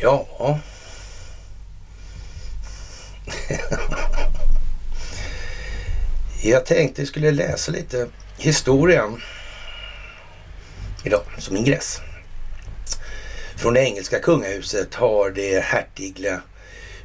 [0.00, 0.58] Ja.
[6.42, 8.08] Jag tänkte jag skulle läsa lite
[8.38, 9.12] historia
[11.04, 12.00] idag som ingress.
[13.56, 16.42] Från det engelska kungahuset har det hertigliga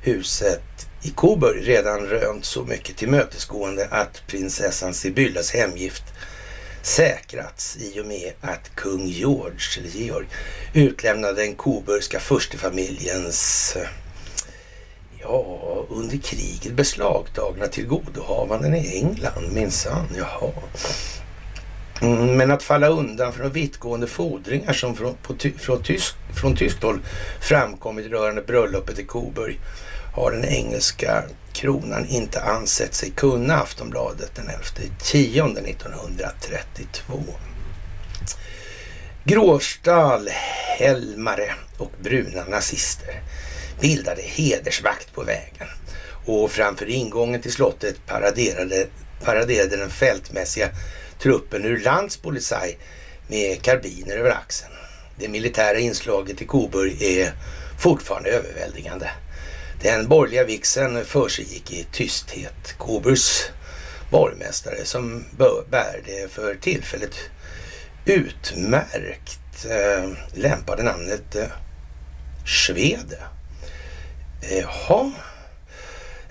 [0.01, 0.61] huset
[1.01, 6.03] i Coburg redan rönt så mycket tillmötesgående att prinsessan Sibyllas hemgift
[6.81, 10.27] säkrats i och med att kung George, eller Georg,
[10.73, 13.75] utlämnade den koburgska furstefamiljens
[15.21, 20.07] ja, under kriget beslagtagna tillgodohavanden i England minsann.
[20.17, 20.51] Jaha.
[22.35, 26.83] Men att falla undan för de vittgående fordringar som från, på, från, tysk, från tyskt
[26.83, 26.99] håll
[27.41, 29.59] framkommit rörande bröllopet i Coburg
[30.19, 31.23] har den engelska
[31.53, 34.63] kronan inte ansett sig kunna Aftonbladet den 11
[35.03, 37.23] 10 1932.
[39.23, 40.29] Gråstal,
[40.77, 43.21] Helmare och bruna nazister
[43.81, 45.67] bildade hedersvakt på vägen
[46.25, 48.87] och framför ingången till slottet paraderade,
[49.23, 50.69] paraderade den fältmässiga
[51.19, 52.77] truppen ur landspolisaj
[53.27, 54.73] med karbiner över axeln.
[55.19, 57.33] Det militära inslaget i Coburg är
[57.77, 59.09] fortfarande överväldigande.
[59.81, 62.73] Den borgerliga vixen försiggick i tysthet.
[62.77, 63.51] Kobus
[64.11, 65.25] borgmästare som
[65.69, 67.15] bär det för tillfället
[68.05, 71.47] utmärkt eh, lämpade namnet eh,
[72.45, 73.19] Svede.
[74.41, 75.11] Eh, Jaha,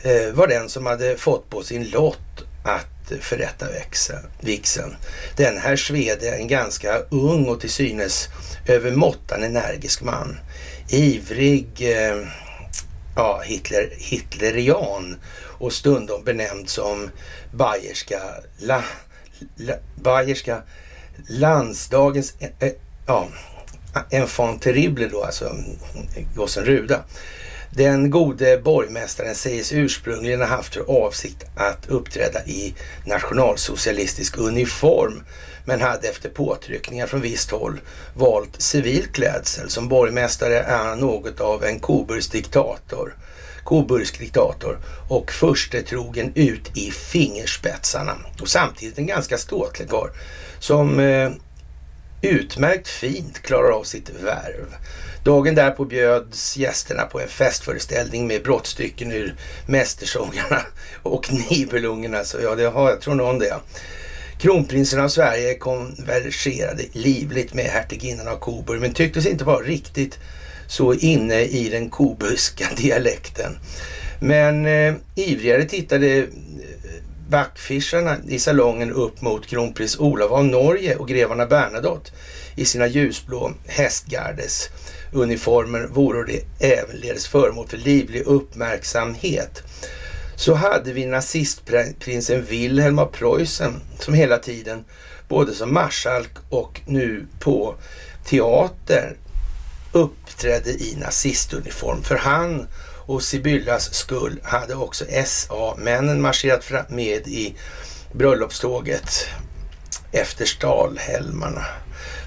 [0.03, 3.67] eh, var den som hade fått på sin lott att förrätta
[4.41, 4.97] vixen.
[5.37, 8.29] Den här Svede, en ganska ung och till synes
[8.67, 10.39] övermåttan energisk man.
[10.89, 12.17] Ivrig eh,
[13.19, 15.17] ja, Hitler, hitlerian
[15.59, 17.11] och stundom benämnd som
[17.53, 18.21] Bayerska,
[18.59, 18.85] la,
[19.57, 20.63] la, Bayerska
[21.29, 22.73] landsdagens eh, eh
[23.07, 23.29] ja,
[24.11, 25.57] enfant terrible då, alltså
[26.35, 27.05] gossen Ruda.
[27.71, 32.75] Den gode borgmästaren sägs ursprungligen ha haft för avsikt att uppträda i
[33.07, 35.23] nationalsocialistisk uniform
[35.69, 37.81] men hade efter påtryckningar från visst håll
[38.15, 39.71] valt civil klädsel.
[39.71, 43.15] Som borgmästare är han något av en koburgsdiktator.
[43.65, 44.19] diktator.
[44.19, 50.09] Diktator och förstetrogen ut i fingerspetsarna och samtidigt en ganska ståtlig karl
[50.59, 51.31] som eh,
[52.23, 54.75] utmärkt fint klarar av sitt värv.
[55.25, 59.35] Dagen därpå bjöds gästerna på en festföreställning med brottstycken ur
[59.67, 60.61] Mästersångarna
[61.03, 62.25] och Nibelungarna.
[62.25, 63.57] Så ja, det har, jag tror någon det.
[64.39, 70.19] Kronprinsen av Sverige konverserade livligt med hertiginnan av Coburg men tycktes inte vara riktigt
[70.67, 73.59] så inne i den kobuska dialekten.
[74.21, 76.25] Men eh, ivrigare tittade eh,
[77.29, 82.11] backfischarna i salongen upp mot kronprins Olav av Norge och grevarna Bernadotte
[82.57, 84.69] i sina ljusblå hästgardes
[85.13, 89.63] uniformer vore det ävenledes föremål för livlig uppmärksamhet
[90.39, 94.85] så hade vi nazistprinsen Wilhelm av Preussen som hela tiden,
[95.29, 97.75] både som marskalk och nu på
[98.25, 99.17] teater,
[99.93, 102.03] uppträdde i nazistuniform.
[102.03, 102.69] För han
[103.07, 107.55] och Sibyllas skull hade också SA-männen marscherat med i
[108.13, 109.27] bröllopståget
[110.13, 111.65] efter stalhelmarna.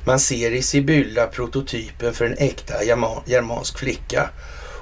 [0.05, 2.83] Man ser i Sibylla prototypen för en äkta
[3.25, 4.29] germansk flicka.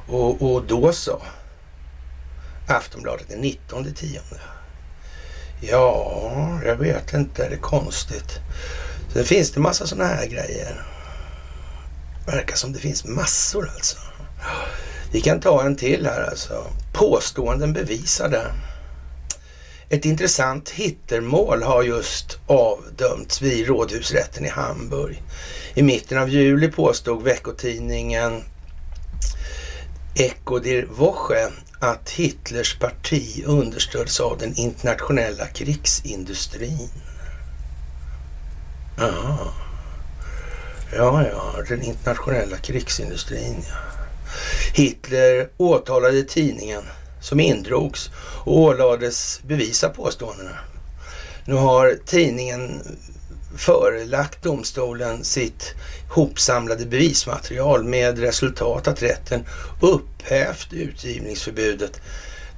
[0.07, 1.21] Och, och då så.
[2.69, 4.39] Aftonbladet den 19 tionde.
[5.61, 7.45] Ja, jag vet inte.
[7.45, 8.39] Är Det är konstigt.
[9.13, 10.85] Sen finns det massa sådana här grejer.
[12.25, 13.97] Verkar som det finns massor alltså.
[15.11, 16.65] Vi kan ta en till här alltså.
[16.93, 18.45] Påståenden bevisade.
[19.89, 25.23] Ett intressant hittermål har just avdömts vid rådhusrätten i Hamburg.
[25.73, 28.43] I mitten av juli påstod veckotidningen
[30.15, 36.89] Echo der Woche att Hitlers parti understöds av den internationella krigsindustrin.
[38.99, 39.53] Aha.
[40.95, 43.55] Ja, ja, den internationella krigsindustrin.
[43.69, 43.75] Ja.
[44.73, 46.83] Hitler åtalade tidningen
[47.21, 48.09] som indrogs
[48.45, 50.57] och ålades bevisa påståendena.
[51.45, 52.81] Nu har tidningen
[53.57, 55.73] förelagt domstolen sitt
[56.09, 59.45] hopsamlade bevismaterial med resultat att rätten
[59.81, 62.01] upphävt utgivningsförbudet.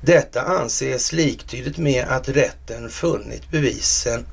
[0.01, 4.25] Detta anses liktydigt med att rätten funnit bevisen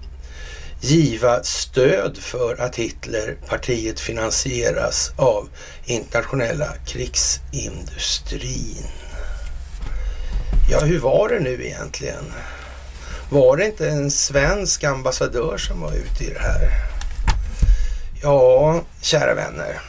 [0.81, 5.49] giva stöd för att Hitlerpartiet finansieras av
[5.87, 8.87] internationella krigsindustrin.
[10.71, 12.25] Ja, hur var det nu egentligen?
[13.31, 16.71] Var det inte en svensk ambassadör som var ute i det här?
[18.23, 19.81] Ja, kära vänner.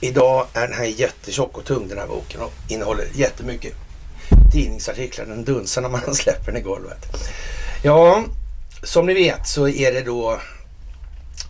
[0.00, 3.72] Idag är den här jättetjock och tung den här boken och innehåller jättemycket
[4.52, 5.26] tidningsartiklar.
[5.26, 7.06] Den dunsar när man släpper den i golvet.
[7.82, 8.24] Ja,
[8.82, 10.40] som ni vet så är det då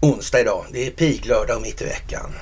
[0.00, 0.64] onsdag idag.
[0.72, 2.32] Det är piglördag och mitt i veckan.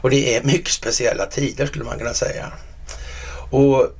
[0.00, 2.52] Och det är mycket speciella tider skulle man kunna säga.
[3.50, 3.92] Och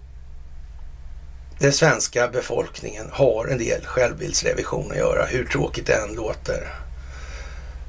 [1.58, 6.74] den svenska befolkningen har en del självbildsrevision att göra, hur tråkigt det än låter.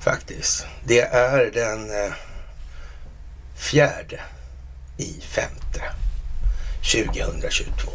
[0.04, 0.66] Faktiskt.
[0.86, 2.13] Det är den eh,
[3.56, 4.19] fjärde
[4.98, 5.83] i femte
[6.94, 7.92] 2022.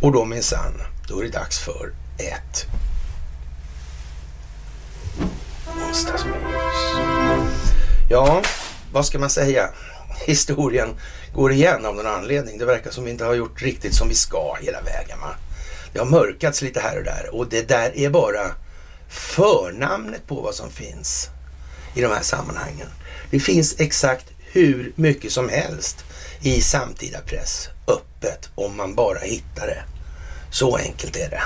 [0.00, 2.66] Och då minsann, då är det dags för ett
[5.88, 6.34] onsdagsmys.
[8.10, 8.42] Ja,
[8.92, 9.68] vad ska man säga?
[10.26, 10.94] Historien
[11.34, 12.58] går igen av någon anledning.
[12.58, 15.20] Det verkar som vi inte har gjort riktigt som vi ska hela vägen.
[15.20, 15.34] Va?
[15.92, 18.54] Det har mörkats lite här och där och det där är bara
[19.08, 21.28] förnamnet på vad som finns
[21.94, 22.88] i de här sammanhangen.
[23.30, 26.04] Det finns exakt hur mycket som helst
[26.40, 29.82] i samtida press öppet om man bara hittar det.
[30.50, 31.42] Så enkelt är det.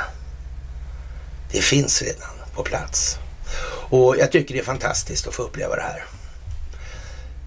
[1.53, 3.19] Det finns redan på plats.
[3.91, 6.05] Och jag tycker det är fantastiskt att få uppleva det här.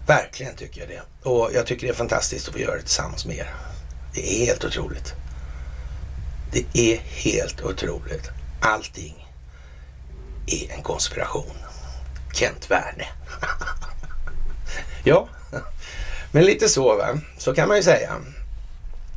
[0.06, 1.30] Verkligen tycker jag det.
[1.30, 3.53] Och jag tycker det är fantastiskt att få göra det tillsammans med er.
[4.13, 5.13] Det är helt otroligt.
[6.51, 8.30] Det är helt otroligt.
[8.62, 9.27] Allting
[10.48, 11.56] är en konspiration.
[12.33, 13.06] Kent Werne.
[15.03, 15.27] ja,
[16.31, 17.19] men lite så va.
[17.38, 18.15] Så kan man ju säga.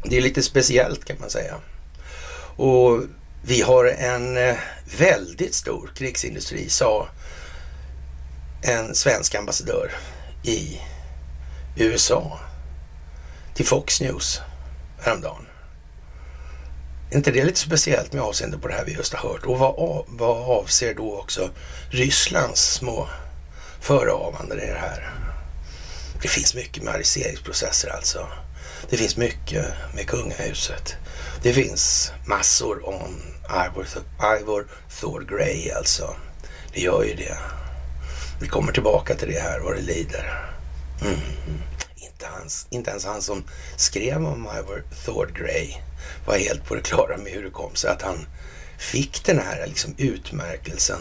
[0.04, 1.54] Det är lite speciellt kan man säga.
[2.56, 3.02] Och
[3.42, 4.56] vi har en eh,
[4.98, 7.08] väldigt stor krigsindustri, sa
[8.62, 9.90] en svensk ambassadör
[10.44, 10.80] i
[11.76, 12.38] USA
[13.54, 14.40] till Fox News
[15.00, 15.46] häromdagen.
[17.10, 19.44] Är inte det lite speciellt med avseende på det här vi just har hört?
[19.44, 21.50] Och vad, vad avser då också
[21.90, 23.08] Rysslands små
[23.80, 25.12] förehavanden i det här?
[26.22, 28.26] Det finns mycket med ariseringsprocesser alltså.
[28.90, 30.96] Det finns mycket med kungahuset.
[31.42, 33.86] Det finns massor om Ivor,
[34.40, 34.66] Ivor
[35.00, 36.16] Thor Grey alltså.
[36.72, 37.38] Det gör ju det.
[38.40, 40.54] Vi kommer tillbaka till det här vad det lider.
[41.02, 41.20] Mm.
[41.96, 43.44] Inte, hans, inte ens han som
[43.76, 45.74] skrev om Ivor Thord Grey
[46.26, 48.26] var helt på det klara med hur det kom sig att han
[48.78, 51.00] fick den här liksom utmärkelsen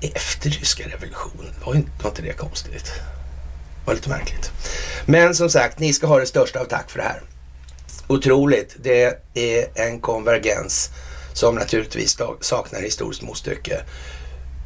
[0.00, 1.54] efter ryska revolutionen.
[1.64, 2.84] Var inte, var inte det konstigt?
[2.84, 4.50] Det var lite märkligt.
[5.06, 7.22] Men som sagt, ni ska ha det största av tack för det här.
[8.06, 8.76] Otroligt.
[8.82, 10.90] Det är en konvergens
[11.32, 13.82] som naturligtvis saknar historiskt motstycke.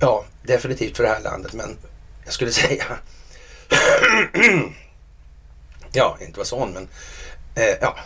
[0.03, 1.77] Ja, definitivt för det här landet, men
[2.25, 2.85] jag skulle säga
[5.93, 6.89] ja, inte vara sån, men
[7.55, 7.97] eh, ja,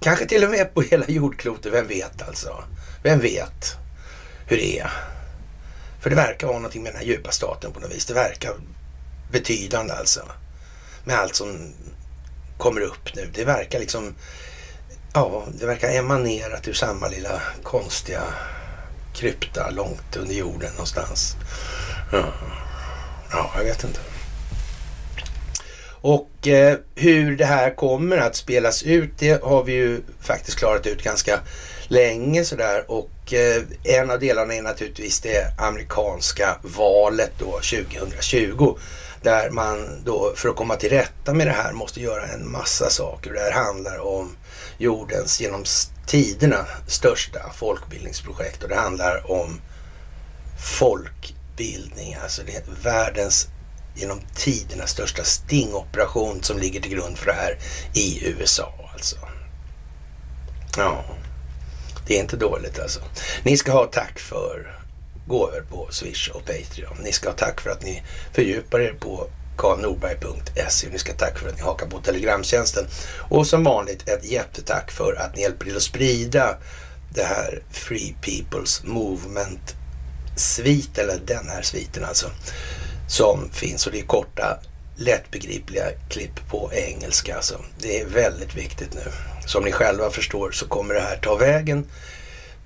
[0.00, 1.72] kanske till och med på hela jordklotet.
[1.72, 2.64] Vem vet alltså?
[3.02, 3.76] Vem vet
[4.46, 4.90] hur det är?
[6.00, 8.06] För det verkar vara någonting med den här djupa staten på något vis.
[8.06, 8.52] Det verkar
[9.32, 10.20] betydande alltså.
[11.04, 11.72] Med allt som
[12.56, 13.30] kommer upp nu.
[13.34, 14.14] Det verkar liksom,
[15.12, 18.22] ja, det verkar emanerat ur samma lilla konstiga
[19.18, 21.36] krypta långt under jorden någonstans.
[22.12, 22.32] Ja,
[23.30, 24.00] ja jag vet inte.
[26.00, 30.86] Och eh, hur det här kommer att spelas ut, det har vi ju faktiskt klarat
[30.86, 31.40] ut ganska
[31.88, 32.84] länge sådär.
[32.90, 38.78] Och eh, en av delarna är naturligtvis det amerikanska valet då 2020.
[39.22, 42.90] Där man då för att komma till rätta med det här måste göra en massa
[42.90, 43.32] saker.
[43.32, 44.36] Det här handlar om
[44.78, 45.64] jordens genom
[46.06, 49.60] tiderna största folkbildningsprojekt och det handlar om
[50.78, 53.48] folkbildning, alltså det är världens
[53.94, 57.58] genom tiderna största stingoperation som ligger till grund för det här
[57.94, 59.16] i USA alltså.
[60.76, 61.04] Ja,
[62.06, 63.00] det är inte dåligt alltså.
[63.42, 64.78] Ni ska ha tack för
[65.26, 66.96] gåvor på Swish och Patreon.
[67.02, 69.26] Ni ska ha tack för att ni fördjupar er på
[69.58, 70.88] karlnorberg.se.
[70.92, 72.86] Ni ska tacka för att ni hakar på Telegramtjänsten.
[73.30, 76.56] Och som vanligt ett jättetack för att ni hjälper till att sprida
[77.14, 79.74] det här Free People's Movement
[80.36, 82.30] svit, eller den här sviten alltså
[83.08, 84.58] som finns och det är korta
[84.96, 87.36] lättbegripliga klipp på engelska.
[87.36, 87.60] Alltså.
[87.78, 89.10] Det är väldigt viktigt nu.
[89.46, 91.86] Som ni själva förstår så kommer det här ta vägen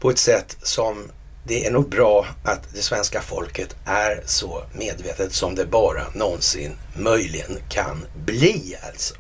[0.01, 1.11] på ett sätt som
[1.45, 6.77] det är nog bra att det svenska folket är så medvetet som det bara någonsin
[6.97, 9.15] möjligen kan bli alltså.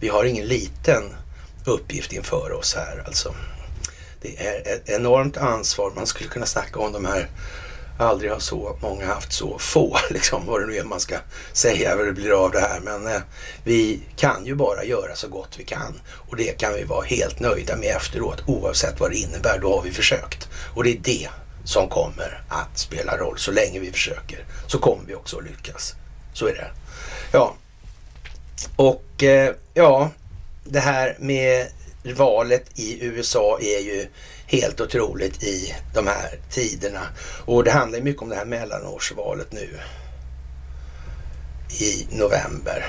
[0.00, 1.02] Vi har ingen liten
[1.64, 3.34] uppgift inför oss här alltså.
[4.22, 5.92] Det är ett enormt ansvar.
[5.96, 7.28] Man skulle kunna snacka om de här
[7.98, 11.16] Aldrig har så många haft så få, liksom, vad det nu är man ska
[11.52, 12.80] säga, vad det blir av det här.
[12.80, 13.20] Men eh,
[13.64, 17.40] vi kan ju bara göra så gott vi kan och det kan vi vara helt
[17.40, 19.58] nöjda med efteråt oavsett vad det innebär.
[19.58, 21.28] Då har vi försökt och det är det
[21.66, 23.38] som kommer att spela roll.
[23.38, 25.94] Så länge vi försöker så kommer vi också att lyckas.
[26.32, 26.70] Så är det.
[27.32, 27.54] Ja,
[28.76, 30.10] och eh, ja,
[30.64, 31.66] det här med
[32.16, 34.08] valet i USA är ju
[34.46, 37.02] helt otroligt i de här tiderna.
[37.44, 39.80] Och det handlar mycket om det här mellanårsvalet nu
[41.80, 42.86] i november.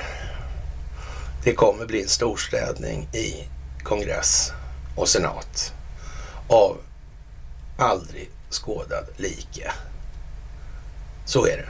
[1.44, 3.48] Det kommer bli en storstädning i
[3.82, 4.52] kongress
[4.96, 5.72] och senat
[6.48, 6.76] av
[7.78, 9.72] aldrig skådad like.
[11.24, 11.68] Så är det.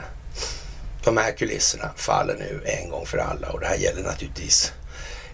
[1.03, 4.73] De här kulisserna faller nu en gång för alla och det här gäller naturligtvis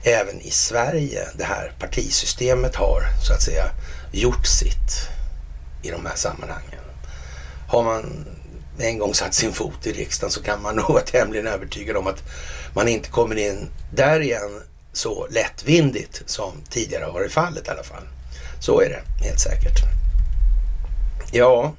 [0.04, 1.28] även i Sverige.
[1.38, 3.70] Det här partisystemet har så att säga
[4.12, 5.10] gjort sitt
[5.82, 6.82] i de här sammanhangen.
[7.68, 8.26] Har man
[8.80, 12.08] en gång satt sin fot i riksdagen så kan man nog vara tämligen övertygad om
[12.08, 12.24] att
[12.74, 14.62] man inte kommer in där igen
[14.94, 18.04] så lättvindigt som tidigare har varit fallet i alla fall.
[18.60, 20.05] Så är det helt säkert.
[21.36, 21.74] Ja,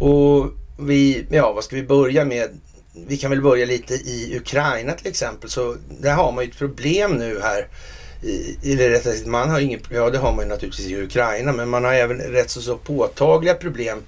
[0.00, 2.60] och vi, ja vad ska vi börja med?
[3.06, 5.50] Vi kan väl börja lite i Ukraina till exempel.
[5.50, 7.68] Så där har man ju ett problem nu här
[8.62, 11.68] eller rättare sagt, man har ingen, ja det har man ju naturligtvis i Ukraina, men
[11.68, 14.02] man har även rätt så, så påtagliga problem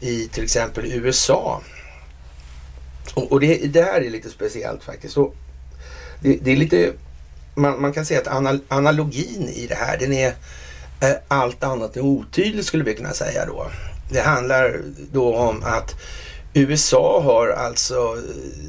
[0.00, 1.62] i till exempel USA.
[3.14, 5.16] Och, och det, det, här är lite speciellt faktiskt.
[5.16, 5.34] Och
[6.20, 6.92] det, det är lite,
[7.54, 10.34] man, man, kan säga att anal, analogin i det här, den är
[11.00, 13.70] eh, allt annat än otydlig skulle vi kunna säga då.
[14.12, 14.80] Det handlar
[15.12, 15.94] då om att
[16.54, 18.16] USA har alltså,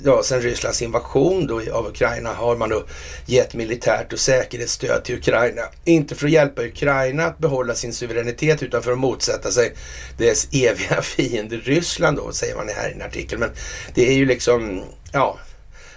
[0.03, 2.83] ja, sen Rysslands invasion då av Ukraina har man då
[3.25, 5.61] gett militärt och säkerhetsstöd till Ukraina.
[5.83, 9.73] Inte för att hjälpa Ukraina att behålla sin suveränitet utan för att motsätta sig
[10.17, 13.39] dess eviga fiende Ryssland då, säger man här i en artikel.
[13.39, 13.49] Men
[13.93, 15.37] det är ju liksom, ja,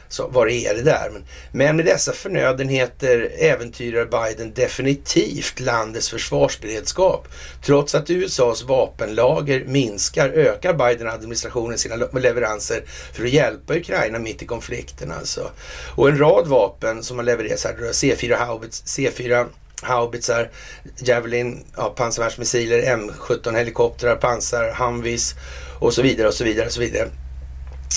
[0.08, 1.10] så vad är det där?
[1.12, 7.28] Men, men med dessa förnödenheter äventyrar Biden definitivt landets försvarsberedskap.
[7.64, 12.82] Trots att USAs vapenlager minskar ökar Biden-administrationen sina leveranser
[13.12, 15.12] för att hjälpa Ukraina mitt i konflikten.
[15.12, 15.50] Alltså.
[15.94, 19.46] Och en rad vapen som har levererats här, C4 Haubits, C4
[19.82, 20.50] haubitsar,
[20.98, 25.34] Javelin, ja, pansarvärnsmissiler, M17 helikoptrar, pansar, Humvees
[25.78, 27.08] och så vidare och så vidare och så vidare.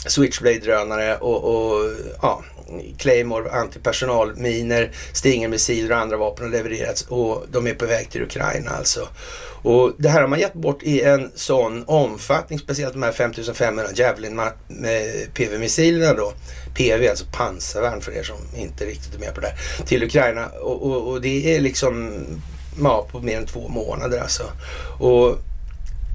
[0.08, 1.92] Switchblade-drönare och, och
[2.22, 2.44] ja,
[2.98, 8.72] Claymore antipersonalminer, Stinger-missiler och andra vapen har levererats och de är på väg till Ukraina
[8.72, 9.08] alltså.
[9.62, 13.84] Och det här har man gett bort i en sån omfattning, speciellt de här 5500
[13.96, 14.42] Javelin
[15.34, 16.34] PV-missilerna då.
[16.76, 19.86] PV, alltså pansarvärn för er som inte riktigt är med på det här.
[19.86, 22.14] Till Ukraina och, och, och det är liksom
[22.84, 24.44] ja, på mer än två månader alltså.
[25.00, 25.40] Och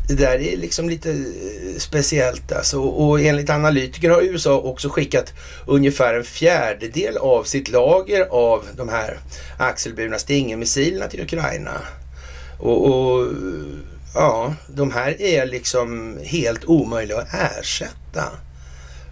[0.09, 2.81] det där är liksom lite eh, speciellt alltså.
[2.81, 5.33] Och enligt analytiker har USA också skickat
[5.67, 9.19] ungefär en fjärdedel av sitt lager av de här
[9.59, 11.81] axelburna Stinger-missilerna till Ukraina.
[12.59, 13.29] Och, och,
[14.15, 18.25] ja, de här är liksom helt omöjliga att ersätta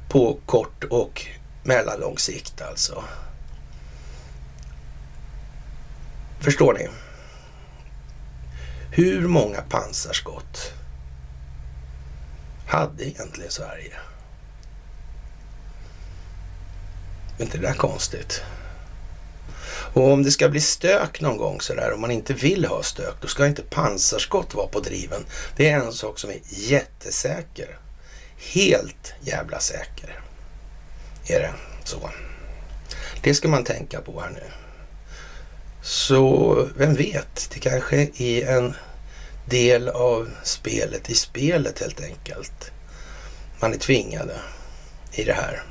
[0.09, 1.27] på kort och
[1.65, 3.05] mellanlång sikt alltså.
[6.41, 6.89] Förstår ni?
[8.91, 10.73] Hur många pansarskott
[12.73, 13.93] hade egentligen Sverige?
[17.39, 18.43] är inte det där konstigt?
[19.95, 23.15] Och om det ska bli stök någon gång sådär, om man inte vill ha stök,
[23.21, 25.25] då ska inte pansarskott vara på driven.
[25.57, 27.79] Det är en sak som är jättesäker.
[28.37, 30.21] Helt jävla säker.
[31.27, 31.53] Är det
[31.85, 32.11] så.
[33.23, 34.45] Det ska man tänka på här nu.
[35.83, 38.75] Så vem vet, det kanske är en
[39.45, 42.71] del av spelet i spelet helt enkelt.
[43.61, 44.41] Man är tvingade
[45.13, 45.63] i det här.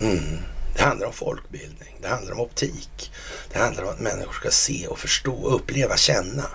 [0.00, 0.38] Mm.
[0.76, 3.12] Det handlar om folkbildning, det handlar om optik.
[3.52, 6.46] Det handlar om att människor ska se och förstå, uppleva, känna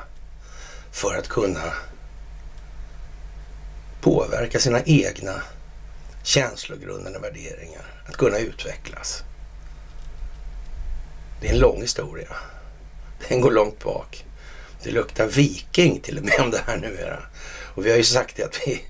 [0.92, 1.74] för att kunna
[4.02, 5.42] påverka sina egna
[6.24, 8.04] känslogrundande värderingar.
[8.08, 9.24] Att kunna utvecklas.
[11.42, 12.36] Det är en lång historia.
[13.30, 14.26] Den går långt bak.
[14.84, 17.20] Det luktar viking till och med om det här numera.
[17.76, 18.82] Och vi har ju sagt det att vi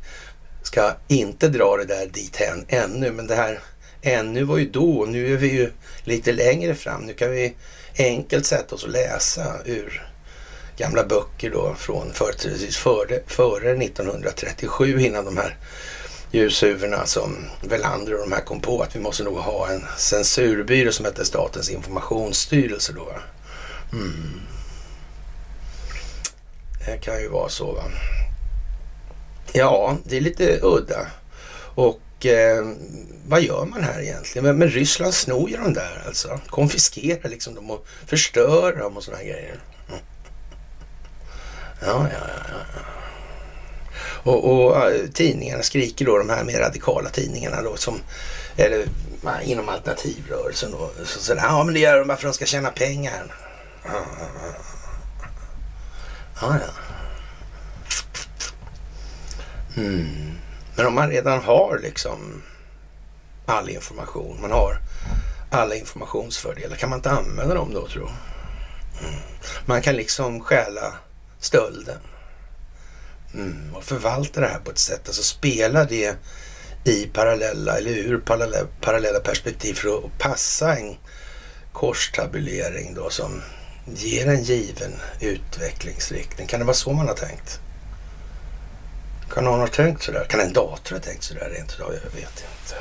[0.63, 3.11] ska inte dra det där dithän ännu.
[3.11, 3.59] Men det här
[4.01, 5.05] ännu var ju då.
[5.05, 5.71] Nu är vi ju
[6.03, 7.01] lite längre fram.
[7.01, 7.55] Nu kan vi
[7.97, 10.07] enkelt sätta oss och läsa ur
[10.77, 15.57] gamla böcker då från företrädesvis före, före 1937 innan de här
[16.31, 20.91] ljushuvudena som Velander och de här kom på att vi måste nog ha en censurbyrå
[20.91, 23.11] som heter Statens informationsstyrelse då.
[23.91, 24.41] Mm.
[26.87, 27.83] Det kan ju vara så va.
[29.53, 31.07] Ja, det är lite udda.
[31.75, 32.65] Och eh,
[33.27, 34.45] vad gör man här egentligen?
[34.45, 36.39] Men, men Ryssland snor ju de där alltså.
[36.47, 39.59] Konfiskerar liksom dem och förstör dem och sådana grejer.
[39.89, 39.99] Mm.
[41.81, 42.59] Ja, ja, ja.
[42.73, 42.81] ja.
[44.31, 47.99] Och, och tidningarna skriker då, de här mer radikala tidningarna då som,
[48.57, 48.85] eller
[49.43, 50.91] inom alternativrörelsen då.
[51.05, 53.35] Så, så, ja men det gör de bara för att de ska tjäna pengar
[56.41, 56.55] ja.
[56.59, 56.73] ja.
[59.77, 60.37] Mm.
[60.75, 62.43] Men om man redan har liksom
[63.45, 64.79] all information, man har
[65.49, 68.09] alla informationsfördelar, kan man inte använda dem då tro?
[69.01, 69.19] Mm.
[69.65, 70.93] Man kan liksom stjäla
[71.39, 71.99] stölden
[73.33, 73.75] mm.
[73.75, 76.15] och förvalta det här på ett sätt, alltså spela det
[76.83, 80.97] i parallella eller ur parallella, parallella perspektiv för att passa en
[81.73, 83.41] korstabulering då som
[83.95, 86.47] ger en given utvecklingsriktning.
[86.47, 87.59] Kan det vara så man har tänkt?
[89.29, 90.25] Kan någon ha tänkt sådär?
[90.29, 91.93] Kan en dator ha tänkt sådär rent utav?
[91.93, 92.75] Jag vet inte.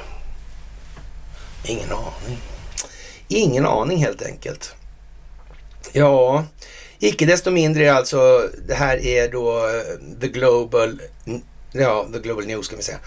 [1.65, 2.41] Ingen aning.
[3.29, 4.75] Ingen aning helt enkelt.
[5.93, 6.45] Ja,
[6.99, 11.01] icke desto mindre alltså, det här är då eh, The Global,
[11.83, 12.99] ja, The Global News kan vi säga.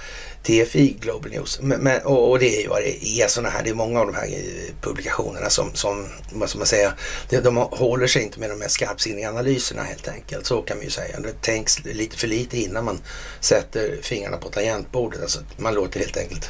[0.43, 1.59] TFI Global News.
[1.61, 3.99] Men, men, och, och, det är ju vad det är sådana här, det är många
[3.99, 6.93] av de här eh, publikationerna som, som vad ska man säga,
[7.29, 10.45] de, de håller sig inte med de mest skarpsinniga analyserna helt enkelt.
[10.45, 11.19] Så kan vi ju säga.
[11.19, 12.99] Det tänks lite för lite innan man
[13.39, 15.21] sätter fingrarna på tangentbordet.
[15.21, 16.49] Alltså man låter helt enkelt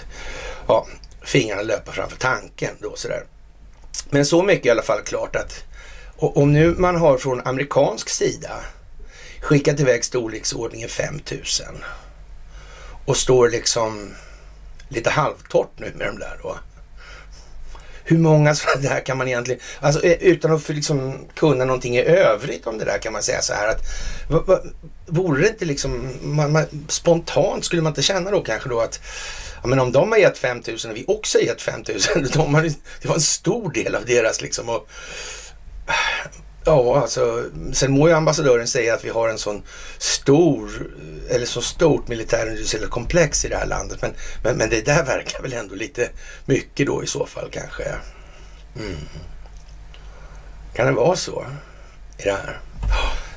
[0.68, 0.88] ja,
[1.22, 3.24] fingrarna löpa framför tanken då sådär.
[4.10, 5.64] Men så mycket i alla fall klart att
[6.18, 8.52] om nu man har från amerikansk sida
[9.42, 11.66] skickat iväg storleksordningen 5000
[13.10, 14.14] och står liksom
[14.90, 16.58] lite halvtorrt nu med de där då.
[18.04, 22.04] Hur många sådana där kan man egentligen, alltså eh, utan att liksom kunna någonting i
[22.04, 23.82] övrigt om det där kan man säga så här att
[24.30, 24.60] va, va,
[25.06, 29.00] vore det inte liksom, man, man, spontant skulle man inte känna då kanske då att
[29.62, 32.62] ja, men om de har gett 5000 och vi också har gett 5000, de har,
[33.02, 34.88] det var en stor del av deras liksom och
[36.66, 39.64] Ja, alltså sen må ju ambassadören säga att vi har en sån
[39.98, 40.92] stor,
[41.30, 44.02] eller så stort militärindustriellt komplex i det här landet.
[44.02, 44.14] Men,
[44.44, 46.10] men, men det där verkar väl ändå lite
[46.46, 47.84] mycket då i så fall kanske.
[48.76, 48.98] Mm.
[50.74, 51.46] Kan det vara så
[52.18, 52.60] i det här?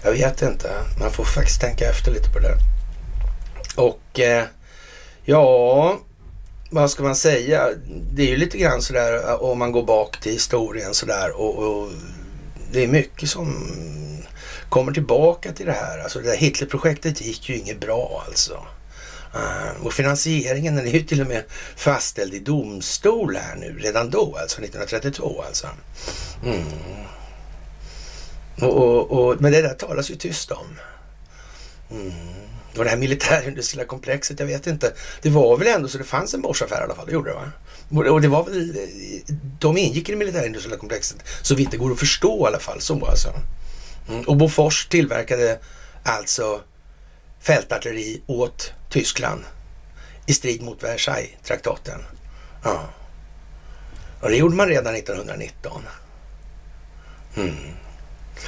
[0.02, 0.70] Jag vet inte.
[1.00, 2.54] Man får faktiskt tänka efter lite på det.
[3.76, 4.44] Och eh,
[5.24, 5.98] ja,
[6.70, 7.68] vad ska man säga?
[8.12, 11.88] Det är ju lite grann sådär om man går bak till historien sådär och, och
[12.72, 13.68] det är mycket som
[14.68, 15.98] kommer tillbaka till det här.
[15.98, 18.66] Alltså det där Hitlerprojektet gick ju inget bra alltså.
[19.34, 21.44] Eh, och finansieringen den är ju till och med
[21.76, 25.66] fastställd i domstol här nu, redan då alltså, 1932 alltså.
[26.44, 26.62] Mm.
[28.60, 30.78] Och, och, och, men det där talas ju tyst om.
[31.90, 32.12] Mm.
[32.72, 34.92] Det var det här militärindustriella komplexet, jag vet inte.
[35.22, 37.34] Det var väl ändå så det fanns en Boschaffär i alla fall, det gjorde det
[37.34, 37.52] va?
[38.10, 38.76] Och det var väl,
[39.58, 42.80] de ingick i det militärindustriella komplexet så vitt det går att förstå i alla fall.
[42.80, 43.32] Så alltså.
[44.08, 44.22] Mm.
[44.22, 45.58] Och Bofors tillverkade
[46.02, 46.60] alltså
[47.40, 49.44] fältartilleri åt Tyskland
[50.26, 52.00] i strid mot Versailles-traktaten.
[52.64, 52.88] Ja.
[54.20, 55.82] Och det gjorde man redan 1919.
[57.36, 57.54] Mm.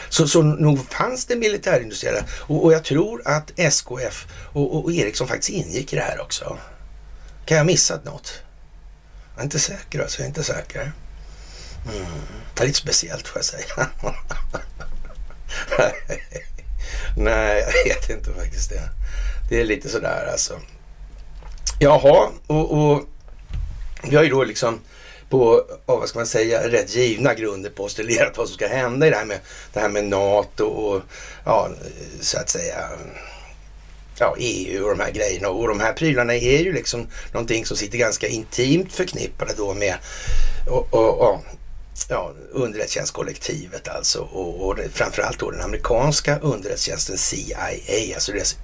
[0.09, 4.93] Så, så nog fanns det militärindustriella och, och jag tror att SKF och, och, och
[4.93, 6.59] Ericsson faktiskt ingick i det här också.
[7.45, 8.43] Kan jag ha missat något?
[9.35, 10.93] Jag är inte säker alltså, jag är inte säker.
[11.93, 12.07] Mm.
[12.55, 13.89] Det är lite speciellt får jag säga.
[17.17, 18.91] Nej, jag vet inte faktiskt det.
[19.49, 20.61] Det är lite sådär alltså.
[21.79, 23.09] Jaha, och, och
[24.03, 24.81] vi har ju då liksom
[25.39, 29.17] på, vad ska man säga, rätt givna grunder postulerat vad som ska hända i det
[29.17, 29.41] här med,
[29.73, 31.03] det här med NATO och
[31.45, 31.71] ja,
[32.21, 32.89] så att säga
[34.19, 35.49] ja, EU och de här grejerna.
[35.49, 39.95] Och de här prylarna är ju liksom någonting som sitter ganska intimt förknippade då med
[40.71, 41.41] och, och, och
[42.09, 47.69] ja, underrättelsetjänstkollektivet alltså och, och framförallt då den amerikanska underrättelsetjänsten CIA,
[48.15, 48.57] alltså deras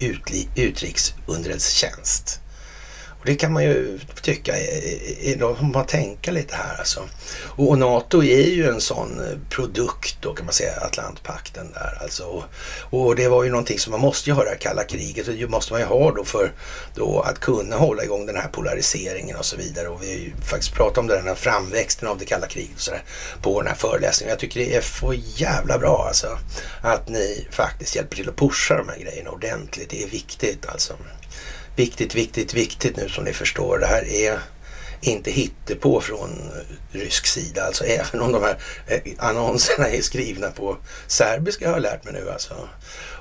[0.55, 2.41] utrikesunderrättelsetjänst.
[2.47, 2.50] Och
[3.25, 4.53] det kan man ju tycka
[5.39, 7.09] då får man tänka lite här alltså.
[7.43, 12.25] Och, NATO är ju en sån eh, produkt då kan man säga, Atlantpakten där alltså.
[12.25, 12.45] Och,
[12.91, 15.35] och det var ju någonting som man måste ju ha det här kalla kriget och
[15.35, 16.53] det måste man ju ha då för
[16.95, 19.89] då att kunna hålla igång den här polariseringen och så vidare.
[19.89, 22.81] Och vi har ju faktiskt pratat om den här framväxten av det kalla kriget och
[22.81, 23.03] sådär
[23.43, 24.31] på den här föreläsningen.
[24.31, 26.39] Jag tycker det är för jävla bra alltså
[26.83, 29.91] att ni faktiskt hjälper till att pusha de här grejerna ordentligt.
[29.91, 30.95] Det är viktigt alltså
[31.81, 33.79] viktigt, viktigt, viktigt nu som ni förstår.
[33.79, 34.39] Det här är
[35.01, 36.31] inte hittepå från
[36.93, 37.63] rysk sida.
[37.63, 42.13] Alltså även om de här eh, annonserna är skrivna på serbiska har jag lärt mig
[42.13, 42.55] nu alltså.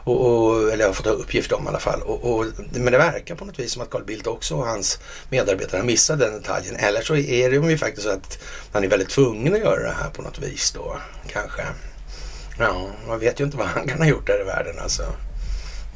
[0.04, 2.02] Och, och, eller jag har fått uppgift om i alla fall.
[2.02, 5.00] Och, och, men det verkar på något vis som att Carl Bildt också och hans
[5.30, 6.76] medarbetare har missat den detaljen.
[6.76, 8.40] Eller så är det ju faktiskt så att
[8.72, 11.62] man är väldigt tvungen att göra det här på något vis då kanske.
[12.60, 15.04] Ja, man vet ju inte vad han kan ha gjort där i världen alltså.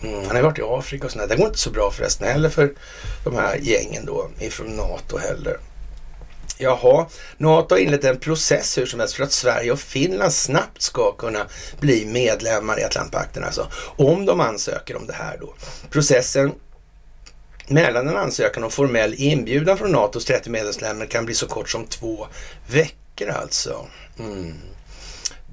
[0.04, 1.28] Mm, han har varit i Afrika och sådär.
[1.28, 2.74] Det går inte så bra förresten heller för
[3.24, 5.58] de här gängen då ifrån NATO heller.
[6.58, 10.82] Jaha, NATO har inlett en process hur som helst för att Sverige och Finland snabbt
[10.82, 11.48] ska kunna
[11.80, 13.44] bli medlemmar i Atlantpakten.
[13.44, 15.54] Alltså om de ansöker om det här då.
[15.90, 16.52] Processen
[17.68, 21.86] mellan en ansökan och formell inbjudan från NATOs 30 medlemsländer kan bli så kort som
[21.86, 22.28] två
[22.68, 23.88] veckor alltså.
[24.20, 24.54] Mm.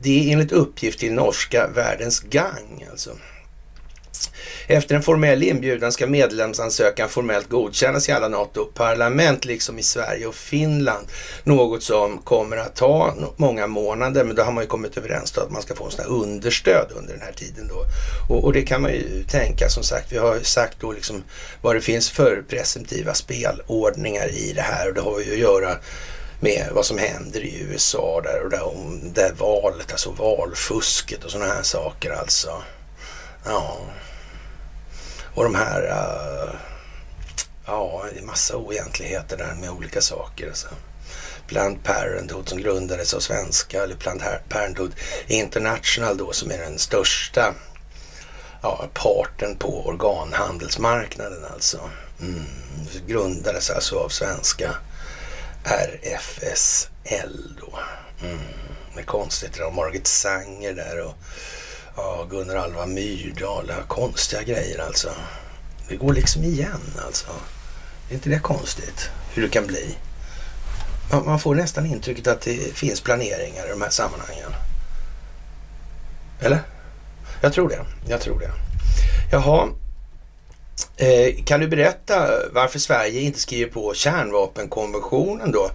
[0.02, 3.10] Det är enligt uppgift till norska Världens Gang alltså.
[4.72, 10.34] Efter en formell inbjudan ska medlemsansökan formellt godkännas i alla NATO-parlament, liksom i Sverige och
[10.34, 11.06] Finland.
[11.44, 15.42] Något som kommer att ta många månader, men då har man ju kommit överens om
[15.42, 17.84] att man ska få en sån här understöd under den här tiden då.
[18.34, 21.22] Och, och, det kan man ju tänka, som sagt, vi har ju sagt då liksom
[21.62, 25.76] vad det finns för presumtiva spelordningar i det här och det har ju att göra
[26.40, 31.30] med vad som händer i USA där och där, om det valet, alltså valfusket och
[31.30, 32.62] sådana här saker alltså.
[33.44, 33.78] Ja.
[35.34, 36.54] Och de här, uh,
[37.66, 40.48] ja, det är massa oegentligheter där med olika saker.
[40.48, 40.68] Alltså.
[41.46, 44.94] Planned Parenthood som grundades av svenska, eller Planned Parenthood
[45.26, 47.54] International då som är den största
[48.62, 51.90] ja, parten på organhandelsmarknaden alltså.
[52.20, 52.44] Mm.
[53.06, 54.74] Grundades alltså av svenska
[55.64, 57.78] RFSL då.
[58.26, 58.38] Mm.
[58.94, 61.14] Det är konstigt, det var Margit Sanger där och
[61.96, 63.72] Ja, Gunnar Alva Myrdal.
[63.88, 65.08] Konstiga grejer alltså.
[65.88, 67.28] Det går liksom igen alltså.
[68.10, 69.10] Är inte det konstigt?
[69.34, 69.96] Hur det kan bli?
[71.12, 74.52] Man, man får nästan intrycket att det finns planeringar i de här sammanhangen.
[76.40, 76.58] Eller?
[77.40, 77.84] Jag tror det.
[78.08, 78.50] Jag tror det.
[79.32, 79.68] Jaha.
[80.96, 85.70] Eh, kan du berätta varför Sverige inte skriver på kärnvapenkonventionen då?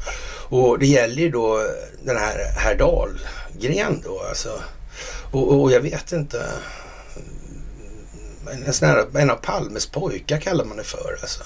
[0.49, 1.63] Och det gäller ju då
[2.03, 4.49] den här herr Dahlgren då, alltså
[5.31, 6.45] och, och jag vet inte.
[8.51, 11.17] En, en, här, en av Palmes pojkar kallar man det för.
[11.21, 11.43] Alltså.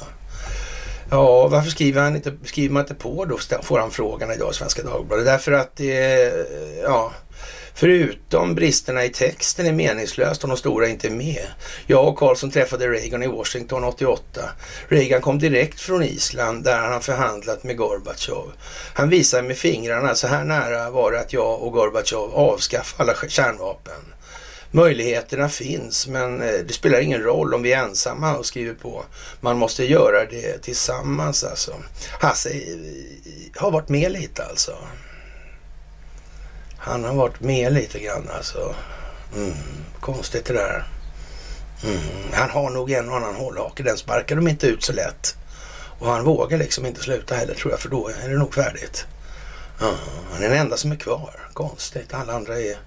[1.11, 3.37] Ja, varför skriver, han inte, skriver man inte på då?
[3.61, 5.25] Får han frågan idag i Svenska Dagbladet.
[5.25, 6.33] Därför att det
[6.83, 7.11] ja,
[7.79, 11.47] Förutom bristerna i texten är meningslöst om de stora inte är med.
[11.87, 14.41] Jag och Carlson träffade Reagan i Washington 88.
[14.87, 18.51] Reagan kom direkt från Island där han förhandlat med Gorbatjov.
[18.93, 23.29] Han visade med fingrarna, så här nära var det att jag och Gorbatjov avskaffade alla
[23.29, 24.13] kärnvapen.
[24.71, 29.05] Möjligheterna finns, men eh, det spelar ingen roll om vi är ensamma och skriver på.
[29.41, 31.75] Man måste göra det tillsammans alltså.
[32.19, 32.49] Hasse
[33.55, 34.77] har varit med lite alltså.
[36.77, 38.75] Han har varit med lite grann alltså.
[39.35, 39.53] Mm,
[39.99, 40.87] konstigt det där.
[41.83, 41.99] Mm,
[42.33, 43.83] han har nog en och annan hållhake.
[43.83, 45.35] Den sparkar de inte ut så lätt.
[45.99, 49.05] Och han vågar liksom inte sluta heller tror jag, för då är det nog färdigt.
[49.79, 49.95] Ja,
[50.33, 51.49] han är den enda som är kvar.
[51.53, 52.13] Konstigt.
[52.13, 52.77] Alla andra är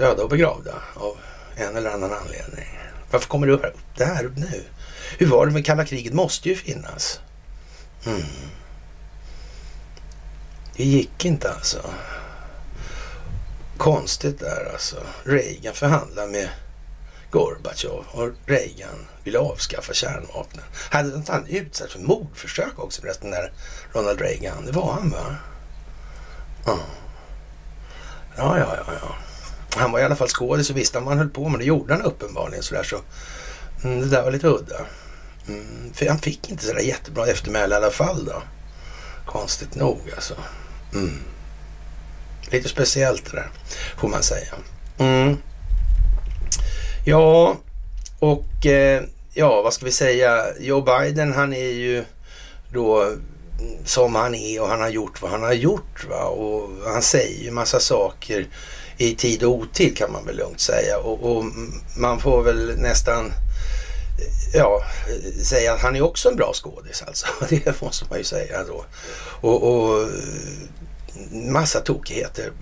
[0.00, 1.16] döda och begravda av
[1.56, 2.78] en eller annan anledning.
[3.10, 4.64] Varför kommer det upp det här upp nu?
[5.18, 6.12] Hur var det med kalla kriget?
[6.12, 7.20] måste ju finnas.
[8.06, 8.22] Mm.
[10.76, 11.90] Det gick inte alltså.
[13.76, 14.96] Konstigt där alltså.
[15.24, 16.48] Reagan förhandlar med
[17.30, 20.64] Gorbatjov och Reagan ville avskaffa kärnvapnen.
[20.90, 23.52] Hade inte han utsatts för mordförsök också förresten, där
[23.92, 24.66] Ronald Reagan?
[24.66, 25.36] Det var han va?
[26.66, 26.78] Ja.
[28.36, 29.29] Ja, ja, ja, ja.
[29.76, 31.60] Han var i alla fall skådis och visste vad han höll på med.
[31.60, 33.00] Det gjorde han uppenbarligen sådär så.
[33.84, 34.80] Mm, det där var lite udda.
[35.48, 38.42] Mm, för han fick inte sådär jättebra eftermäle i alla fall då.
[39.26, 40.34] Konstigt nog alltså.
[40.94, 41.22] Mm.
[42.50, 43.50] Lite speciellt det där,
[43.96, 44.54] får man säga.
[44.98, 45.36] Mm.
[47.04, 47.56] Ja,
[48.18, 49.02] och eh,
[49.34, 50.44] ja, vad ska vi säga?
[50.60, 52.04] Joe Biden, han är ju
[52.72, 53.12] då
[53.84, 56.06] som han är och han har gjort vad han har gjort.
[56.10, 56.24] Va?
[56.24, 58.46] Och han säger ju massa saker
[59.00, 60.98] i tid och otid kan man väl lugnt säga.
[60.98, 61.44] Och, och
[61.96, 63.32] man får väl nästan
[64.54, 64.84] ja,
[65.44, 67.26] säga att han är också en bra skådis alltså.
[67.48, 68.84] Det måste man ju säga då.
[69.48, 70.08] Och, och
[71.32, 72.52] massa tokigheter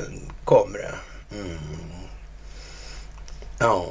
[0.44, 0.94] kommer det.
[1.37, 1.59] Mm.
[3.59, 3.87] Ja.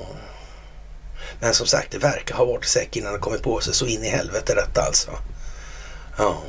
[1.39, 4.03] Men som sagt, det verkar ha varit säkert innan det kommit på sig så in
[4.03, 5.12] i helvete detta alltså.
[6.17, 6.43] Ja.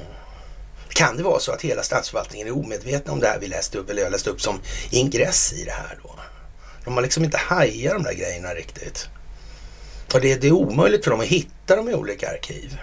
[0.88, 3.90] Kan det vara så att hela statsförvaltningen är omedvetna om det här vi läste upp,
[3.90, 6.14] eller jag läste upp som ingress i det här då?
[6.84, 9.08] De har liksom inte hajat de där grejerna riktigt.
[10.14, 12.78] Och det, det är omöjligt för dem att hitta dem i olika arkiv.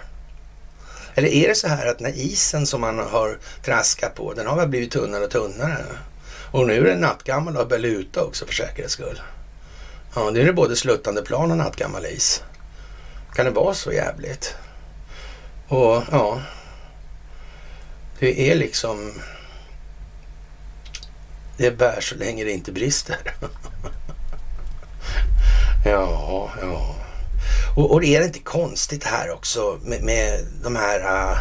[1.14, 4.46] Eller är det så här att den här isen som man har traskat på, den
[4.46, 5.84] har väl blivit tunnare och tunnare?
[6.50, 9.20] Och nu är den nattgammal och har luta också för säkerhets skull.
[10.14, 12.42] Ja, nu är det både sluttande plan och nattgammal is.
[13.34, 14.54] Kan det vara så jävligt?
[15.68, 16.40] Och ja,
[18.18, 19.12] det är liksom...
[21.56, 23.16] Det bär så länge det inte brister.
[25.84, 26.96] ja, ja.
[27.76, 31.38] Och, och är det inte konstigt här också med, med de här, äh,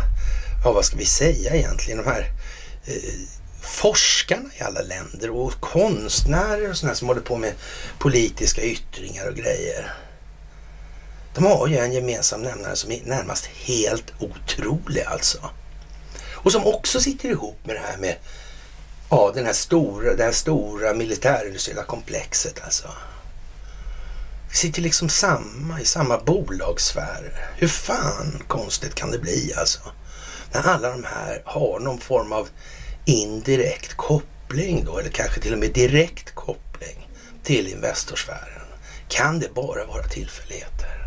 [0.63, 2.31] ja vad ska vi säga egentligen, de här
[2.85, 3.13] eh,
[3.61, 7.53] forskarna i alla länder och konstnärer och sådana som håller på med
[7.99, 9.93] politiska yttringar och grejer.
[11.33, 15.49] De har ju en gemensam nämnare som är närmast helt otrolig alltså.
[16.45, 18.15] Och som också sitter ihop med det här med
[19.09, 22.87] ja, den här stora, det här stora militärindustriella komplexet alltså.
[24.49, 27.49] Det sitter liksom samma i samma bolagssfär.
[27.57, 29.79] Hur fan konstigt kan det bli alltså?
[30.53, 32.49] När alla de här har någon form av
[33.05, 37.09] indirekt koppling då, eller kanske till och med direkt koppling
[37.43, 38.67] till Investorsfären.
[39.07, 41.04] Kan det bara vara tillfälligheter?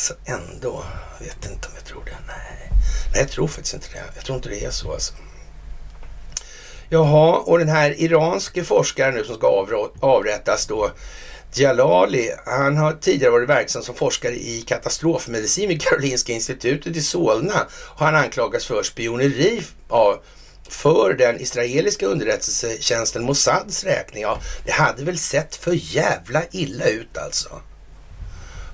[0.00, 0.84] Alltså ändå,
[1.18, 2.16] jag vet inte om jag tror det.
[2.26, 2.70] Nej,
[3.12, 4.02] Nej jag tror faktiskt inte det.
[4.14, 5.14] Jag tror inte det är så alltså.
[6.88, 9.46] Jaha, och den här iranske forskaren nu som ska
[10.00, 10.90] avrättas då,
[11.52, 17.66] Jalali, han har tidigare varit verksam som forskare i katastrofmedicin vid Karolinska institutet i Solna.
[17.72, 20.22] Och han anklagas för spioneri av
[20.68, 24.22] för den israeliska underrättelsetjänsten Mossads räkning.
[24.22, 27.60] Ja, det hade väl sett för jävla illa ut alltså.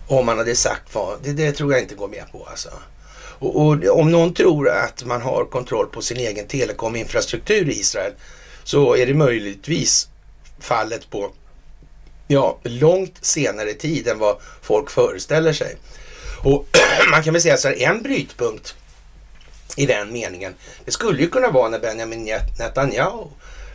[0.06, 2.68] Om man hade sagt vad, det, det tror jag inte går med på alltså.
[3.38, 8.12] Och, och, om någon tror att man har kontroll på sin egen telekominfrastruktur i Israel
[8.64, 10.08] så är det möjligtvis
[10.58, 11.30] fallet på
[12.28, 15.76] ja, långt senare tid än vad folk föreställer sig.
[16.42, 16.66] Och
[17.10, 18.74] man kan väl säga så här, en brytpunkt
[19.76, 23.24] i den meningen, det skulle ju kunna vara när Benjamin Netanyahu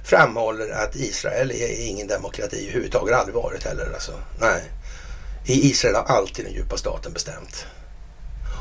[0.05, 4.11] framhåller att Israel är ingen demokrati överhuvudtaget, aldrig varit heller alltså.
[4.39, 4.61] Nej.
[5.45, 7.65] I Israel har alltid den djupa staten bestämt.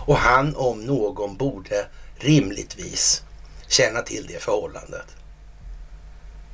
[0.07, 3.23] Och han om någon borde rimligtvis
[3.69, 5.07] känna till det förhållandet.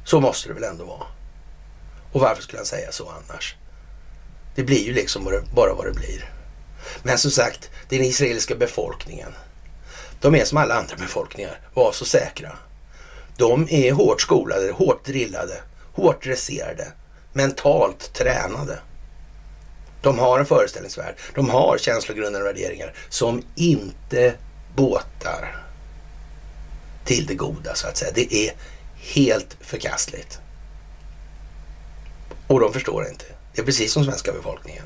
[0.04, 1.06] Så måste det väl ändå vara.
[2.12, 3.56] Och varför skulle han säga så annars?
[4.54, 6.30] Det blir ju liksom bara vad det blir.
[7.02, 9.34] Men som sagt, den israeliska befolkningen,
[10.20, 12.58] de är som alla andra befolkningar, var så säkra.
[13.36, 15.60] De är hårt skolade, hårt drillade,
[15.92, 16.92] hårt dresserade,
[17.32, 18.78] mentalt tränade.
[20.07, 21.14] De har en föreställningsvärld.
[21.35, 24.35] De har känslogrundande värderingar som inte
[24.75, 25.57] båtar
[27.05, 28.12] till det goda så att säga.
[28.14, 28.53] Det är
[28.97, 30.38] helt förkastligt.
[32.47, 33.25] Och de förstår inte.
[33.55, 34.85] Det är precis som svenska befolkningen.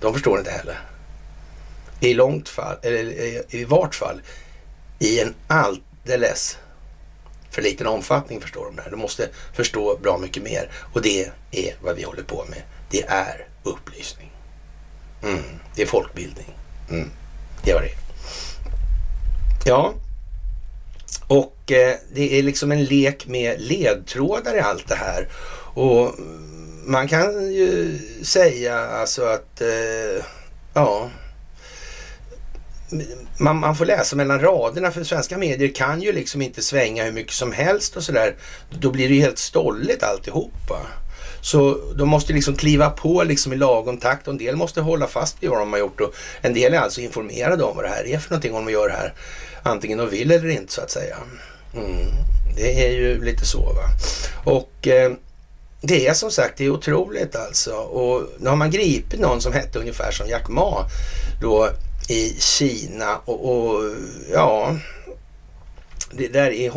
[0.00, 0.80] De förstår inte heller.
[2.00, 4.22] I långt fall, eller eh, i vart fall
[4.98, 6.58] i en alldeles
[7.50, 8.90] för liten omfattning förstår de det här.
[8.90, 10.70] De måste förstå bra mycket mer.
[10.92, 12.62] Och det är vad vi håller på med.
[12.90, 14.29] Det är upplysning.
[15.22, 15.42] Mm.
[15.74, 16.54] Det är folkbildning.
[16.90, 17.10] Mm.
[17.64, 17.94] Det var det
[19.64, 19.94] Ja,
[21.26, 25.28] och eh, det är liksom en lek med ledtrådar i allt det här.
[25.74, 26.14] Och
[26.84, 30.24] man kan ju säga alltså att, eh,
[30.74, 31.10] ja,
[33.38, 37.12] man, man, får läsa mellan raderna för svenska medier kan ju liksom inte svänga hur
[37.12, 38.36] mycket som helst och sådär.
[38.70, 40.86] Då blir det ju helt stolligt alltihopa.
[41.40, 45.06] Så de måste liksom kliva på liksom i lagom takt och en del måste hålla
[45.06, 47.88] fast vid vad de har gjort och en del är alltså informerade om vad det
[47.88, 49.14] här är för någonting om de gör det här.
[49.62, 51.16] Antingen de vill eller inte så att säga.
[51.74, 52.06] Mm.
[52.56, 53.84] Det är ju lite så va.
[54.44, 55.12] Och eh,
[55.80, 57.72] det är som sagt, det är otroligt alltså.
[57.72, 60.86] Och nu har man gripit någon som hette ungefär som Jack Ma
[61.40, 61.70] då
[62.08, 63.82] i Kina och, och
[64.32, 64.76] ja,
[66.10, 66.70] det där är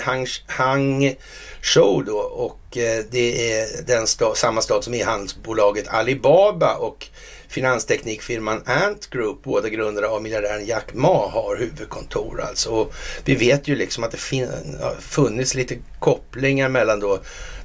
[0.00, 7.08] Hang, Hangzhou då och eh, det är den sta, samma stad som e-handelsbolaget Alibaba och
[7.48, 12.70] finansteknikfirman Ant Group, båda grundare av miljardären Jack Ma, har huvudkontor alltså.
[12.70, 12.94] Och
[13.24, 17.18] vi vet ju liksom att det fin- funnits lite kopplingar mellan då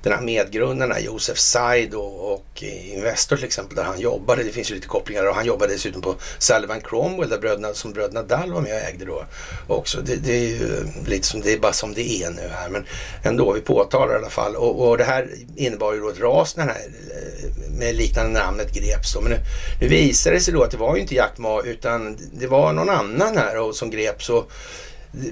[0.03, 4.43] den här medgrundarna, Josef Said och, och Investor till exempel, där han jobbade.
[4.43, 7.93] Det finns ju lite kopplingar och han jobbade dessutom på Sullivan Cromwell där bröderna, som
[7.93, 9.25] bröderna Dall var med och ägde då
[9.67, 10.01] också.
[10.01, 12.85] Det, det, är ju lite som, det är bara som det är nu här, men
[13.23, 14.55] ändå, vi påtalar i alla fall.
[14.55, 18.39] Och, och det här innebar ju då ett ras när den här eh, med liknande
[18.39, 19.21] namnet greps då.
[19.21, 19.39] Men nu,
[19.81, 22.73] nu visade det sig då att det var ju inte Jack Ma utan det var
[22.73, 24.29] någon annan här och, som greps.
[24.29, 24.51] Och,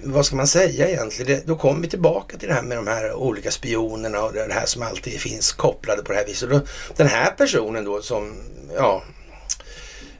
[0.04, 1.36] vad ska man säga egentligen?
[1.36, 4.54] Det, då kommer vi tillbaka till det här med de här olika spionerna och det
[4.54, 6.50] här som alltid finns kopplade på det här viset.
[6.50, 6.62] Då,
[6.96, 8.36] den här personen då som,
[8.76, 9.04] ja,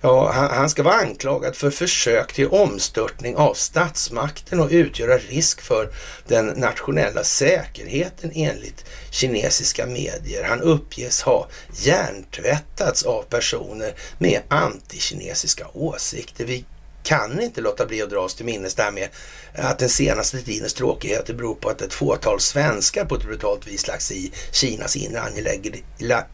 [0.02, 5.62] Ja, han, han, ska vara anklagad för försök till omstörtning av statsmakten och utgöra risk
[5.62, 5.90] för
[6.28, 10.44] den nationella säkerheten enligt kinesiska medier.
[10.44, 11.48] Han uppges ha
[11.82, 16.46] hjärntvättats av personer med antikinesiska åsikter.
[16.46, 16.66] Vi
[17.04, 19.10] kan inte låta bli att dra oss till minnes det här med
[19.54, 23.88] att den senaste tidens tråkigheter beror på att ett fåtal svenskar på ett brutalt vis
[23.88, 25.22] lagt sig i Kinas inre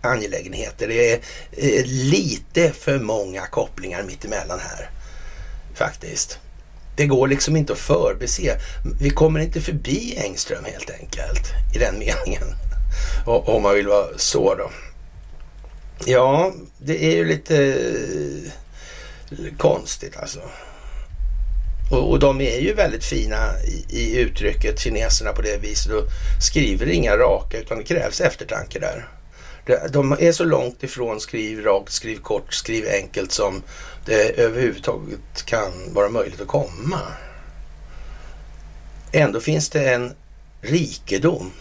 [0.01, 0.87] angelägenheter.
[0.87, 1.19] Det är
[1.51, 4.89] eh, lite för många kopplingar mittemellan här
[5.75, 6.39] faktiskt.
[6.95, 8.57] Det går liksom inte att förbise.
[9.01, 12.55] Vi kommer inte förbi Engström helt enkelt i den meningen.
[13.25, 14.71] Om man vill vara så då.
[16.05, 18.51] Ja, det är ju lite eh,
[19.57, 20.39] konstigt alltså.
[21.91, 26.07] Och, och, de är ju väldigt fina i, i uttrycket, kineserna på det viset och
[26.41, 29.07] skriver inga raka utan det krävs eftertanke där.
[29.89, 33.63] De är så långt ifrån skriv rakt, skriv kort, skriv enkelt som
[34.05, 37.01] det överhuvudtaget kan vara möjligt att komma.
[39.11, 40.13] Ändå finns det en
[40.61, 41.51] rikedom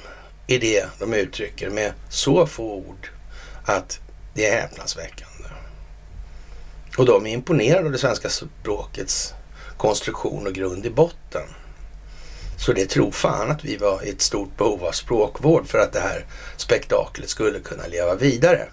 [0.47, 3.09] i det de uttrycker med så få ord
[3.65, 4.01] att
[4.35, 5.49] det är häpnadsväckande.
[6.97, 9.35] Och de är imponerade av det svenska språkets
[9.77, 11.43] konstruktion och grund i botten.
[12.57, 15.93] Så det tror fan att vi var i ett stort behov av språkvård för att
[15.93, 16.27] det här
[16.57, 18.69] spektaklet skulle kunna leva vidare.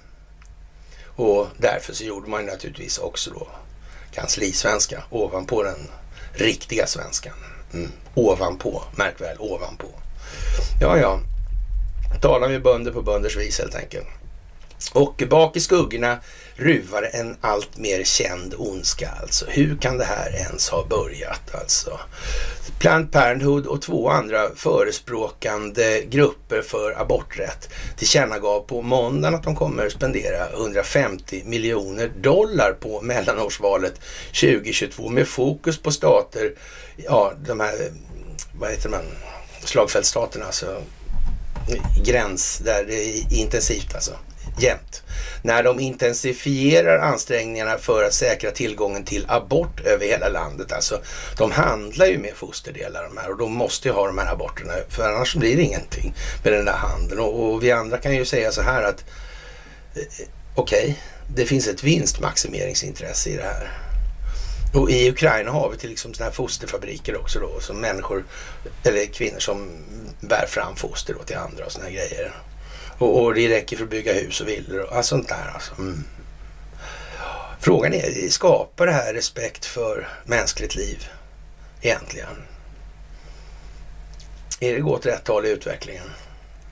[1.16, 3.48] Och därför så gjorde man naturligtvis också då
[4.14, 5.88] kanslisvenska ovanpå den
[6.34, 7.34] riktiga svenskan.
[7.74, 7.92] Mm.
[8.14, 9.88] Ovanpå, märk väl ovanpå.
[10.82, 11.20] Ja, ja.
[12.22, 14.08] Talar vi bönder på bönders vis helt enkelt.
[14.94, 16.20] Och bak i skuggorna
[16.62, 19.46] ruvar en allt mer känd ondska alltså.
[19.50, 22.00] Hur kan det här ens ha börjat alltså?
[22.80, 29.90] Planned Parenthood och två andra förespråkande grupper för aborträtt tillkännagav på måndagen att de kommer
[29.90, 33.94] spendera 150 miljoner dollar på mellanårsvalet
[34.28, 36.54] 2022 med fokus på stater,
[36.96, 37.92] ja de här,
[38.60, 39.04] vad heter man,
[39.64, 40.82] Slagfältsstaterna, alltså
[42.06, 44.12] gräns där det är intensivt alltså
[44.60, 45.04] jämt.
[45.44, 50.72] När de intensifierar ansträngningarna för att säkra tillgången till abort över hela landet.
[50.72, 51.02] Alltså,
[51.38, 54.74] de handlar ju med fosterdelar de här och de måste ju ha de här aborterna
[54.90, 57.20] för annars blir det ingenting med den där handeln.
[57.20, 59.04] Och, och vi andra kan ju säga så här att
[59.96, 60.96] eh, okej, okay,
[61.36, 63.72] det finns ett vinstmaximeringsintresse i det här.
[64.74, 68.26] Och i Ukraina har vi till liksom sådana här fosterfabriker också då, som människor,
[68.84, 69.70] eller kvinnor som
[70.20, 72.34] bär fram foster då till andra och sådana här grejer.
[73.02, 75.52] Och, och, det räcker för att bygga hus och villor och allt sånt där.
[75.54, 75.74] Alltså.
[75.78, 76.04] Mm.
[77.60, 81.08] Frågan är, skapar det här respekt för mänskligt liv
[81.82, 82.44] egentligen?
[84.60, 86.10] Är det gå åt rätt håll i utvecklingen?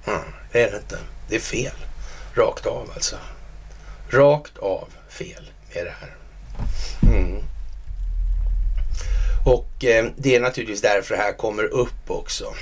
[0.08, 0.20] Mm,
[0.52, 0.98] det är det inte.
[1.30, 1.76] Det är fel.
[2.34, 3.15] Rakt av alltså.
[4.10, 6.15] Rakt av fel är det här.
[7.02, 7.44] Mm.
[9.46, 12.54] Och eh, det är naturligtvis därför det här kommer upp också.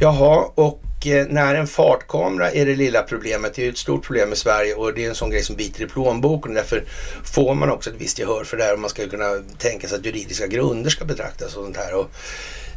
[0.00, 4.04] Jaha, och Eh, när en fartkamera är det lilla problemet, det är ju ett stort
[4.04, 6.54] problem i Sverige och det är en sån grej som biter i plånboken.
[6.54, 6.84] Därför
[7.24, 9.98] får man också ett visst gehör för det här och man ska kunna tänka sig
[9.98, 11.94] att juridiska grunder ska betraktas och sånt här.
[11.94, 12.10] Och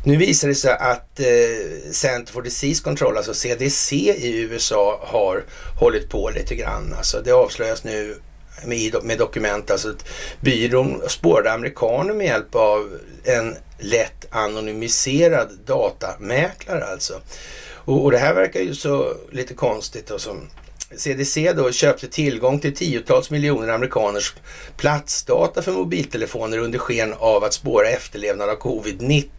[0.05, 5.43] nu visar det sig att eh, Center for Disease Control, alltså CDC i USA, har
[5.79, 6.93] hållit på lite grann.
[6.97, 8.15] Alltså det avslöjas nu
[8.65, 10.05] med, med dokument, alltså att
[10.41, 17.21] byrån spårade amerikaner med hjälp av en lätt anonymiserad datamäklare alltså.
[17.86, 20.20] Och, och det här verkar ju så lite konstigt då.
[20.20, 20.48] som
[20.98, 24.34] CDC då köpte tillgång till tiotals miljoner amerikaners
[24.78, 29.30] platsdata för mobiltelefoner under sken av att spåra efterlevnad av covid-19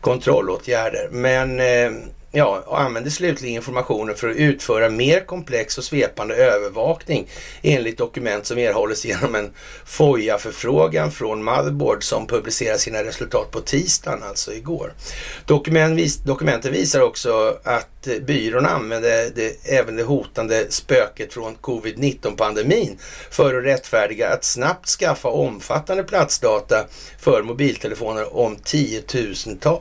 [0.00, 1.08] kontrollåtgärder.
[1.10, 1.92] Men eh,
[2.36, 7.28] Ja, och använder slutligen informationen för att utföra mer komplex och svepande övervakning
[7.62, 9.50] enligt dokument som erhålls genom en
[9.86, 14.92] FOIA-förfrågan från Motherboard som publicerar sina resultat på tisdagen, alltså igår.
[15.46, 22.98] Dokument vis dokumenten visar också att byrån använde det, även det hotande spöket från covid-19-pandemin
[23.30, 26.84] för att rättfärdiga att snabbt skaffa omfattande platsdata
[27.18, 28.56] för mobiltelefoner om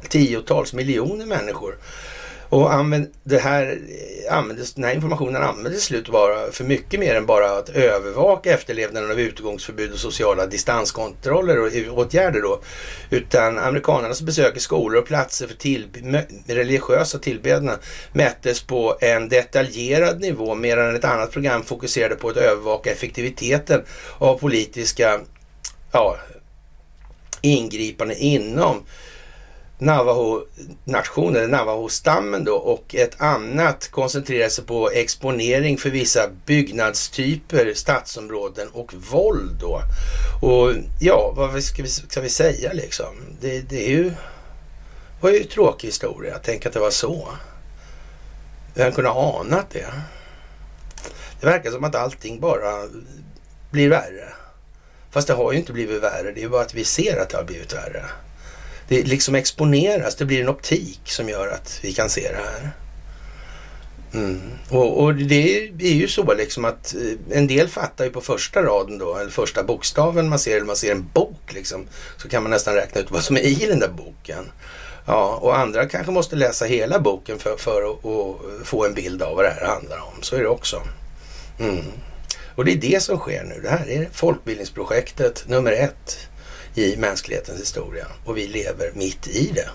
[0.09, 1.75] tiotals miljoner människor.
[2.53, 3.79] Och använd, det här,
[4.29, 8.53] användes, den här informationen användes till slut bara för mycket mer än bara att övervaka
[8.53, 12.61] efterlevnaden av utgångsförbud och sociala distanskontroller och åtgärder då.
[13.09, 15.87] Utan amerikanernas besök i skolor och platser för till,
[16.47, 17.77] religiösa tillbedjan
[18.11, 23.83] mättes på en detaljerad nivå medan ett annat program fokuserade på att övervaka effektiviteten
[24.17, 25.19] av politiska
[25.91, 26.17] ja,
[27.41, 28.83] ingripanden inom
[29.83, 38.93] Navajo-nationen, Navajo-stammen då och ett annat koncentrerar sig på exponering för vissa byggnadstyper, stadsområden och
[38.93, 39.81] våld då.
[40.41, 43.15] Och ja, vad ska vi, ska vi säga liksom?
[43.41, 44.13] Det, det är ju,
[45.21, 46.39] var ju en tråkig historia.
[46.43, 47.27] Tänk att det var så.
[48.73, 49.93] Vem kunde ha anat det.
[51.41, 52.87] Det verkar som att allting bara
[53.71, 54.33] blir värre.
[55.11, 56.31] Fast det har ju inte blivit värre.
[56.31, 58.05] Det är ju bara att vi ser att det har blivit värre.
[58.87, 60.15] Det liksom exponeras.
[60.15, 62.71] Det blir en optik som gör att vi kan se det här.
[64.13, 64.41] Mm.
[64.69, 68.63] Och, och, det är ju så liksom att eh, en del fattar ju på första
[68.63, 72.43] raden då, eller första bokstaven man ser, eller man ser en bok liksom, så kan
[72.43, 74.51] man nästan räkna ut vad som är i den där boken.
[75.05, 79.21] Ja, och andra kanske måste läsa hela boken för, för att, och få en bild
[79.21, 80.21] av vad det här handlar om.
[80.21, 80.81] Så är det också.
[81.59, 81.83] Mm.
[82.55, 83.59] Och det är det som sker nu.
[83.63, 86.27] Det här är folkbildningsprojektet nummer ett
[86.75, 88.07] i mänsklighetens historia.
[88.25, 89.69] Och vi lever mitt i det.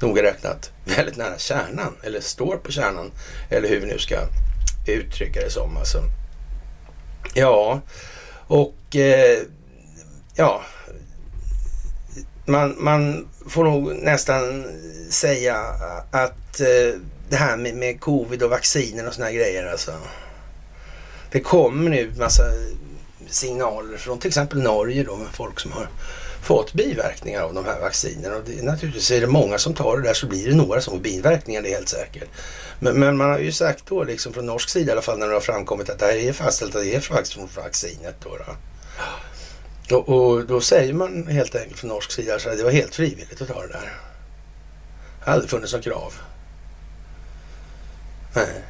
[0.00, 3.12] Noga räknat väldigt nära kärnan, eller står på kärnan,
[3.50, 4.18] eller hur vi nu ska
[4.86, 5.76] uttrycka det som.
[5.76, 6.02] Alltså.
[7.34, 7.80] Ja,
[8.46, 9.38] och eh,
[10.34, 10.62] ja,
[12.46, 14.64] man, man får nog nästan
[15.10, 15.56] säga
[16.10, 19.92] att eh, det här med, med covid och vaccinen och såna här grejer alltså.
[21.30, 22.42] Det kommer nu massa
[23.28, 25.88] signaler från till exempel Norge då med folk som har
[26.42, 28.36] fått biverkningar av de här vaccinerna.
[28.36, 30.92] Och det, naturligtvis är det många som tar det där så blir det några som
[30.92, 32.28] får biverkningar, det är helt säkert.
[32.78, 35.26] Men, men, man har ju sagt då, liksom från norsk sida i alla fall, när
[35.26, 38.16] det har framkommit att det här är fastställt att det är faktiskt från vaccinet.
[38.22, 39.96] Då, då.
[39.96, 43.42] Och, och, då säger man helt enkelt från norsk sida att det var helt frivilligt
[43.42, 43.92] att ta det där.
[45.18, 46.14] Det har aldrig funnits något krav.
[48.34, 48.62] Nej.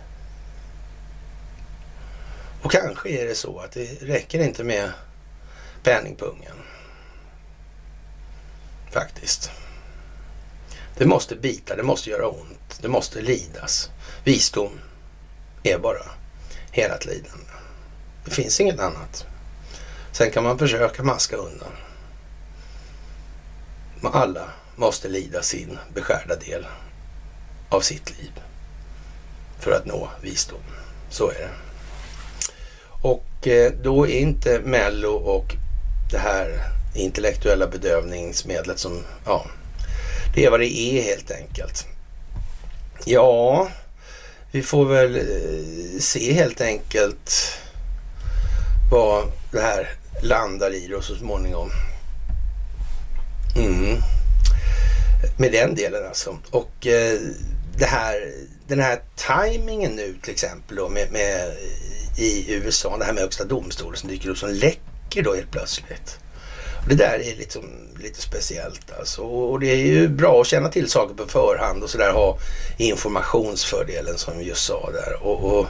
[2.62, 4.90] Och kanske är det så att det räcker inte med
[5.82, 6.52] penningpungen.
[8.93, 9.51] Faktiskt.
[10.97, 13.90] Det måste bita, det måste göra ont, det måste lidas.
[14.24, 14.80] Visdom
[15.62, 16.03] är bara
[16.70, 17.53] helat lidande.
[18.24, 19.26] Det finns inget annat.
[20.12, 21.72] Sen kan man försöka maska undan.
[24.01, 26.66] Men alla måste lida sin beskärda del
[27.68, 28.32] av sitt liv
[29.59, 30.61] för att nå visdom.
[31.11, 31.51] Så är det.
[33.03, 35.57] Och eh, då är inte Mello och
[36.11, 39.47] det här intellektuella bedövningsmedlet som, ja,
[40.34, 41.86] det är vad det är helt enkelt.
[43.05, 43.68] Ja,
[44.51, 47.59] vi får väl eh, se helt enkelt
[48.90, 49.90] vad det här
[50.22, 51.70] landar i då så småningom.
[53.57, 53.97] Mm.
[55.38, 56.38] Med den delen alltså.
[56.51, 57.18] Och eh,
[57.76, 58.32] det här,
[58.66, 61.53] den här tajmingen nu till exempel då med, med
[62.18, 66.18] i USA, det här med högsta domstolen som dyker upp som läcker då helt plötsligt.
[66.88, 67.64] Det där är liksom
[68.02, 69.22] lite speciellt alltså.
[69.22, 72.38] Och det är ju bra att känna till saker på förhand och sådär ha
[72.76, 75.22] informationsfördelen som vi just sa där.
[75.22, 75.66] Och, och,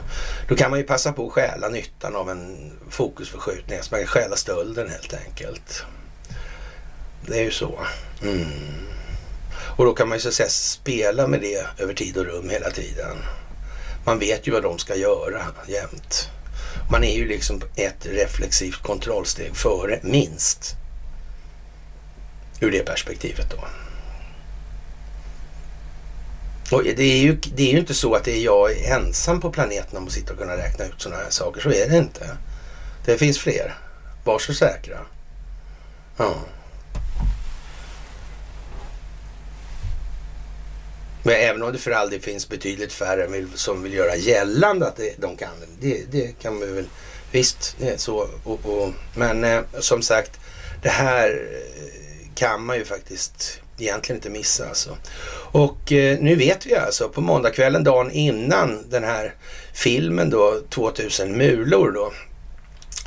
[0.47, 3.77] då kan man ju passa på att stjäla nyttan av en fokusförskjutning.
[3.77, 5.83] Alltså man kan stjäla stölden helt enkelt.
[7.27, 7.79] Det är ju så.
[8.23, 8.45] Mm.
[9.77, 12.49] Och då kan man ju så att säga spela med det över tid och rum
[12.49, 13.17] hela tiden.
[14.05, 16.29] Man vet ju vad de ska göra jämt.
[16.91, 20.75] Man är ju liksom ett reflexivt kontrollsteg före, minst.
[22.63, 23.57] Ur det perspektivet då.
[26.75, 29.51] Och det är, ju, det är ju inte så att det är jag ensam på
[29.51, 31.61] planeten om att sitta och kunna räkna ut sådana här saker.
[31.61, 32.37] Så är det inte.
[33.05, 33.77] Det finns fler.
[34.23, 34.97] Var så säkra.
[36.17, 36.35] Ja.
[41.23, 44.95] Men även om det för all del finns betydligt färre som vill göra gällande att
[44.95, 45.49] det, de kan
[45.79, 46.11] det.
[46.11, 46.87] Det kan vi väl
[47.31, 48.27] visst, det är så.
[48.43, 50.39] Och, och, men eh, som sagt,
[50.81, 52.02] det här eh,
[52.35, 54.97] kan man ju faktiskt egentligen inte missa alltså.
[55.51, 59.35] Och eh, nu vet vi alltså på måndagskvällen, dagen innan den här
[59.73, 62.13] filmen då, 2000 mulor då,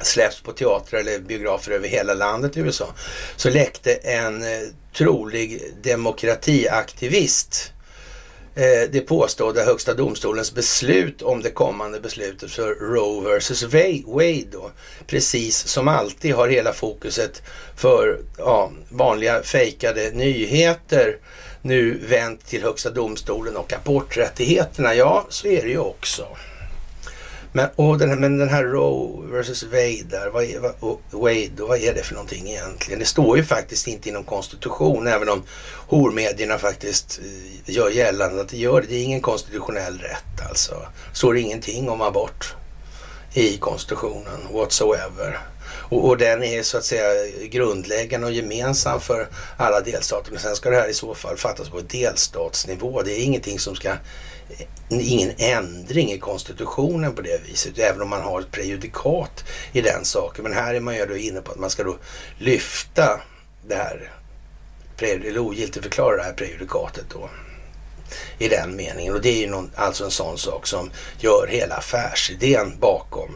[0.02, 2.94] släpps på teatrar eller biografer över hela landet i USA,
[3.36, 4.48] så läckte en eh,
[4.96, 7.75] trolig demokratiaktivist eh,
[8.58, 13.62] Eh, det påstådda högsta domstolens beslut om det kommande beslutet för Roe vs
[14.06, 14.70] Wade då.
[15.06, 17.42] Precis som alltid har hela fokuset
[17.76, 21.16] för ja, vanliga fejkade nyheter
[21.62, 24.94] nu vänt till högsta domstolen och aborträttigheterna.
[24.94, 26.26] Ja, så är det ju också.
[27.56, 31.50] Men, och den här, men den här Roe versus Wade där, vad är, vad, Wade,
[31.58, 32.98] vad är det för någonting egentligen?
[32.98, 35.42] Det står ju faktiskt inte inom konstitution, även om
[35.88, 37.20] hormedierna faktiskt
[37.66, 38.86] eh, gör gällande att det gör det.
[38.86, 40.74] Det är ingen konstitutionell rätt alltså.
[41.10, 42.54] Det står ingenting om abort
[43.34, 45.38] i konstitutionen whatsoever.
[45.88, 50.30] Och, och, den är så att säga grundläggande och gemensam för alla delstater.
[50.30, 53.02] Men sen ska det här i så fall fattas på delstatsnivå.
[53.02, 53.92] Det är ingenting som ska
[54.88, 60.04] ingen ändring i konstitutionen på det viset, även om man har ett prejudikat i den
[60.04, 60.42] saken.
[60.42, 61.96] Men här är man ju då inne på att man ska då
[62.38, 63.20] lyfta
[63.66, 64.10] det här,
[64.98, 67.30] eller ogiltigförklara det här prejudikatet då
[68.38, 69.14] i den meningen.
[69.14, 73.34] Och det är ju någon, alltså en sån sak som gör hela affärsidén bakom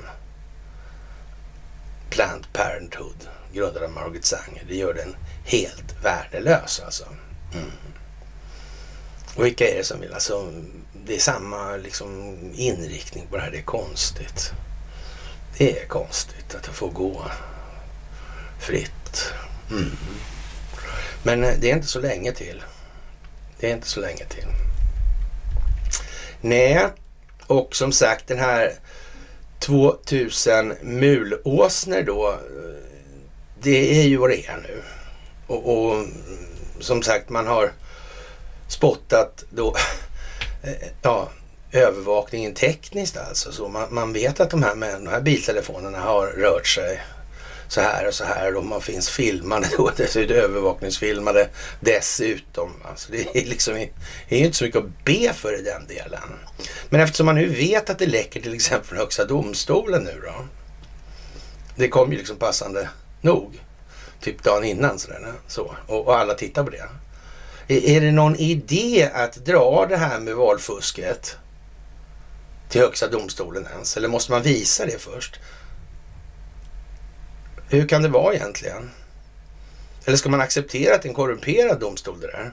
[2.11, 4.65] Planned Parenthood, grundad av Margaret Sanger.
[4.69, 7.05] Det gör den helt värdelös alltså.
[7.55, 7.71] Mm.
[9.35, 10.15] Och vilka är det som vill?
[10.15, 10.53] Alltså,
[11.07, 13.51] det är samma liksom, inriktning på det här.
[13.51, 14.53] Det är konstigt.
[15.59, 17.25] Det är konstigt att det får gå
[18.61, 19.33] fritt.
[19.71, 19.91] Mm.
[21.23, 22.63] Men eh, det är inte så länge till.
[23.59, 24.47] Det är inte så länge till.
[26.41, 26.87] Nej,
[27.47, 28.73] och som sagt den här
[29.59, 32.29] 2000 mulåsner då.
[32.29, 32.37] Eh,
[33.63, 34.83] det är ju vad det är nu.
[35.47, 36.11] Och, och mm,
[36.81, 37.73] som sagt man har
[38.69, 39.77] spottat då
[40.63, 41.31] Eh, ja,
[41.73, 43.53] övervakningen tekniskt alltså.
[43.53, 47.01] Så man, man vet att de här, de här biltelefonerna har rört sig
[47.69, 51.49] så här och så här och man finns filmade då, dessutom övervakningsfilmade
[51.81, 52.73] dessutom.
[52.85, 53.75] Alltså det är liksom
[54.29, 56.39] det är inte så mycket att be för i den delen.
[56.89, 60.45] Men eftersom man nu vet att det läcker till exempel från Högsta domstolen nu då.
[61.77, 62.89] Det kom ju liksom passande
[63.21, 63.61] nog.
[64.21, 65.75] Typ dagen innan sådär, så.
[65.87, 66.89] Och, och alla tittar på det.
[67.71, 71.37] Är, det någon idé att dra det här med valfusket
[72.69, 73.97] till Högsta domstolen ens?
[73.97, 75.41] Eller måste man visa det först?
[77.69, 78.91] Hur kan det vara egentligen?
[80.05, 82.53] Eller ska man acceptera att det är en korrumperad domstol det där?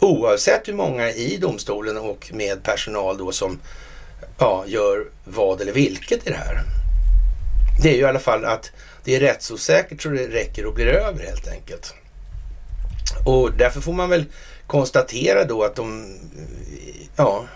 [0.00, 3.60] Oavsett hur många i domstolen och med personal då som
[4.38, 6.62] ja, gör vad eller vilket i det här.
[7.82, 8.70] Det är ju i alla fall att
[9.04, 11.94] det är rättsosäkert så det räcker och blir över helt enkelt.
[13.24, 14.24] Och därför får man väl
[14.66, 16.18] konstatera då att de,
[17.16, 17.46] ja,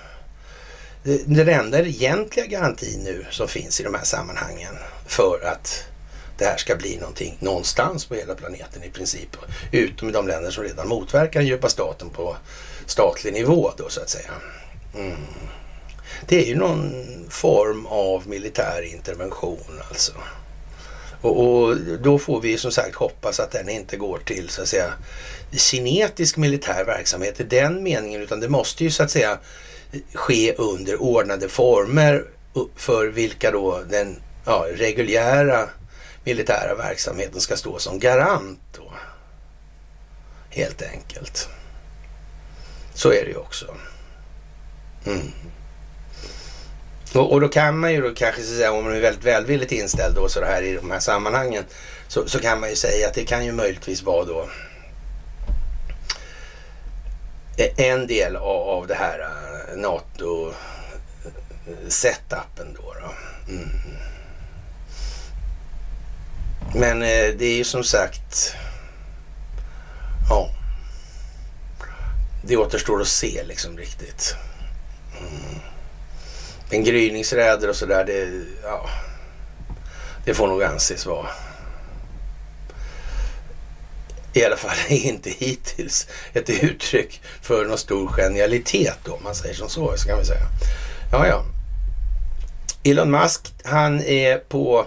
[1.25, 4.75] den enda egentliga garantin nu som finns i de här sammanhangen
[5.07, 5.85] för att
[6.39, 9.37] det här ska bli någonting någonstans på hela planeten i princip.
[9.73, 12.37] Utom i de länder som redan motverkar den djupa staten på
[12.87, 14.31] statlig nivå då så att säga.
[14.95, 15.17] Mm.
[16.27, 20.13] Det är ju någon form av militär intervention alltså.
[21.21, 24.69] Och, och, då får vi som sagt hoppas att den inte går till så att
[24.69, 24.93] säga
[25.53, 29.39] kinetisk militär verksamhet i den meningen utan det måste ju så att säga
[30.15, 32.25] ske under ordnade former
[32.77, 35.69] för vilka då den ja, reguljära
[36.25, 38.93] militära verksamheten ska stå som garant då.
[40.51, 41.49] Helt enkelt.
[42.95, 43.75] Så är det ju också.
[45.07, 45.33] Mm.
[47.17, 50.15] Och, och, då kan man ju då kanske säga, om man är väldigt välvilligt inställd
[50.15, 51.65] då så här i de här sammanhangen,
[52.09, 54.49] så, så kan man ju säga att det kan ju möjligtvis vara då
[57.77, 59.27] en del av, av det här eh,
[59.77, 62.95] NATO-setupen då.
[62.95, 63.13] då.
[63.53, 63.69] Mm.
[66.75, 68.55] Men eh, det är ju som sagt...
[70.29, 70.51] Ja.
[72.43, 74.37] Det återstår att se liksom riktigt.
[75.21, 75.61] Mm.
[76.71, 78.29] Men gryningsräder och sådär, det,
[78.63, 78.89] ja,
[80.25, 81.29] det får nog anses vara
[84.37, 89.55] i alla fall inte hittills ett uttryck för någon stor genialitet då, om man säger
[89.55, 90.47] som så, så kan vi säga.
[91.13, 91.45] Ja, ja.
[92.85, 94.87] Elon Musk, han är på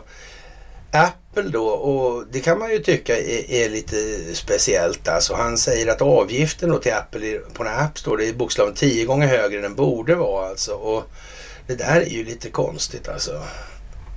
[0.91, 3.95] Apple då och det kan man ju tycka är, är, lite
[4.33, 5.07] speciellt.
[5.07, 8.73] Alltså han säger att avgiften då till Apple på en app står det är bokstaven
[8.73, 10.73] tio gånger högre än den borde vara alltså.
[10.73, 11.03] Och
[11.69, 13.43] det där är ju lite konstigt alltså.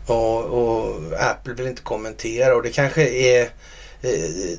[0.06, 3.42] Och, och Apple vill inte kommentera och det kanske är
[4.02, 4.58] eh,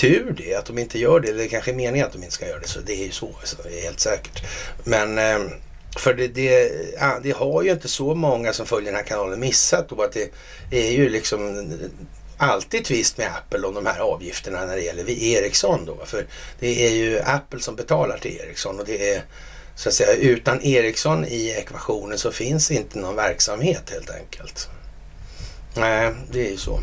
[0.00, 1.28] tur det att de inte gör det.
[1.28, 2.68] Eller det kanske är meningen att de inte ska göra det.
[2.68, 4.42] Så det är ju så, alltså, det är helt säkert.
[4.84, 5.38] Men eh,
[5.98, 6.72] för det, det,
[7.22, 10.30] det, har ju inte så många som följer den här kanalen missat då att det
[10.70, 11.72] är ju liksom
[12.36, 15.98] alltid tvist med Apple om de här avgifterna när det gäller Ericsson då.
[16.04, 16.26] För
[16.58, 19.22] det är ju Apple som betalar till Ericsson och det är
[19.80, 24.68] så att säga utan Ericsson i ekvationen så finns inte någon verksamhet helt enkelt.
[25.74, 26.80] Nej, det är ju så.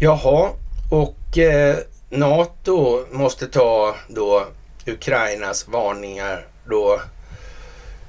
[0.00, 0.50] Jaha,
[0.90, 1.76] och eh,
[2.08, 4.46] NATO måste ta då
[4.86, 7.00] Ukrainas varningar då,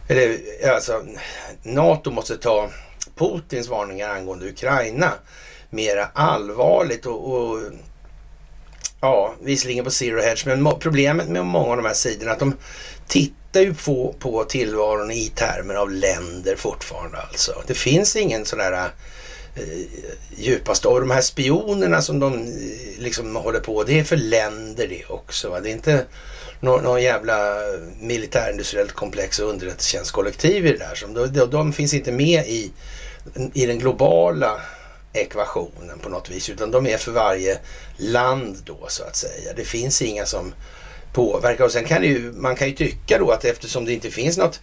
[0.08, 0.38] eller
[0.74, 1.04] alltså
[1.64, 2.70] NATO måste ta
[3.16, 5.12] Putins varningar angående Ukraina
[5.70, 7.60] mera allvarligt och, och
[9.02, 12.40] ja, visserligen på zero hedge, men problemet med många av de här sidorna är att
[12.40, 12.58] de
[13.08, 17.64] tittar ju på, på tillvaron i termer av länder fortfarande alltså.
[17.68, 18.74] Det finns ingen sån där
[19.56, 19.64] eh,
[20.38, 22.48] djupaste av de här spionerna som de eh,
[22.98, 25.50] liksom håller på, det är för länder det också.
[25.50, 25.60] Va?
[25.60, 26.06] Det är inte
[26.60, 27.56] någon, någon jävla
[28.00, 30.96] militärindustriellt komplex och underrättelsetjänstkollektiv i det där.
[30.96, 32.72] Som, de, de finns inte med i,
[33.54, 34.62] i den globala
[35.14, 37.60] ekvationen på något vis, utan de är för varje
[37.98, 39.54] land då så att säga.
[39.56, 40.54] Det finns inga som
[41.14, 44.38] påverkar och sen kan ju, man kan ju tycka då att eftersom det inte finns
[44.38, 44.60] något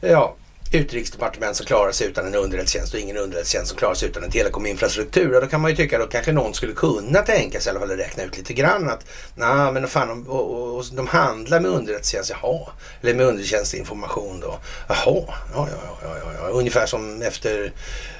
[0.00, 0.36] ja,
[0.72, 4.30] utrikesdepartement som klarar sig utan en underrättelsetjänst och ingen underrättelsetjänst som klarar sig utan en
[4.30, 5.40] telekominfrastruktur.
[5.40, 7.96] Då kan man ju tycka att kanske någon skulle kunna tänka sig, i alla fall
[7.96, 9.04] räkna ut lite grann att
[9.34, 12.58] nej men fan, och, och, och, de handlar med underrättelsetjänst, jaha.
[13.02, 14.58] Eller med underrättelsetjänstinformation då.
[14.88, 16.48] Jaha, ja, ja, ja, ja, ja.
[16.48, 17.72] Ungefär som efter,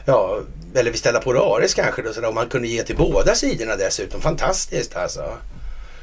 [0.05, 0.41] ja,
[0.75, 3.77] eller vi ställer på Raris kanske då, så om man kunde ge till båda sidorna
[3.77, 4.21] dessutom.
[4.21, 5.37] Fantastiskt alltså.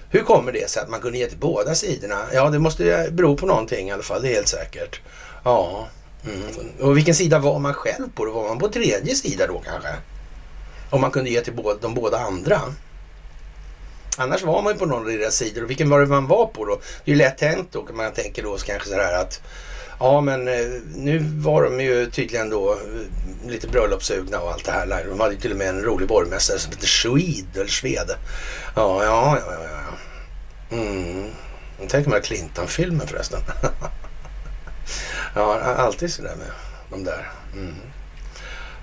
[0.09, 2.17] Hur kommer det sig att man kunde ge till båda sidorna?
[2.33, 5.01] Ja, det måste bero på någonting i alla fall, det är helt säkert.
[5.43, 5.87] Ja,
[6.27, 6.71] Mm.
[6.79, 8.25] Och vilken sida var man själv på?
[8.25, 9.89] Var man på tredje sida då kanske?
[10.89, 12.61] Om man kunde ge till de båda andra.
[14.17, 15.63] Annars var man ju på någon av deras sidor.
[15.63, 16.79] Och vilken var det man var på då?
[17.05, 17.87] Det är ju lätt hänt då.
[17.93, 19.41] Man tänker då kanske sådär att
[19.99, 20.65] Ja men eh,
[20.95, 25.05] nu var de ju tydligen då eh, lite bröllopssugna och allt det här.
[25.09, 28.17] De hade ju till och med en rolig borgmästare som hette Swede eller Svede.
[28.75, 30.77] Ja, ja, ja, ja.
[30.77, 31.29] Mm.
[31.87, 33.39] Tänk om mig Clinton-filmen förresten.
[35.35, 36.47] Ja, alltid sådär med
[36.89, 37.31] de där.
[37.53, 37.75] Mm.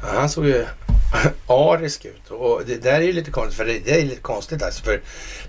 [0.03, 0.67] Ja, han såg ju
[1.47, 4.63] arisk ut och det där är ju lite konstigt för det, det är lite konstigt
[4.63, 5.01] alltså för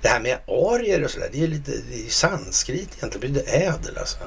[0.02, 3.42] det här med arier och sådär det är ju lite det är sanskrit egentligen, det
[3.42, 4.18] blir ädel alltså.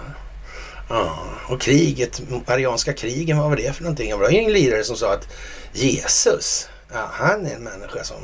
[0.89, 1.19] Ja,
[1.49, 4.11] och kriget, arianska krigen, vad var det för någonting?
[4.11, 5.29] Det var en lirare som sa att
[5.73, 8.17] Jesus, ja, han är en människa som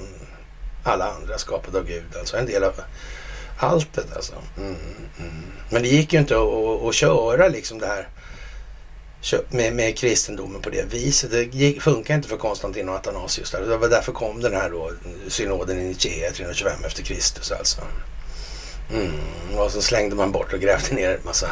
[0.84, 2.74] alla andra skapade av Gud, alltså en del av
[3.58, 4.34] alltet alltså.
[4.56, 4.76] Mm,
[5.18, 5.32] mm.
[5.70, 8.08] Men det gick ju inte att, att, att köra liksom det här
[9.48, 11.30] med, med kristendomen på det viset.
[11.30, 13.50] Det gick, funkar inte för Konstantin och Athanasius.
[13.50, 13.60] Där.
[13.60, 14.92] Det var därför kom den här då,
[15.28, 17.80] synoden i Nicea 325 efter Kristus alltså.
[18.92, 19.12] Mm.
[19.56, 21.50] Och så slängde man bort och grävde ner en massa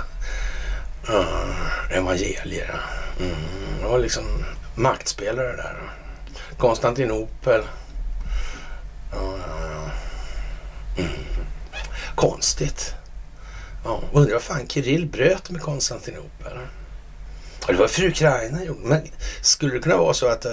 [1.08, 2.80] uh, evangelier.
[3.20, 3.36] Mm.
[3.80, 4.24] Det var liksom
[4.74, 5.76] maktspelare där.
[6.58, 7.60] Konstantinopel.
[9.14, 9.90] Uh,
[10.98, 11.10] mm.
[12.14, 12.94] Konstigt.
[13.84, 16.58] Ja, undrar vad fan Kirill bröt med Konstantinopel.
[17.66, 18.80] Det var för Ukraina gjorde.
[18.88, 19.08] Men
[19.42, 20.52] skulle det kunna vara så att eh,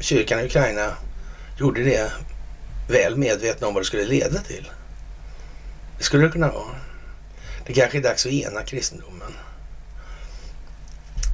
[0.00, 0.96] kyrkan i Ukraina
[1.58, 2.12] gjorde det
[2.88, 4.70] väl medvetna om vad det skulle leda till?
[5.98, 6.76] Det skulle det kunna vara.
[7.66, 9.32] Det kanske är dags att ena kristendomen.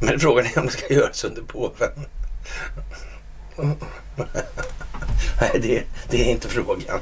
[0.02, 2.06] Men frågan är om det ska göras under påven.
[5.40, 7.00] Nej, det, det, är inte frågan.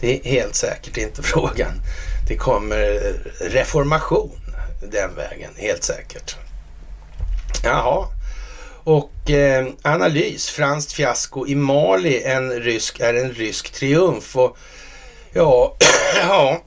[0.00, 1.72] Det är helt säkert inte frågan.
[2.28, 3.00] Det kommer
[3.40, 4.40] reformation
[4.82, 6.36] den vägen, helt säkert.
[7.64, 8.06] Jaha.
[8.84, 14.36] Och eh, analys, franskt fiasko i Mali en rysk, är en rysk triumf.
[14.36, 14.56] Och,
[15.32, 15.76] ja,
[16.16, 16.62] ja,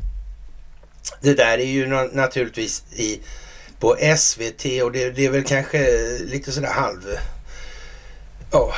[1.22, 3.20] det där är ju naturligtvis i,
[3.80, 5.88] på SVT och det, det är väl kanske
[6.20, 7.02] lite sådär halv...
[8.52, 8.74] Ja,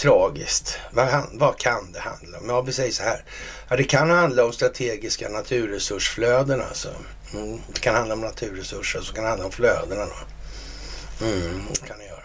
[0.00, 0.78] tragiskt.
[0.90, 2.48] Vad, vad kan det handla om?
[2.48, 3.24] Ja, vi säger så här.
[3.68, 6.88] Ja, det kan handla om strategiska naturresursflöden alltså.
[7.34, 11.26] Mm, det kan handla om naturresurser, så kan det handla om flödena då.
[11.26, 12.20] Mm, det kan det göra.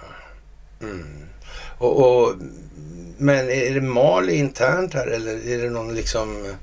[0.81, 1.27] Mm.
[1.77, 2.33] Och, och,
[3.17, 6.53] men är det Mali internt här eller är det någon liksom,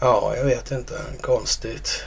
[0.00, 2.02] ja jag vet inte, konstigt.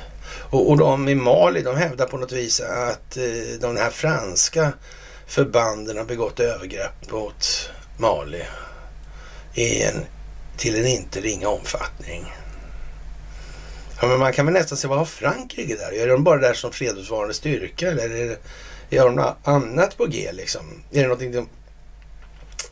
[0.49, 4.73] Och, och de i Mali de hävdar på något vis att eh, de här franska
[5.27, 8.43] förbanden har begått övergrepp mot Mali
[9.53, 10.05] i en,
[10.57, 12.33] till en inte ringa omfattning.
[14.01, 15.93] Ja, men man kan väl nästan se, vad har Frankrike där?
[15.93, 18.37] Är de bara där som fredsbevarande styrka eller är
[18.89, 20.83] det, har de något annat på G liksom?
[20.91, 21.49] Är det någonting de...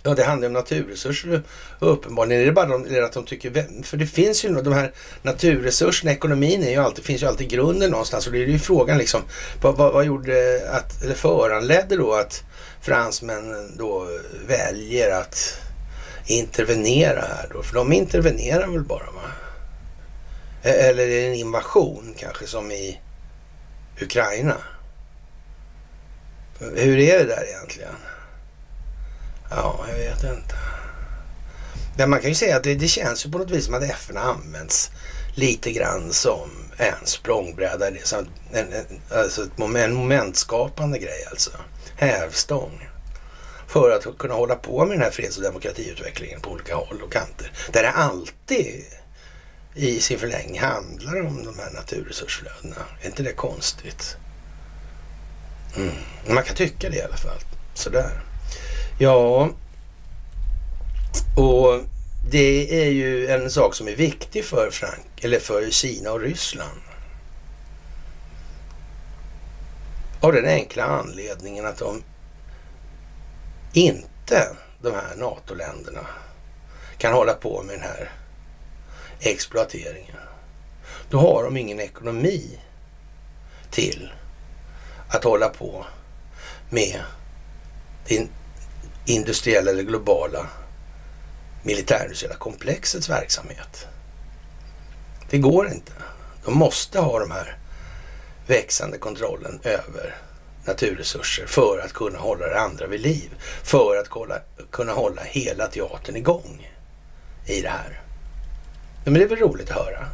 [0.03, 1.43] Ja, det handlar om naturresurser
[1.79, 2.41] uppenbarligen.
[2.41, 3.83] Är det bara de, att de tycker...
[3.83, 7.91] För det finns ju de här naturresurserna, ekonomin är ju alltid, finns ju alltid grunden
[7.91, 8.27] någonstans.
[8.27, 9.21] Och det är ju frågan liksom,
[9.61, 12.43] vad, vad, vad gjorde att, eller föranledde då att
[12.81, 14.07] fransmännen då
[14.47, 15.59] väljer att
[16.25, 17.63] intervenera här då?
[17.63, 19.31] För de intervenerar väl bara va?
[20.61, 23.01] Eller är det en invasion kanske som i
[24.01, 24.57] Ukraina?
[26.59, 27.95] Hur är det där egentligen?
[29.49, 30.55] Ja, jag vet inte.
[31.97, 33.83] Men man kan ju säga att det, det känns ju på något vis som att
[33.83, 34.91] FN används
[35.35, 37.91] lite grann som en språngbräda.
[37.91, 41.51] Det alltså, är en, en, alltså ett moment, en momentskapande grej alltså.
[41.95, 42.89] Hävstång.
[43.67, 47.11] För att kunna hålla på med den här freds och demokratiutvecklingen på olika håll och
[47.11, 47.51] kanter.
[47.71, 48.83] Där det alltid
[49.75, 52.75] i sin förlängning handlar om de här naturresursflödena.
[53.01, 54.17] Är inte det konstigt?
[55.75, 55.93] Mm.
[56.27, 57.39] Man kan tycka det i alla fall.
[57.73, 58.21] Sådär.
[58.99, 59.49] Ja,
[61.37, 61.81] och
[62.29, 66.81] det är ju en sak som är viktig för, Frank, eller för Kina och Ryssland.
[70.19, 72.03] Av den enkla anledningen att de
[73.73, 74.47] inte,
[74.81, 76.05] de här NATO-länderna,
[76.97, 78.11] kan hålla på med den här
[79.19, 80.15] exploateringen.
[81.09, 82.59] Då har de ingen ekonomi
[83.71, 84.11] till
[85.09, 85.85] att hålla på
[86.69, 87.01] med
[88.07, 88.27] det
[89.05, 90.49] industriella eller globala
[91.67, 93.87] militärindustriella komplexets verksamhet.
[95.29, 95.91] Det går inte.
[96.45, 97.57] De måste ha de här
[98.47, 100.15] växande kontrollen över
[100.65, 103.29] naturresurser för att kunna hålla det andra vid liv.
[103.63, 104.39] För att kolla,
[104.71, 106.71] kunna hålla hela teatern igång
[107.45, 108.01] i det här.
[109.03, 110.05] Ja, men det är väl roligt att höra.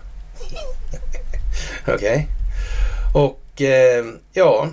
[1.87, 1.95] Okej.
[1.95, 2.25] Okay.
[3.13, 4.69] Och eh, ja,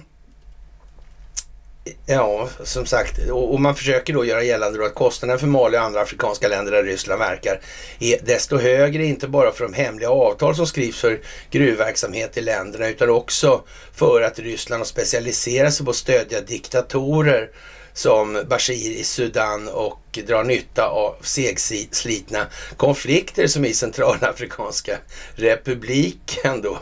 [2.06, 5.82] Ja, som sagt, och, man försöker då göra gällande då att kostnaden för Mali och
[5.82, 7.60] andra afrikanska länder där Ryssland verkar
[7.98, 11.20] är desto högre, inte bara för de hemliga avtal som skrivs för
[11.50, 13.62] gruvverksamhet i länderna, utan också
[13.94, 17.50] för att Ryssland har specialiserat sig på att stödja diktatorer
[17.92, 24.98] som Bashir i Sudan och drar nytta av segslitna konflikter som i Centralafrikanska
[25.34, 26.78] republiken då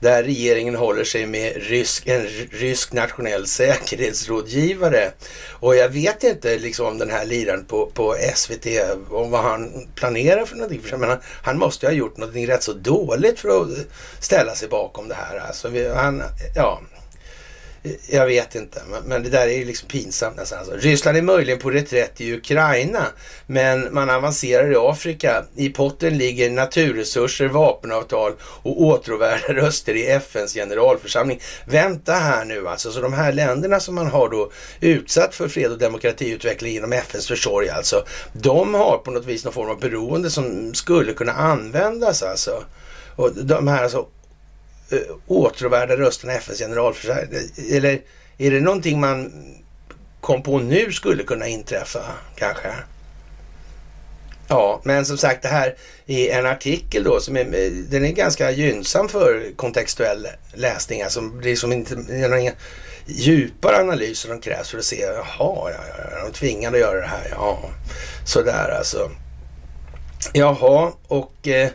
[0.00, 5.12] där regeringen håller sig med rysk, en rysk nationell säkerhetsrådgivare.
[5.50, 8.66] Och jag vet inte liksom om den här liraren på, på SVT,
[9.10, 10.82] om vad han planerar för någonting.
[10.82, 13.68] För han, han måste ha gjort någonting rätt så dåligt för att
[14.20, 15.38] ställa sig bakom det här.
[15.38, 16.22] Alltså, han,
[16.54, 16.80] ja,
[18.10, 20.58] jag vet inte, men det där är ju liksom pinsamt nästan.
[20.58, 20.74] Alltså.
[20.76, 23.06] Ryssland är möjligen på reträtt i Ukraina,
[23.46, 25.44] men man avancerar i Afrika.
[25.56, 31.40] I potten ligger naturresurser, vapenavtal och åtråvärda röster i FNs generalförsamling.
[31.66, 34.50] Vänta här nu alltså, så de här länderna som man har då
[34.80, 39.54] utsatt för fred och demokratiutveckling genom FNs försorg alltså, de har på något vis någon
[39.54, 42.64] form av beroende som skulle kunna användas alltså.
[43.16, 44.06] Och de här alltså
[44.90, 47.40] Eh, åtråvärda rösterna i FNs generalförsamling?
[47.70, 48.00] Eller
[48.38, 49.32] är det någonting man
[50.20, 52.00] kom på nu skulle kunna inträffa
[52.36, 52.68] kanske?
[54.48, 55.74] Ja, men som sagt det här
[56.06, 57.44] är en artikel då som är,
[57.90, 61.02] den är ganska gynnsam för kontextuell läsning.
[61.02, 62.52] Alltså det är som inte några
[63.06, 65.24] djupare analyser som krävs för att se, jaha,
[65.70, 67.70] ja, ja, de tvingade att göra det här, ja,
[68.24, 69.10] sådär alltså.
[70.32, 71.70] Jaha, och eh,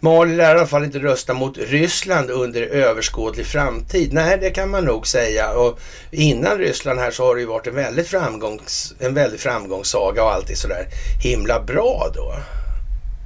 [0.00, 4.12] Mali lär i alla fall inte rösta mot Ryssland under överskådlig framtid.
[4.12, 5.50] Nej, det kan man nog säga.
[5.50, 5.80] Och
[6.10, 10.32] innan Ryssland här så har det ju varit en väldigt, framgångs, en väldigt framgångssaga och
[10.32, 10.86] allt är sådär
[11.22, 12.34] himla bra då.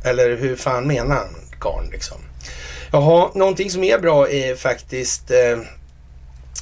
[0.05, 2.19] Eller hur fan menar han, karln liksom?
[2.93, 5.59] Jaha, någonting som är bra är faktiskt eh,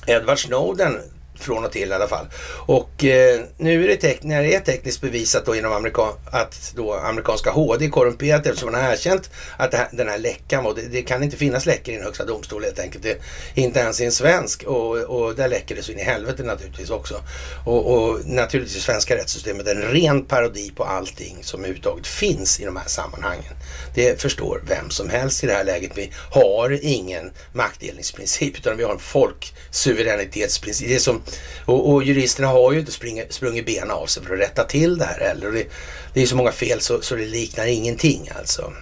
[0.06, 0.98] Edward Snowden
[1.42, 2.26] från och till i alla fall.
[2.66, 6.72] Och eh, nu är det, tek- när det är tekniskt bevisat då genom amerika- att
[6.76, 10.74] då amerikanska HD är korrumperat eftersom man har erkänt att här, den här läckan var,
[10.74, 13.04] det, det, kan inte finnas läckor i en högsta domstol helt enkelt.
[13.04, 13.18] Det,
[13.54, 16.90] inte ens i en svensk och, och där läcker det så in i helvete naturligtvis
[16.90, 17.20] också.
[17.66, 22.64] Och, och naturligtvis svenska rättssystemet är en ren parodi på allting som överhuvudtaget finns i
[22.64, 23.54] de här sammanhangen.
[23.94, 25.90] Det förstår vem som helst i det här läget.
[25.94, 30.88] Vi har ingen maktdelningsprincip utan vi har en folksuveränitetsprincip.
[30.88, 31.22] Det är som
[31.64, 34.98] och, och juristerna har ju inte sprungit, sprungit benen av sig för att rätta till
[34.98, 35.52] det här heller.
[35.52, 35.66] Det,
[36.14, 38.72] det är så många fel så, så det liknar ingenting alltså.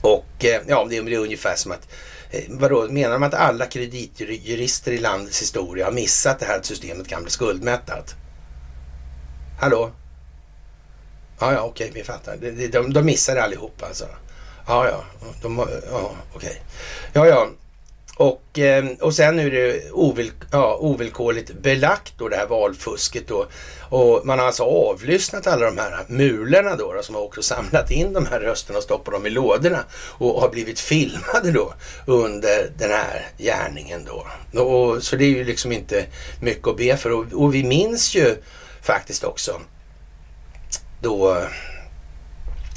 [0.00, 1.88] Och eh, ja, det, det är ungefär som att
[2.30, 6.66] eh, Vadå, menar de att alla kreditjurister i landets historia har missat det här att
[6.66, 8.14] systemet kan bli skuldmättat?
[9.60, 9.92] Hallå?
[11.40, 12.36] Ja, ja, okej, vi fattar.
[12.36, 14.04] De, de, de missar det allihop alltså.
[14.66, 15.04] Ja, ja,
[15.42, 15.58] de,
[15.90, 16.62] ja okej.
[17.12, 17.48] Ja, ja,
[18.22, 23.46] och, ehm, och sen är det ovill, ja, ovillkorligt belagt då det här valfusket då.
[23.88, 27.90] Och man har alltså avlyssnat alla de här mulorna då, då som har också samlat
[27.90, 31.74] in de här rösterna och stoppat dem i lådorna och har blivit filmade då
[32.06, 34.26] under den här gärningen då.
[34.60, 36.06] Och, så det är ju liksom inte
[36.40, 37.10] mycket att be för.
[37.10, 38.36] Och, och vi minns ju
[38.82, 39.60] faktiskt också
[41.00, 41.36] då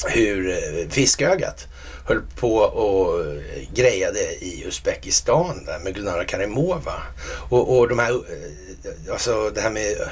[0.07, 1.67] hur eh, Fiskögat
[2.05, 7.01] höll på och eh, grejade i Uzbekistan där med Gulnara Karimova.
[7.49, 10.07] Och, och de här, eh, alltså det här med eh,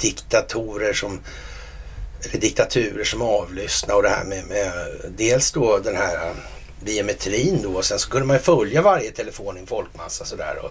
[0.00, 1.20] diktatorer som
[2.30, 4.72] eller diktaturer som avlyssnar och det här med, med
[5.16, 6.32] dels då den här
[6.84, 10.58] biometrin då och sen så kunde man ju följa varje telefon i en folkmassa sådär.
[10.62, 10.70] Och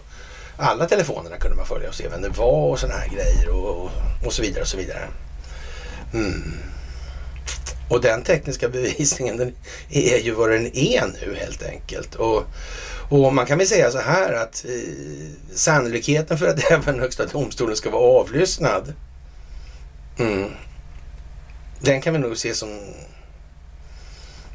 [0.58, 3.84] alla telefonerna kunde man följa och se vem det var och sådana här grejer och,
[3.84, 3.92] och,
[4.26, 5.08] och så vidare och så vidare.
[6.14, 6.54] Mm.
[7.92, 9.56] Och den tekniska bevisningen den
[9.90, 12.16] är ju vad den är nu helt enkelt.
[12.16, 12.44] Och,
[13.10, 14.72] och man kan väl säga så här att eh,
[15.56, 18.94] sannolikheten för att även Högsta domstolen ska vara avlyssnad
[20.20, 20.52] mm,
[21.80, 22.80] den kan vi nog se som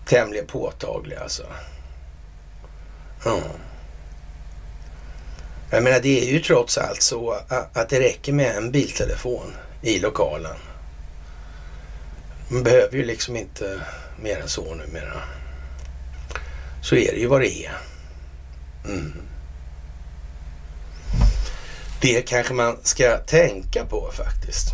[0.07, 1.43] tämligen påtaglig alltså.
[3.27, 3.41] Mm.
[5.71, 7.39] Jag menar det är ju trots allt så
[7.73, 10.57] att det räcker med en biltelefon i lokalen.
[12.49, 13.81] Man behöver ju liksom inte
[14.23, 15.23] mer än så numera.
[16.83, 17.77] Så är det ju vad det är.
[18.85, 19.13] Mm.
[22.01, 24.67] Det kanske man ska tänka på faktiskt.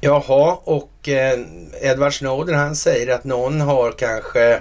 [0.00, 1.40] Jaha, och eh,
[1.80, 4.60] Edward Snowden han säger att någon har kanske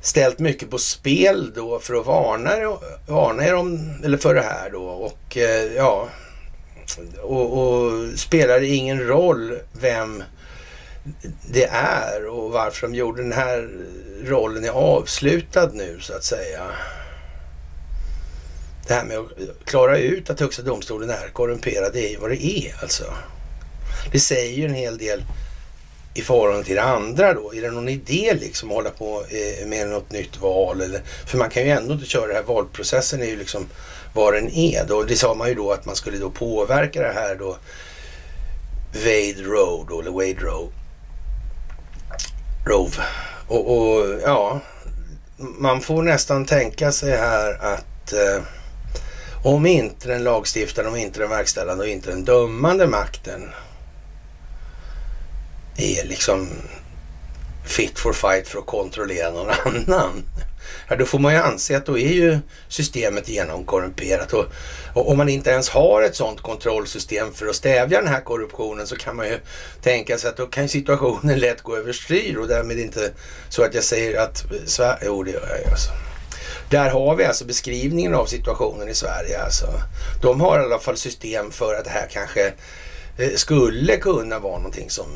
[0.00, 4.70] ställt mycket på spel då för att varna, varna er om, eller för det här
[4.70, 4.82] då.
[4.82, 6.08] Och eh, ja,
[7.22, 10.22] och, och spelar det ingen roll vem
[11.50, 13.68] det är och varför de gjorde den här
[14.24, 16.62] rollen är avslutad nu så att säga.
[18.86, 19.30] Det här med att
[19.64, 23.04] klara ut att Högsta domstolen är korrumperad, det är ju vad det är alltså.
[24.12, 25.22] Det säger ju en hel del
[26.14, 27.54] i förhållande till det andra då?
[27.54, 30.80] Är det någon idé liksom att hålla på eh, med något nytt val?
[30.80, 33.66] Eller, för man kan ju ändå inte köra det här valprocessen är ju liksom
[34.16, 35.02] vad den är då.
[35.02, 37.56] Det sa man ju då att man skulle då påverka det här då
[38.92, 40.72] Wade Road eller Wade Road.
[42.66, 42.96] Rove.
[43.48, 44.60] Och, och, ja,
[45.36, 48.42] man får nästan tänka sig här att eh,
[49.44, 53.50] om inte den lagstiftande, om inte den verkställande och inte den dömande makten
[55.76, 56.48] är liksom
[57.64, 60.22] fit for fight för att kontrollera någon annan.
[60.88, 62.38] Ja, då får man ju anse att då är ju
[62.68, 64.44] systemet genomkorrumperat och,
[64.94, 68.86] och om man inte ens har ett sådant kontrollsystem för att stävja den här korruptionen
[68.86, 69.38] så kan man ju
[69.82, 73.10] tänka sig att då kan situationen lätt gå överstyr och därmed inte
[73.48, 75.90] så att jag säger att Sverige, jo det gör jag ju alltså.
[76.70, 79.66] Där har vi alltså beskrivningen av situationen i Sverige alltså.
[80.22, 82.52] De har i alla fall system för att det här kanske
[83.18, 85.06] eh, skulle kunna vara någonting som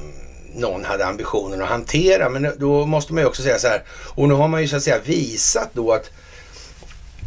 [0.54, 2.28] någon hade ambitionen att hantera.
[2.28, 3.82] Men då måste man ju också säga så här,
[4.14, 6.10] och nu har man ju så att säga visat då att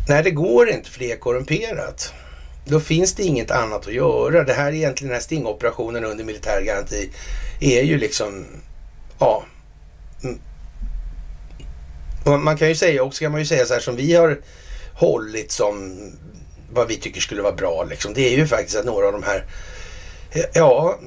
[0.09, 2.13] nej, det går inte för det är korrumperat.
[2.65, 4.43] Då finns det inget annat att göra.
[4.43, 7.09] Det här egentligen, den här stingoperationen under militär garanti
[7.59, 8.45] är ju liksom,
[9.19, 9.43] ja.
[10.24, 10.39] Mm.
[12.43, 14.39] Man kan ju säga, också kan man ju säga så här som vi har
[14.93, 15.97] hållit som
[16.74, 18.13] vad vi tycker skulle vara bra liksom.
[18.13, 19.45] Det är ju faktiskt att några av de här,
[20.32, 20.99] eh, ja,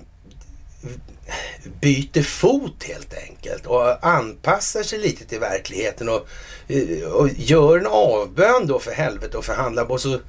[1.80, 6.28] byter fot helt enkelt och anpassar sig lite till verkligheten och,
[6.68, 10.20] eh, och gör en avbön då för helvete och förhandlar och så,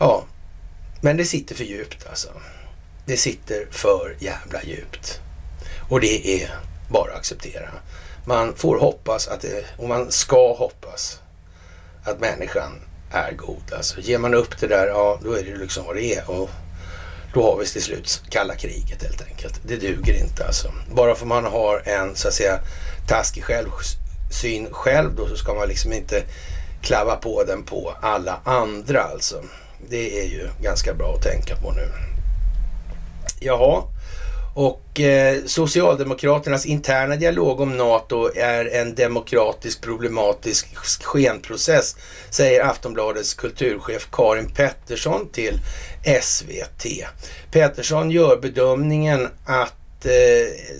[0.00, 0.24] ja.
[1.00, 2.28] Men det sitter för djupt alltså.
[3.06, 5.20] Det sitter för jävla djupt.
[5.90, 6.50] Och det är
[6.90, 7.68] bara att acceptera.
[8.26, 11.20] Man får hoppas att det, och man ska hoppas
[12.04, 12.72] att människan
[13.12, 13.72] är god.
[13.72, 16.30] Alltså ger man upp det där, ja då är det liksom vad det är.
[16.30, 16.50] Och
[17.36, 19.60] då har vi till slut kalla kriget helt enkelt.
[19.62, 20.72] Det duger inte alltså.
[20.94, 22.60] Bara för man har en så att säga
[23.08, 26.22] taskig självsyn själv då så ska man liksom inte
[26.82, 29.42] klava på den på alla andra alltså.
[29.88, 31.88] Det är ju ganska bra att tänka på nu.
[33.40, 33.82] Jaha,
[34.56, 41.96] och eh, Socialdemokraternas interna dialog om NATO är en demokratisk problematisk skenprocess,
[42.30, 45.60] säger Aftonbladets kulturchef Karin Pettersson till
[46.22, 46.86] SVT.
[47.50, 49.74] Pettersson gör bedömningen att
[50.04, 50.10] eh,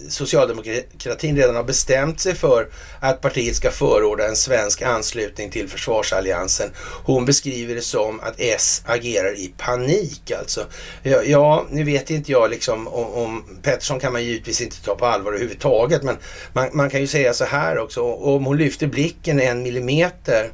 [0.09, 2.69] socialdemokratin redan har bestämt sig för
[3.01, 6.71] att partiet ska förorda en svensk anslutning till försvarsalliansen.
[7.05, 10.67] Hon beskriver det som att S agerar i panik alltså.
[11.03, 14.95] Ja, ja nu vet inte jag liksom om, om Pettersson kan man givetvis inte ta
[14.95, 16.17] på allvar överhuvudtaget men
[16.53, 18.03] man, man kan ju säga så här också.
[18.03, 20.51] Om hon lyfter blicken en millimeter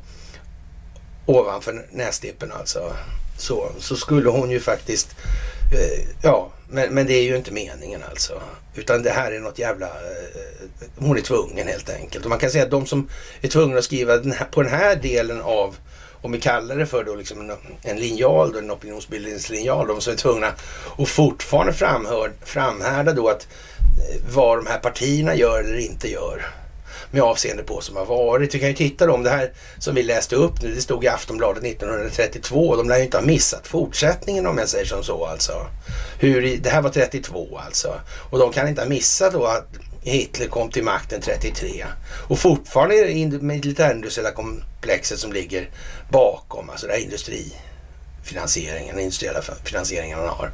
[1.27, 2.93] ovanför nästippen alltså
[3.39, 5.09] så, så skulle hon ju faktiskt
[5.73, 8.43] eh, ja, men, men det är ju inte meningen alltså.
[8.75, 9.87] Utan det här är något jävla...
[9.87, 12.25] Eh, eh, hon är tvungen helt enkelt.
[12.25, 13.09] Och man kan säga att de som
[13.41, 15.77] är tvungna att skriva den här, på den här delen av,
[16.23, 20.13] om vi kallar det för då liksom en, en linjal, då, en opinionsbildningslinjal, de som
[20.13, 20.53] är tvungna
[20.99, 23.49] att fortfarande framhör, framhärda då att
[24.11, 26.43] eh, vad de här partierna gör eller inte gör
[27.13, 28.55] med avseende på som har varit.
[28.55, 31.05] Vi kan ju titta då om det här som vi läste upp nu, det stod
[31.05, 32.77] i Aftonbladet 1932.
[32.77, 35.67] De lär ju inte ha missat fortsättningen om jag säger som så alltså.
[36.19, 38.01] Hur, det här var 32 alltså.
[38.31, 39.69] Och de kan inte ha missat då att
[40.03, 41.85] Hitler kom till makten 33.
[42.29, 45.71] Och fortfarande är det militärindustriella komplexet som ligger
[46.09, 50.51] bakom, alltså det här industrifinansieringen, den industriella finansieringen han har.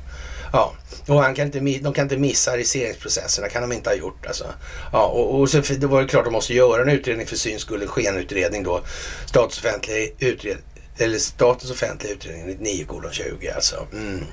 [0.53, 0.75] Ja,
[1.07, 4.45] och han kan inte, de kan inte missa ariseringsprocesserna, kan de inte ha gjort alltså.
[4.93, 7.37] Ja, och, och så det var det klart att de måste göra en utredning för
[7.37, 8.81] syns skull, en skenutredning då.
[9.27, 10.65] Statens offentliga utredning,
[10.99, 13.87] eller Statens offentliga utredning 99 20 alltså.
[13.93, 14.25] Mm.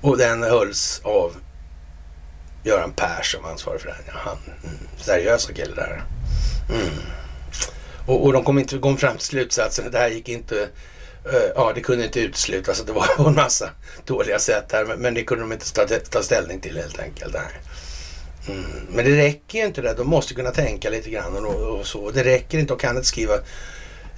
[0.00, 1.36] Och den hölls av
[2.64, 3.96] Göran Persson som ansvarig för den.
[4.06, 6.04] Ja, han, mm, seriösa kille där.
[6.70, 6.86] Mm.
[8.06, 10.68] Och, och de kom inte kom fram till slutsatsen att det här gick inte
[11.32, 13.70] Eh, ja, det kunde inte uteslutas att det var en massa
[14.04, 17.34] dåliga sätt här, men det kunde de inte ta, ta ställning till helt enkelt.
[17.34, 17.60] Nej.
[18.48, 18.86] Mm.
[18.88, 19.94] Men det räcker ju inte det.
[19.94, 22.10] De måste kunna tänka lite grann och, och så.
[22.10, 22.72] Det räcker inte.
[22.72, 23.34] De kan inte skriva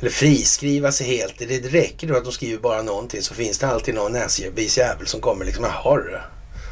[0.01, 1.39] eller friskriva sig helt.
[1.39, 5.07] Det, räcker då att de skriver bara någonting så finns det alltid någon näsvis jävel
[5.07, 6.19] som kommer liksom, jaha du.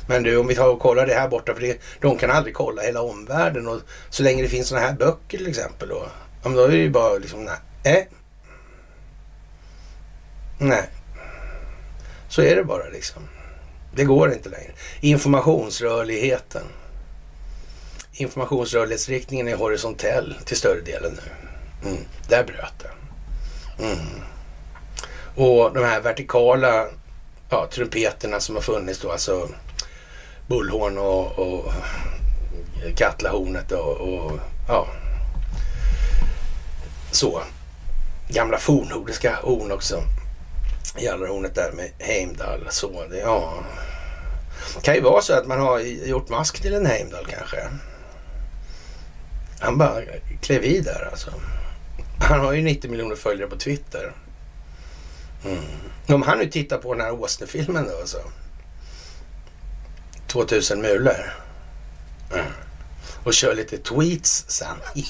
[0.09, 2.55] Men du, om vi tar och kollar det här borta, för det, de kan aldrig
[2.55, 3.81] kolla hela omvärlden och
[4.11, 6.07] så länge det finns sådana här böcker till exempel då,
[6.45, 7.45] ja, då är det ju bara liksom,
[7.85, 8.05] nej, eh,
[10.59, 10.89] Nej.
[12.29, 13.23] Så är det bara liksom.
[13.95, 14.73] Det går inte längre.
[15.01, 16.65] Informationsrörligheten.
[18.13, 21.89] Informationsrörlighetsriktningen är horisontell till större delen nu.
[21.89, 22.03] Mm.
[22.29, 22.91] Där bröt det.
[23.85, 23.99] Mm.
[25.37, 26.87] Och de här vertikala
[27.51, 29.49] ja, trumpeterna som har funnits då, alltså
[30.47, 31.73] bullhorn och, och
[32.97, 34.33] katlahornet och, och
[34.69, 34.87] ja,
[37.11, 37.43] så.
[38.29, 40.03] Gamla fornnordiska horn också.
[40.99, 42.67] Jallarhornet där med Heimdall.
[42.71, 43.65] Så det, ja.
[44.75, 47.69] Det kan ju vara så att man har gjort mask till en Heimdall kanske.
[49.61, 50.03] Han bara
[50.41, 51.31] klev i där alltså.
[52.21, 54.13] Han har ju 90 miljoner följare på Twitter.
[55.45, 55.59] Mm.
[56.07, 58.19] Om han nu tittar på den här Åsne-filmen då alltså.
[60.27, 61.35] 2000 mulor.
[62.33, 62.47] Mm.
[63.25, 64.77] Och kör lite tweets sen.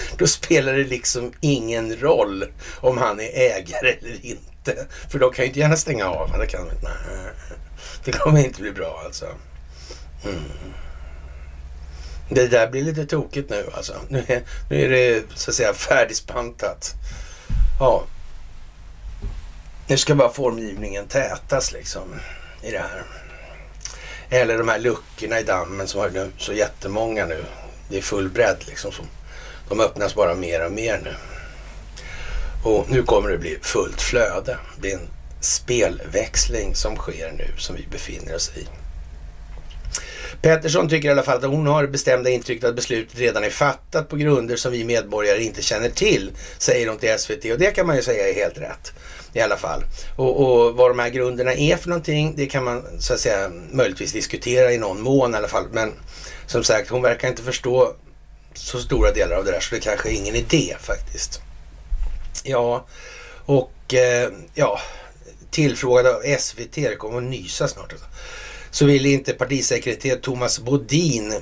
[0.18, 2.44] Då spelar det liksom ingen roll
[2.80, 4.86] om han är ägare eller inte.
[5.10, 6.38] För de kan ju inte gärna stänga av.
[6.38, 7.32] Det, kan, nej,
[8.04, 9.26] det kommer inte bli bra alltså.
[10.24, 10.42] Mm.
[12.28, 13.94] Det där blir lite tokigt nu alltså.
[14.08, 16.94] Nu är, nu är det så att säga färdigspantat.
[17.80, 18.04] Ja.
[19.86, 22.14] Nu ska bara formgivningen tätas liksom
[22.62, 23.02] i det här.
[24.30, 27.44] Eller de här luckorna i dammen som har så jättemånga nu.
[27.88, 29.06] Det är full bredd liksom som
[29.68, 31.14] de öppnas bara mer och mer nu.
[32.64, 34.58] Och nu kommer det bli fullt flöde.
[34.80, 35.08] Det är en
[35.40, 38.66] spelväxling som sker nu som vi befinner oss i.
[40.42, 44.08] Pettersson tycker i alla fall att hon har bestämda intrycket att beslutet redan är fattat
[44.08, 47.44] på grunder som vi medborgare inte känner till, säger hon till SVT.
[47.52, 48.92] Och det kan man ju säga är helt rätt
[49.32, 49.82] i alla fall.
[50.16, 53.50] Och, och vad de här grunderna är för någonting, det kan man så att säga
[53.70, 55.64] möjligtvis diskutera i någon mån i alla fall.
[55.72, 55.92] Men
[56.46, 57.94] som sagt, hon verkar inte förstå
[58.58, 61.40] så stora delar av det där så det kanske är ingen idé faktiskt.
[62.44, 62.86] Ja,
[63.46, 64.80] och eh, ja,
[65.50, 67.92] tillfrågad av SVT, det kommer att nysa snart.
[67.92, 68.06] Alltså.
[68.70, 71.34] Så ville inte partisekreterare Thomas Bodin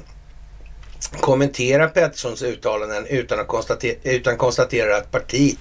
[1.20, 5.58] kommentera Petterssons uttalanden utan att konstatera, utan konstaterar att partiet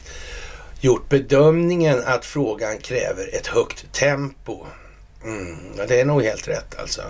[0.81, 4.65] gjort bedömningen att frågan kräver ett högt tempo.
[5.23, 7.01] Mm, det är nog helt rätt alltså.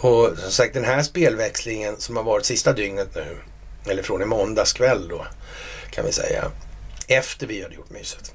[0.00, 3.36] Och som sagt den här spelväxlingen som har varit sista dygnet nu,
[3.90, 5.26] eller från i måndags kväll då
[5.90, 6.50] kan vi säga,
[7.08, 8.32] efter vi hade gjort myset.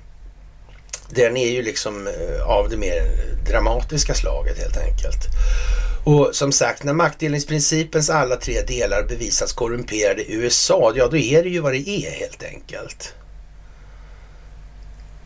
[1.10, 3.02] Den är ju liksom eh, av det mer
[3.50, 5.26] dramatiska slaget helt enkelt.
[6.06, 11.44] Och som sagt, när maktdelningsprincipens alla tre delar bevisas korrumperade i USA, ja då är
[11.44, 13.14] det ju vad det är helt enkelt.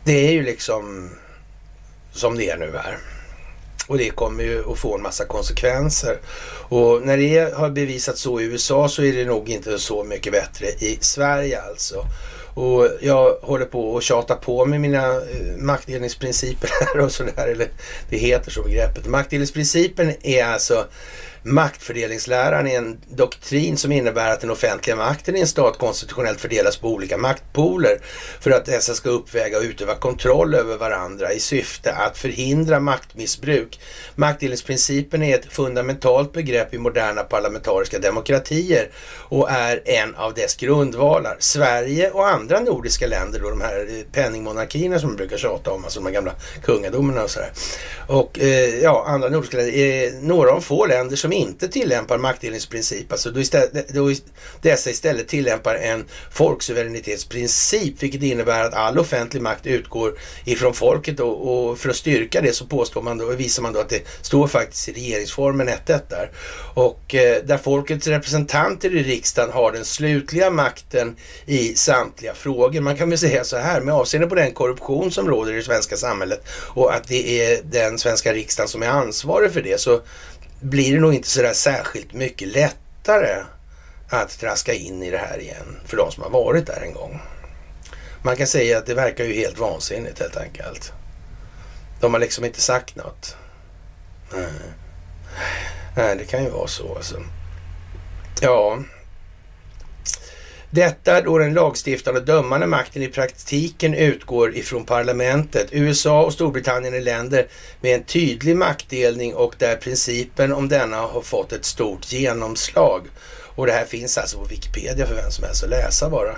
[0.04, 1.10] Det är ju liksom
[2.12, 2.98] som det är nu här.
[3.90, 6.18] Och det kommer ju att få en massa konsekvenser.
[6.68, 10.32] Och när det har bevisats så i USA så är det nog inte så mycket
[10.32, 12.06] bättre i Sverige alltså.
[12.54, 17.48] Och jag håller på att tjata på med mina eh, maktdelningsprinciper här och sådär.
[17.48, 17.68] Eller
[18.10, 19.06] det heter så begreppet.
[19.06, 20.86] Maktdelningsprincipen är alltså
[21.42, 26.76] Maktfördelningsläran är en doktrin som innebär att den offentliga makten i en stat konstitutionellt fördelas
[26.76, 28.00] på olika maktpoler
[28.40, 33.80] för att dessa ska uppväga och utöva kontroll över varandra i syfte att förhindra maktmissbruk.
[34.14, 38.90] Maktdelningsprincipen är ett fundamentalt begrepp i moderna parlamentariska demokratier
[39.28, 41.36] och är en av dess grundvalar.
[41.38, 45.84] Sverige och andra nordiska länder, då de här eh, penningmonarkierna som man brukar tjata om,
[45.84, 46.32] alltså de här gamla
[46.62, 47.50] kungadomarna och sådär.
[48.06, 52.18] Och eh, ja, andra nordiska länder, är några av få länder som som inte tillämpar
[52.18, 54.12] maktdelningsprincip, alltså då, istället, då
[54.62, 61.68] dessa istället tillämpar en folksuveränitetsprincip, vilket innebär att all offentlig makt utgår ifrån folket och,
[61.70, 64.46] och för att styrka det så påstår man då, visar man då att det står
[64.46, 66.30] faktiskt i regeringsformen 1.1 där.
[66.74, 71.16] Och eh, där folkets representanter i riksdagen har den slutliga makten
[71.46, 72.80] i samtliga frågor.
[72.80, 75.62] Man kan väl säga så här med avseende på den korruption som råder i det
[75.62, 80.00] svenska samhället och att det är den svenska riksdagen som är ansvarig för det så
[80.60, 83.44] blir det nog inte sådär särskilt mycket lättare
[84.08, 87.20] att traska in i det här igen för de som har varit där en gång.
[88.22, 90.92] Man kan säga att det verkar ju helt vansinnigt helt enkelt.
[92.00, 93.36] De har liksom inte sagt något.
[94.32, 94.52] Nej,
[95.96, 97.22] Nej det kan ju vara så alltså.
[98.40, 98.78] Ja.
[100.72, 105.68] Detta då den lagstiftande och dömande makten i praktiken utgår ifrån parlamentet.
[105.70, 107.46] USA och Storbritannien är länder
[107.80, 113.02] med en tydlig maktdelning och där principen om denna har fått ett stort genomslag.
[113.54, 116.36] Och det här finns alltså på Wikipedia för vem som helst att läsa bara.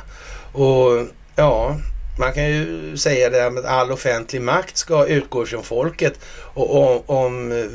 [0.52, 1.06] Och
[1.36, 1.76] ja,
[2.18, 6.18] man kan ju säga det att all offentlig makt ska utgå från folket
[6.54, 7.66] och om, om eh,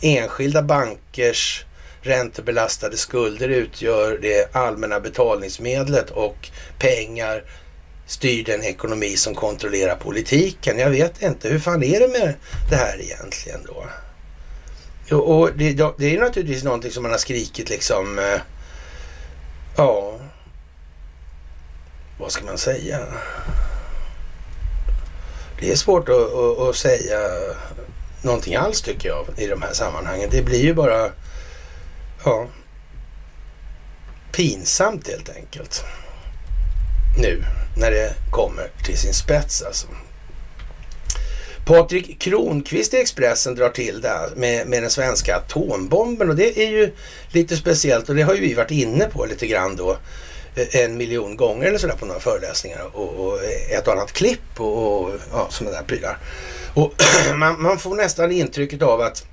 [0.00, 1.64] enskilda bankers
[2.02, 7.44] räntebelastade skulder utgör det allmänna betalningsmedlet och pengar
[8.06, 10.78] styr den ekonomi som kontrollerar politiken.
[10.78, 12.34] Jag vet inte, hur fan är det med
[12.70, 13.84] det här egentligen då?
[15.16, 18.40] Och det, det är naturligtvis någonting som man har skrikit liksom, eh,
[19.76, 20.18] ja,
[22.18, 22.98] vad ska man säga?
[25.60, 27.18] Det är svårt att, att, att, säga
[28.22, 30.28] någonting alls tycker jag i de här sammanhangen.
[30.32, 31.10] Det blir ju bara
[32.24, 32.46] ja,
[34.32, 35.84] pinsamt helt enkelt.
[37.18, 37.44] Nu
[37.76, 39.86] när det kommer till sin spets alltså.
[41.66, 46.70] Patrik Kronqvist i Expressen drar till det med, med den svenska atombomben och det är
[46.70, 46.92] ju
[47.32, 49.96] lite speciellt och det har ju vi varit inne på lite grann då
[50.54, 54.60] eh, en miljon gånger eller sådär på några föreläsningar och, och ett och annat klipp
[54.60, 56.18] och, och ja, sådana där prylar.
[56.74, 56.94] Och
[57.34, 59.26] man, man, får nästan intrycket av att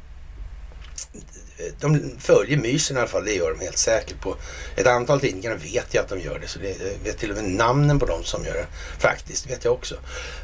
[1.80, 4.22] de följer mysen i alla fall, det gör de helt säkert.
[4.22, 4.36] På
[4.76, 7.45] ett antal tidningar vet jag att de gör det, så det vet till och med
[7.45, 8.68] namnen på de som gör det.
[8.99, 9.95] Faktiskt, vet jag också.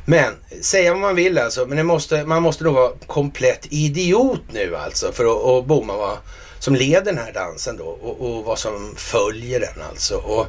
[0.05, 4.75] Men säga vad man vill alltså, men måste, man måste nog vara komplett idiot nu
[4.75, 6.17] alltså för att och bomma vad
[6.59, 10.15] som leder den här dansen då och, och vad som följer den alltså.
[10.15, 10.47] Och,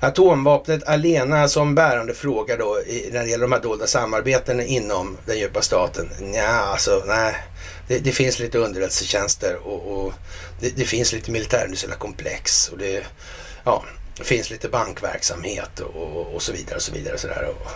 [0.00, 5.16] Atomvapnet alena som bärande fråga då i, när det gäller de här dolda samarbeten inom
[5.26, 6.08] den djupa staten?
[6.34, 7.34] Ja, alltså nej
[7.88, 10.12] det, det, finns lite underrättelsetjänster och, och
[10.60, 13.04] det, det, finns lite militärindustriella komplex och det,
[13.64, 13.84] ja,
[14.16, 17.14] det finns lite bankverksamhet och, och så vidare och så vidare.
[17.14, 17.48] Och så där.
[17.48, 17.70] Och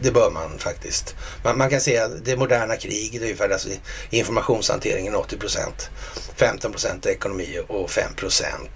[0.00, 1.14] det bör man faktiskt.
[1.44, 3.68] Man, man kan säga att det moderna kriget är ungefär alltså
[4.10, 5.90] informationshanteringen 80 procent.
[6.36, 8.70] 15 procent ekonomi och 5 procent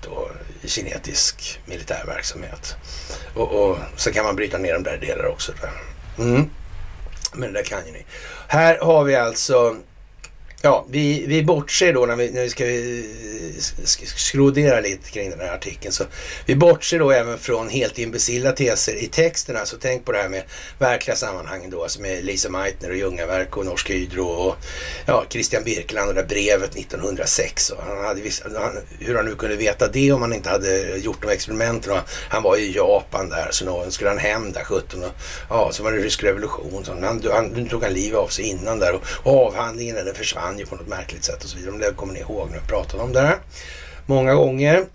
[0.65, 2.77] kinetisk militär verksamhet.
[3.35, 5.53] Och, och, så kan man bryta ner de där delar också.
[5.61, 5.71] Där.
[6.25, 6.51] Mm.
[7.33, 8.05] Men det där kan ju ni.
[8.49, 9.77] Här har vi alltså
[10.67, 12.65] Ja, vi, vi bortser då när vi, när vi ska
[14.07, 15.93] skrodera lite kring den här artikeln.
[15.93, 16.05] Så
[16.47, 19.67] vi bortser då även från helt imbecilla teser i texterna.
[19.67, 20.43] Så tänk på det här med
[20.79, 24.57] verkliga sammanhangen då, alltså med Lisa Meitner och Ljungaverk och Norsk Hydro och
[25.07, 27.71] ja, Christian Birkeland och det där brevet 1906.
[27.71, 30.97] Och han hade viss, han, hur han nu kunde veta det om han inte hade
[30.97, 31.93] gjort de experimenten.
[31.93, 35.13] Och han var i Japan där, så nu skulle han hem där 17 och
[35.49, 36.85] ja, så var det rysk revolution.
[36.85, 40.15] Så han, han, nu tog han livet av sig innan där och, och avhandlingen den
[40.15, 41.79] försvann ju på något märkligt sätt och så vidare.
[41.79, 43.39] Det kommer ni ihåg när vi pratade om det här
[44.07, 44.87] många gånger.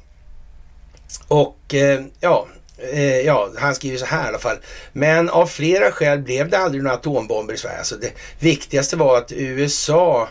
[1.28, 2.48] Och eh, ja,
[2.78, 4.58] eh, ja, han skriver så här i alla fall.
[4.94, 7.78] Men av flera skäl blev det aldrig några atombomber i Sverige.
[7.78, 10.30] Alltså det viktigaste var att USA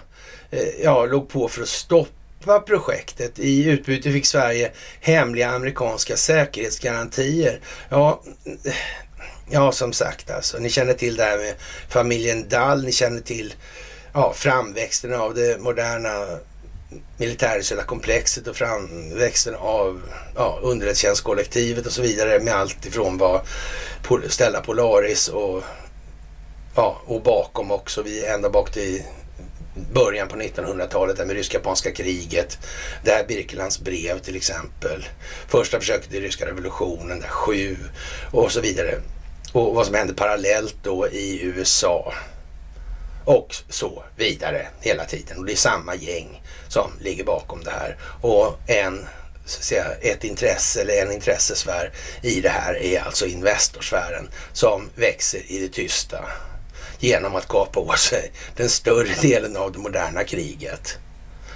[0.51, 3.39] eh, ja, låg på för att stoppa projektet.
[3.39, 4.71] I utbyte fick Sverige
[5.01, 7.61] hemliga amerikanska säkerhetsgarantier.
[7.89, 8.23] Ja,
[8.65, 8.75] eh,
[9.51, 10.59] ja som sagt alltså.
[10.59, 11.55] Ni känner till det här med
[11.89, 12.85] familjen Dall.
[12.85, 13.55] Ni känner till
[14.15, 16.39] ja, framväxten av det moderna
[17.17, 20.03] militärindustriella komplexet och framväxten av
[20.35, 23.41] ja, underrättelsetjänstkollektivet och så vidare med allt ifrån vad
[24.29, 25.63] Stella Polaris och,
[26.77, 29.03] ja, och bakom också, vi ända bak till
[29.93, 32.59] början på 1900-talet med rysk-japanska kriget.
[33.05, 35.07] Det här Birkelands brev till exempel.
[35.49, 37.77] Första försöket i ryska revolutionen, där sju
[38.31, 38.95] och så vidare.
[39.53, 42.13] Och vad som hände parallellt då i USA
[43.31, 45.39] och så vidare hela tiden.
[45.39, 47.97] Och det är samma gäng som ligger bakom det här.
[48.21, 49.07] Och en,
[49.45, 51.93] så säga, ett intresse eller en intressesfär
[52.23, 56.25] i det här är alltså Investorsfären som växer i det tysta
[56.99, 60.99] genom att kapa på sig den större delen av det moderna kriget.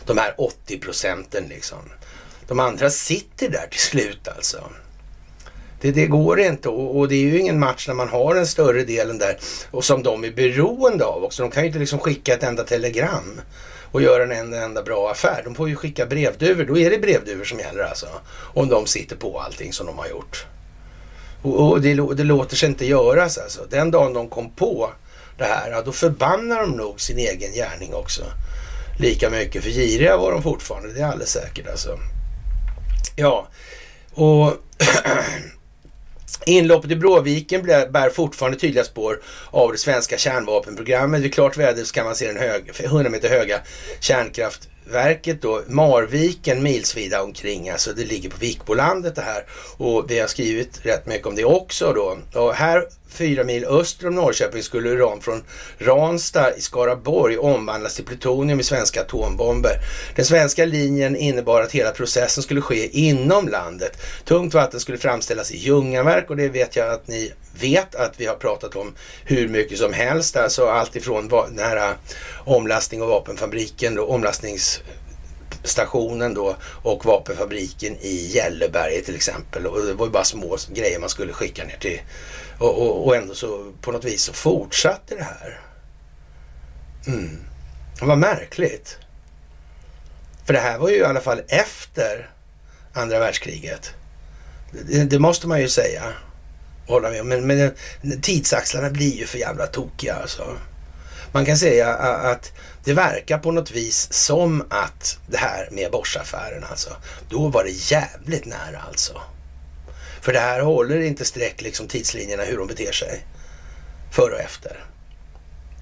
[0.06, 1.90] De här 80 procenten liksom.
[2.46, 4.70] De andra sitter där till slut alltså.
[5.85, 8.47] Det, det går inte och, och, det är ju ingen match när man har den
[8.47, 9.39] större delen där
[9.70, 11.43] och som de är beroende av också.
[11.43, 13.40] De kan ju inte liksom skicka ett enda telegram
[13.93, 15.43] och göra en enda, enda bra affär.
[15.44, 16.65] De får ju skicka brevduvor.
[16.65, 18.06] Då är det brevduvor som gäller alltså.
[18.55, 20.47] Om de sitter på allting som de har gjort.
[21.43, 23.61] Och, och det, det, låter sig inte göras alltså.
[23.70, 24.90] Den dagen de kom på
[25.39, 28.23] det här, ja, då förbannar de nog sin egen gärning också.
[28.98, 29.62] Lika mycket.
[29.62, 31.98] För giriga var de fortfarande, det är alldeles säkert alltså.
[33.16, 33.48] Ja,
[34.15, 34.52] och
[36.47, 39.20] Inloppet i Bråviken bär fortfarande tydliga spår
[39.51, 41.20] av det svenska kärnvapenprogrammet.
[41.20, 43.61] Vid klart väder så kan man se den hög, 100 meter höga
[44.01, 49.44] kärnkraft verket då, Marviken milsvida omkring, alltså det ligger på Vikbolandet det här.
[49.77, 52.40] Och vi har skrivit rätt mycket om det också då.
[52.40, 55.43] Och här fyra mil öster om Norrköping skulle uran från
[55.78, 59.73] Ranstad i Skaraborg omvandlas till plutonium i svenska atombomber.
[60.16, 64.02] Den svenska linjen innebar att hela processen skulle ske inom landet.
[64.24, 68.26] Tungt vatten skulle framställas i Ljungaverk och det vet jag att ni vet att vi
[68.26, 68.94] har pratat om
[69.24, 70.36] hur mycket som helst.
[70.36, 71.93] Alltså allt ifrån den här eh,
[72.44, 79.66] omlastning och vapenfabriken, då, omlastningsstationen då och vapenfabriken i Gälleberget till exempel.
[79.66, 82.01] Och det var ju bara små grejer man skulle skicka ner till
[82.59, 85.60] och, och, och ändå så på något vis så fortsatte det här.
[87.06, 87.39] Mm.
[88.01, 88.98] Vad märkligt.
[90.47, 92.31] För det här var ju i alla fall efter
[92.93, 93.90] andra världskriget.
[94.72, 96.02] Det, det måste man ju säga.
[96.86, 97.73] Hålla med Men, men
[98.23, 100.56] tidsaxlarna blir ju för jävla tokiga alltså.
[101.32, 102.52] Man kan säga att
[102.85, 106.97] det verkar på något vis som att det här med Boschaffären alltså.
[107.28, 109.20] Då var det jävligt nära alltså.
[110.20, 113.27] För det här håller inte streck liksom tidslinjerna hur de beter sig.
[114.12, 114.85] Före och efter.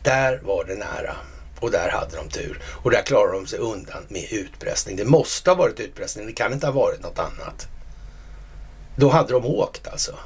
[0.03, 1.16] Där var det nära.
[1.61, 2.62] Och där hade de tur.
[2.66, 4.97] Och där klarade de sig undan med utpressning.
[4.97, 6.27] Det måste ha varit utpressning.
[6.27, 7.69] Det kan inte ha varit något annat.
[8.97, 10.19] Då hade de åkt alltså.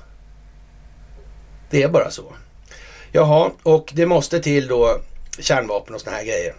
[1.70, 2.32] Det är bara så.
[3.12, 5.01] Jaha, och det måste till då
[5.38, 6.55] kärnvapen och såna här grejer.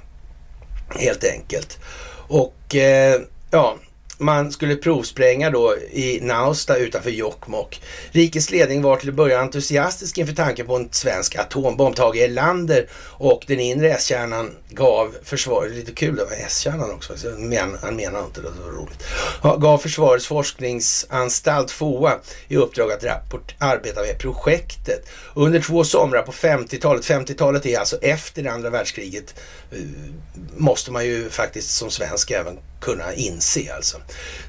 [0.89, 1.79] Helt enkelt.
[2.27, 3.21] Och eh,
[3.51, 3.77] ja,
[4.18, 7.81] man skulle provspränga då i Nausta utanför Jokkmokk.
[8.11, 11.95] Rikets ledning var till att börja entusiastisk inför tanken på en svensk atombomb.
[11.95, 17.77] Tage Erlander och den inre S-kärnan gav försvaret, lite kul det var S-kärnan också, men,
[17.81, 19.03] han menar inte det, det var roligt.
[19.61, 25.10] Gav Försvarets forskningsanstalt FOA i uppdrag att rapport, arbeta med projektet.
[25.34, 29.35] Under två somrar på 50-talet, 50-talet är alltså efter det andra världskriget,
[29.72, 29.77] eh,
[30.57, 33.97] måste man ju faktiskt som svensk även kunna inse alltså.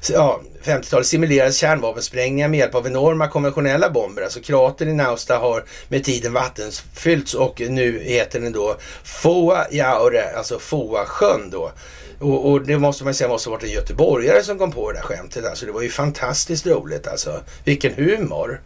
[0.01, 4.21] Så, ja, 50-talet simulerades kärnvapensprängningar med hjälp av enorma konventionella bomber.
[4.21, 10.37] Alltså kratern i Nausta har med tiden vattenfyllts och nu heter den då Foa Jaure,
[10.37, 11.71] alltså Foa sjön då.
[12.19, 14.97] Och, och, det måste man säga måste ha varit en göteborgare som kom på det
[14.97, 15.45] där skämtet.
[15.45, 17.39] Alltså det var ju fantastiskt roligt alltså.
[17.63, 18.61] Vilken humor.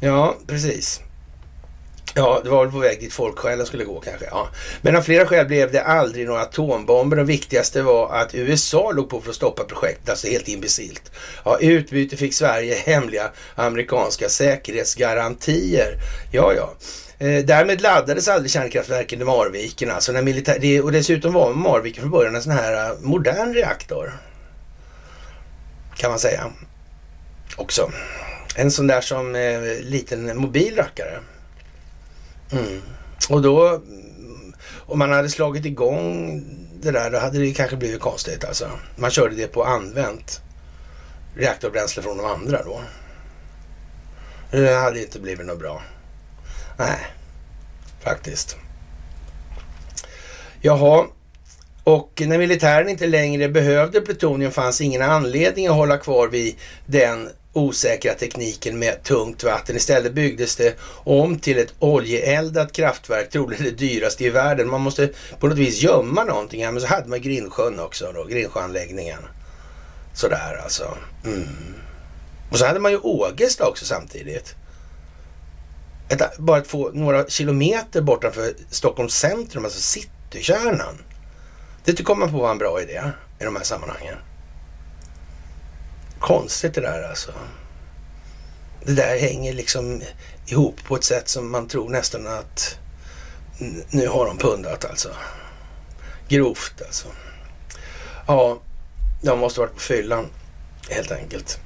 [0.00, 1.00] Ja, precis.
[2.14, 4.26] Ja, det var väl på väg dit folksjälen skulle gå kanske.
[4.30, 4.48] Ja.
[4.82, 7.16] Men av flera skäl blev det aldrig några atombomber.
[7.16, 11.12] Det viktigaste var att USA låg på för att stoppa projektet, alltså helt imbecilt.
[11.44, 15.94] Ja, utbyte fick Sverige hemliga amerikanska säkerhetsgarantier.
[16.32, 16.74] Ja, ja.
[17.18, 19.90] Eh, därmed laddades aldrig kärnkraftverken i Marviken.
[19.90, 23.54] Alltså när militär, det, och dessutom var Marviken från början en sån här eh, modern
[23.54, 24.12] reaktor.
[25.96, 26.52] Kan man säga.
[27.56, 27.90] Också.
[28.56, 31.18] En sån där som eh, liten mobil rackare.
[32.52, 32.82] Mm.
[33.28, 33.82] Och då,
[34.76, 36.42] om man hade slagit igång
[36.80, 38.70] det där, då hade det kanske blivit konstigt alltså.
[38.96, 40.40] Man körde det på använt
[41.36, 42.80] reaktorbränsle från de andra då.
[44.50, 45.82] Det hade inte blivit något bra.
[46.78, 47.06] Nej,
[48.00, 48.56] faktiskt.
[50.60, 51.06] Jaha,
[51.84, 56.56] och när militären inte längre behövde plutonium fanns ingen anledning att hålla kvar vid
[56.86, 57.28] den
[57.58, 59.76] osäkra tekniken med tungt vatten.
[59.76, 64.70] Istället byggdes det om till ett oljeeldat kraftverk, troligen det dyraste i världen.
[64.70, 65.10] Man måste
[65.40, 69.22] på något vis gömma någonting här, men så hade man Grindsjön också då, Grindsjöanläggningen.
[70.14, 70.96] Sådär alltså.
[71.24, 71.48] Mm.
[72.50, 74.54] Och så hade man ju Ågesta också samtidigt.
[76.08, 80.98] Ett, bara att få några kilometer bortanför Stockholms centrum, alltså citykärnan.
[81.84, 83.02] Det kom man på var en bra idé
[83.40, 84.14] i de här sammanhangen.
[86.20, 87.32] Konstigt det där alltså.
[88.84, 90.02] Det där hänger liksom
[90.46, 92.78] ihop på ett sätt som man tror nästan att
[93.90, 95.08] nu har de pundat alltså.
[96.28, 97.08] Grovt alltså.
[98.26, 98.58] Ja,
[99.22, 100.26] de måste varit på fyllan
[100.90, 101.58] helt enkelt.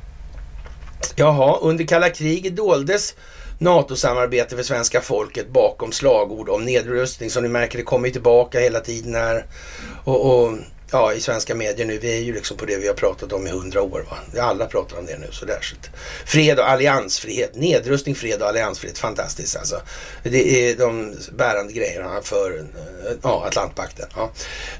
[1.17, 3.15] Jaha, under kalla kriget doldes
[3.59, 7.31] NATO-samarbete för svenska folket bakom slagord om nedrustning.
[7.31, 9.47] Som ni märker, det kommer tillbaka hela tiden här.
[10.05, 10.59] Och, och
[10.93, 11.99] ja, i svenska medier nu.
[11.99, 14.07] Vi är ju liksom på det vi har pratat om i hundra år.
[14.11, 14.43] Va?
[14.43, 15.27] Alla pratar om det nu.
[15.31, 15.77] Så där, så
[16.27, 17.55] fred och alliansfrihet.
[17.55, 18.99] Nedrustning, fred och alliansfrihet.
[18.99, 19.81] Fantastiskt alltså.
[20.23, 24.07] Det är de bärande grejerna för eh, ja, Atlantpakten.
[24.17, 24.31] Ja.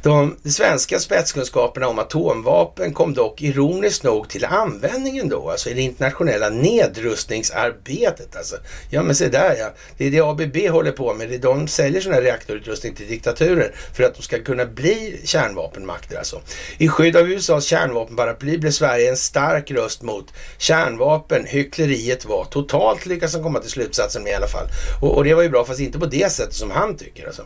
[0.03, 5.51] De, de svenska spetskunskaperna om atomvapen kom dock ironiskt nog till användningen då.
[5.51, 8.37] Alltså i det internationella nedrustningsarbetet.
[8.37, 8.57] Alltså.
[8.91, 9.73] Ja men se där ja.
[9.97, 11.41] Det är det ABB håller på med.
[11.41, 16.19] De säljer sån här reaktorutrustning till diktaturer för att de ska kunna bli kärnvapenmakt stormakter
[16.19, 16.41] alltså.
[16.79, 21.47] I skydd av USAs kärnvapenparaply blev Sverige en stark röst mot kärnvapen.
[21.47, 24.67] Hyckleriet var totalt, lyckas han komma till slutsatsen med i alla fall.
[25.01, 27.27] Och, och, det var ju bra, fast inte på det sättet som han tycker.
[27.27, 27.43] Alltså.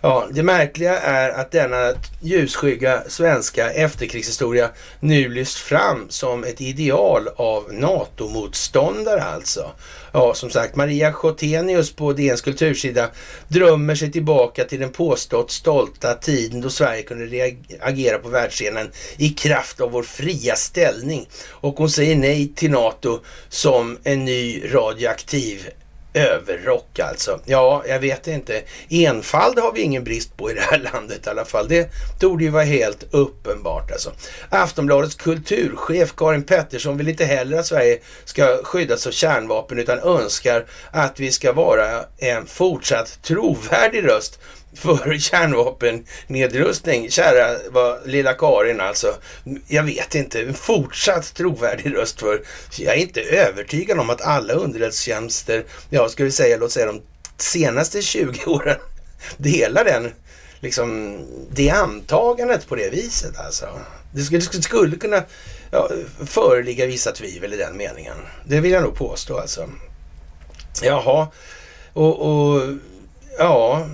[0.00, 4.70] Ja, det märkliga är att denna ljusskygga svenska efterkrigshistoria
[5.00, 9.70] nu lyfts fram som ett ideal av NATO-motståndare alltså
[10.12, 13.10] ja, som sagt, Maria Schottenius på DNs kultursida
[13.48, 19.28] drömmer sig tillbaka till den påstått stolta tiden då Sverige kunde agera på världsscenen i
[19.28, 21.28] kraft av vår fria ställning.
[21.48, 25.68] Och hon säger nej till NATO som en ny radioaktiv
[26.14, 27.40] överrock alltså.
[27.44, 28.62] Ja, jag vet inte.
[28.88, 31.68] Enfald har vi ingen brist på i det här landet i alla fall.
[31.68, 34.12] Det torde ju vara helt uppenbart alltså.
[34.48, 40.66] Aftonbladets kulturchef Karin Pettersson vill inte heller att Sverige ska skyddas av kärnvapen utan önskar
[40.90, 44.38] att vi ska vara en fortsatt trovärdig röst
[44.74, 47.10] för kärnvapennedrustning.
[47.10, 49.14] Kära vad, lilla Karin alltså.
[49.68, 52.42] Jag vet inte, en fortsatt trovärdig röst för.
[52.78, 57.02] Jag är inte övertygad om att alla underrättelsetjänster, ja ska vi säga, låt säga de
[57.36, 58.76] senaste 20 åren
[59.36, 60.12] delar den,
[60.60, 61.18] liksom
[61.50, 63.66] det antagandet på det viset alltså.
[64.12, 65.22] Det skulle, det skulle kunna
[65.70, 65.90] ja,
[66.26, 68.16] föreligga vissa tvivel i den meningen.
[68.44, 69.68] Det vill jag nog påstå alltså.
[70.82, 71.28] Jaha,
[71.92, 72.62] och, och
[73.38, 73.86] ja,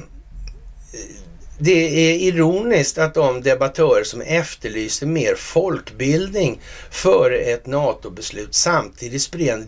[1.58, 6.60] det är ironiskt att de debattörer som efterlyser mer folkbildning
[6.90, 9.22] före ett NATO-beslut samtidigt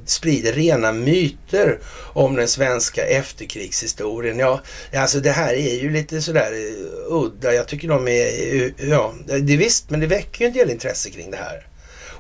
[0.07, 1.79] sprider rena myter
[2.13, 4.39] om den svenska efterkrigshistorien.
[4.39, 4.61] Ja,
[4.95, 7.55] alltså det här är ju lite sådär eh, udda.
[7.55, 10.71] Jag tycker de är, eh, ja, det är visst, men det väcker ju en del
[10.71, 11.67] intresse kring det här.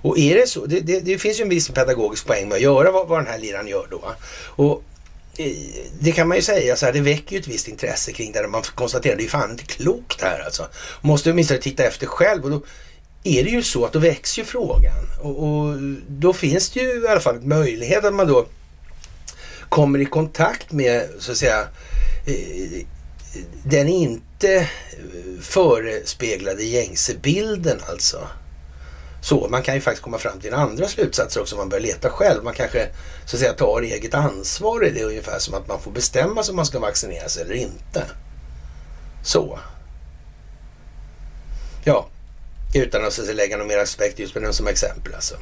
[0.00, 2.62] Och är det så, det, det, det finns ju en viss pedagogisk poäng med att
[2.62, 4.14] göra vad, vad den här liran gör då.
[4.46, 4.82] Och
[5.38, 5.52] Eh,
[6.00, 8.48] det kan man ju säga så här, det väcker ju ett visst intresse kring det.
[8.48, 10.68] Man konstaterar att det är fan inte klokt det här alltså.
[11.00, 12.62] Måste åtminstone titta efter själv och då
[13.24, 14.96] är det ju så att då väcks ju frågan.
[15.22, 15.76] Och, och
[16.08, 18.46] då finns det ju i alla fall möjlighet att man då
[19.68, 21.68] kommer i kontakt med så att säga
[22.26, 22.86] eh,
[23.64, 24.68] den inte
[25.40, 28.28] förespeglade gängse bilden alltså.
[29.28, 32.10] Så man kan ju faktiskt komma fram till andra slutsatser också om man börjar leta
[32.10, 32.44] själv.
[32.44, 32.88] Man kanske
[33.26, 36.52] så att säga tar eget ansvar i det ungefär som att man får bestämma sig
[36.52, 38.04] om man ska vaccinera sig eller inte.
[39.24, 39.58] Så.
[41.84, 42.08] Ja,
[42.74, 45.34] utan att så att säga, lägga någon mer aspekt just på den som exempel alltså.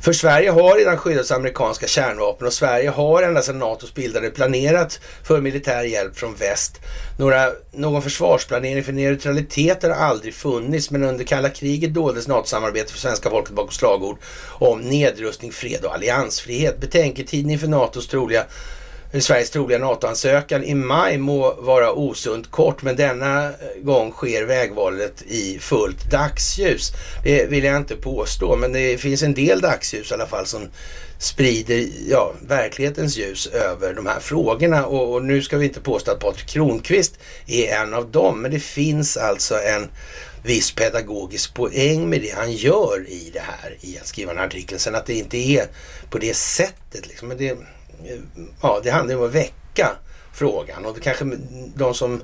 [0.00, 5.00] För Sverige har redan skyddats amerikanska kärnvapen och Sverige har ända sedan NATOs bildande planerat
[5.22, 6.80] för militär hjälp från väst.
[7.18, 12.98] Några, någon försvarsplanering för neutralitet har aldrig funnits men under kalla kriget doldes NATO-samarbetet för
[12.98, 14.16] svenska folket bakom slagord
[14.58, 16.80] om nedrustning, fred och alliansfrihet.
[16.80, 18.44] Betänketiden inför NATOs troliga
[19.22, 23.50] Sveriges troliga NATO-ansökan i maj må vara osunt kort, men denna
[23.82, 26.92] gång sker vägvalet i fullt dagsljus.
[27.24, 30.68] Det vill jag inte påstå, men det finns en del dagsljus i alla fall som
[31.18, 34.86] sprider ja, verklighetens ljus över de här frågorna.
[34.86, 38.50] Och, och nu ska vi inte påstå att Patrik Kronqvist är en av dem, men
[38.50, 39.88] det finns alltså en
[40.44, 44.46] viss pedagogisk poäng med det han gör i det här, i att skriva den här
[44.46, 44.80] artikeln.
[44.80, 45.66] Sen att det inte är
[46.10, 47.08] på det sättet.
[47.08, 47.28] Liksom.
[47.28, 47.58] Men det,
[48.62, 49.96] ja, det handlar om att väcka
[50.32, 51.24] frågan och det kanske
[51.74, 52.20] de som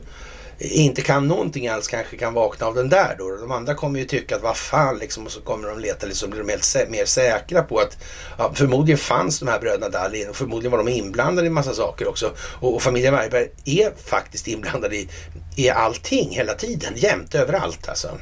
[0.58, 3.36] inte kan någonting alls kanske kan vakna av den där då.
[3.36, 6.30] De andra kommer ju tycka att vad fan liksom och så kommer de leta liksom,
[6.30, 7.98] blir de helt mer säkra på att
[8.38, 12.08] ja, förmodligen fanns de här bröderna Dahlin och förmodligen var de inblandade i massa saker
[12.08, 12.32] också.
[12.60, 15.08] Och, och familjen Wargberg är faktiskt inblandade i,
[15.56, 18.18] i allting hela tiden, jämt överallt alltså.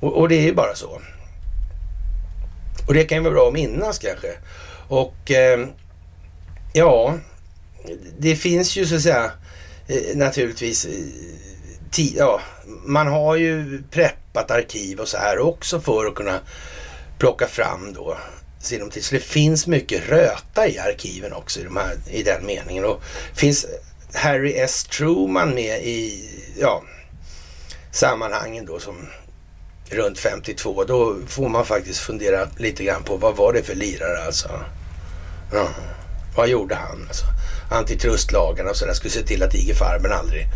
[0.00, 1.00] Och, och det är ju bara så.
[2.88, 4.28] Och det kan ju vara bra att minnas kanske.
[4.88, 5.66] Och eh,
[6.72, 7.18] Ja,
[8.18, 9.32] det finns ju så att säga
[9.88, 10.92] eh, naturligtvis eh,
[12.16, 12.40] ja,
[12.84, 16.40] man har ju preppat arkiv och så här också för att kunna
[17.18, 18.16] plocka fram då
[18.60, 19.04] sinom tid.
[19.04, 22.84] Så det finns mycket röta i arkiven också i, de här, i den meningen.
[22.84, 23.02] Och
[23.34, 23.66] finns
[24.14, 24.84] Harry S.
[24.84, 26.28] Truman med i
[26.60, 26.82] ja,
[27.90, 28.96] sammanhangen då som
[29.90, 30.84] runt 52.
[30.84, 34.48] Då får man faktiskt fundera lite grann på vad var det för lirare alltså.
[35.52, 35.68] Ja.
[36.38, 37.04] Vad gjorde han?
[37.08, 37.24] Alltså,
[37.70, 40.46] antitrustlagarna och sådär skulle se till att IG Farben aldrig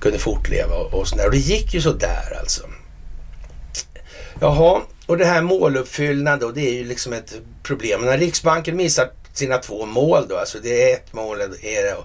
[0.00, 1.26] kunde fortleva och, och sådär.
[1.26, 2.62] Och det gick ju sådär alltså.
[4.40, 8.00] Jaha, och det här måluppfyllnad då, det är ju liksom ett problem.
[8.00, 11.96] När Riksbanken missar sina två mål då, alltså det är ett mål är det,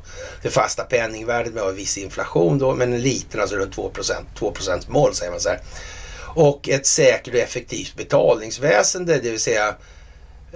[0.41, 3.91] det fasta penningvärdet med viss inflation då, men en liten, alltså runt 2
[4.39, 5.59] 2% mål säger man så här.
[6.35, 9.75] Och ett säkert och effektivt betalningsväsende, det vill säga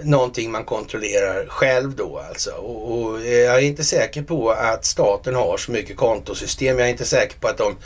[0.02, 2.50] någonting man kontrollerar själv då alltså.
[2.50, 6.78] Och, och, jag är inte säker på att staten har så mycket kontosystem.
[6.78, 7.76] Jag är inte säker på att de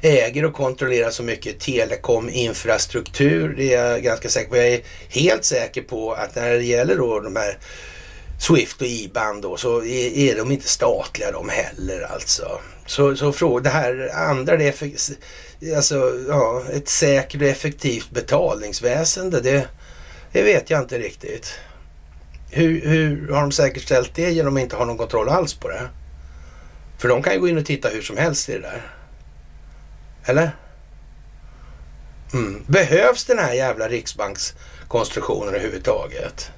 [0.00, 3.54] äger och kontrollerar så mycket telekominfrastruktur.
[3.56, 4.56] Det är jag ganska säker på.
[4.56, 7.58] Jag är helt säker på att när det gäller då de här
[8.38, 12.60] Swift och IBAN då så är, är de inte statliga de heller alltså.
[12.86, 19.40] Så, så fråga, det här andra, det är alltså, ja, ett säkert och effektivt betalningsväsende.
[19.40, 19.68] Det,
[20.36, 21.58] det vet jag inte riktigt.
[22.50, 25.88] Hur, hur har de säkerställt det genom att inte ha någon kontroll alls på det?
[26.98, 28.82] För de kan ju gå in och titta hur som helst i det där.
[30.24, 30.50] Eller?
[32.32, 32.64] Mm.
[32.66, 36.50] Behövs den här jävla riksbankskonstruktionen överhuvudtaget?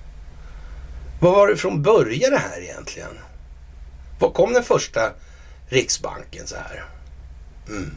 [1.21, 3.19] Vad var det från början det här egentligen?
[4.19, 5.13] Var kom den första
[5.69, 6.85] Riksbanken så här?
[7.69, 7.97] Mm.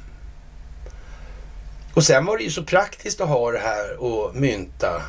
[1.94, 5.02] Och sen var det ju så praktiskt att ha det här och mynta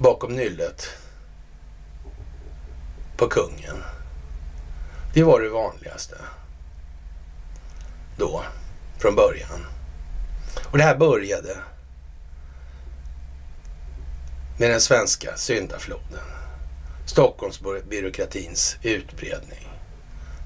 [0.00, 0.88] bakom nyllet
[3.16, 3.84] på kungen.
[5.14, 6.16] Det var det vanligaste
[8.16, 8.44] då,
[8.98, 9.66] från början.
[10.70, 11.56] Och det här började
[14.58, 16.24] med den svenska syndafloden.
[17.06, 19.68] Stockholmsbyråkratins utbredning.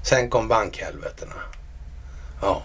[0.03, 1.35] Sen kom bankhelvetena.
[2.41, 2.63] Ja.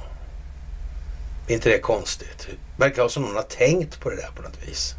[1.48, 2.48] Är inte det konstigt?
[2.50, 4.94] Det verkar som någon har tänkt på det där på något vis.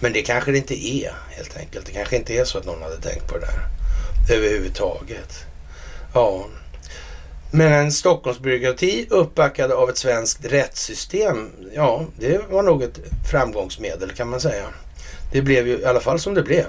[0.00, 1.86] Men det kanske det inte är helt enkelt.
[1.86, 3.68] Det kanske inte är så att någon hade tänkt på det där
[4.36, 5.44] överhuvudtaget.
[6.14, 6.46] Ja.
[7.50, 12.98] Men en Stockholmsbyråkrati uppbackad av ett svenskt rättssystem, ja, det var nog ett
[13.30, 14.64] framgångsmedel kan man säga.
[15.32, 16.66] Det blev ju i alla fall som det blev.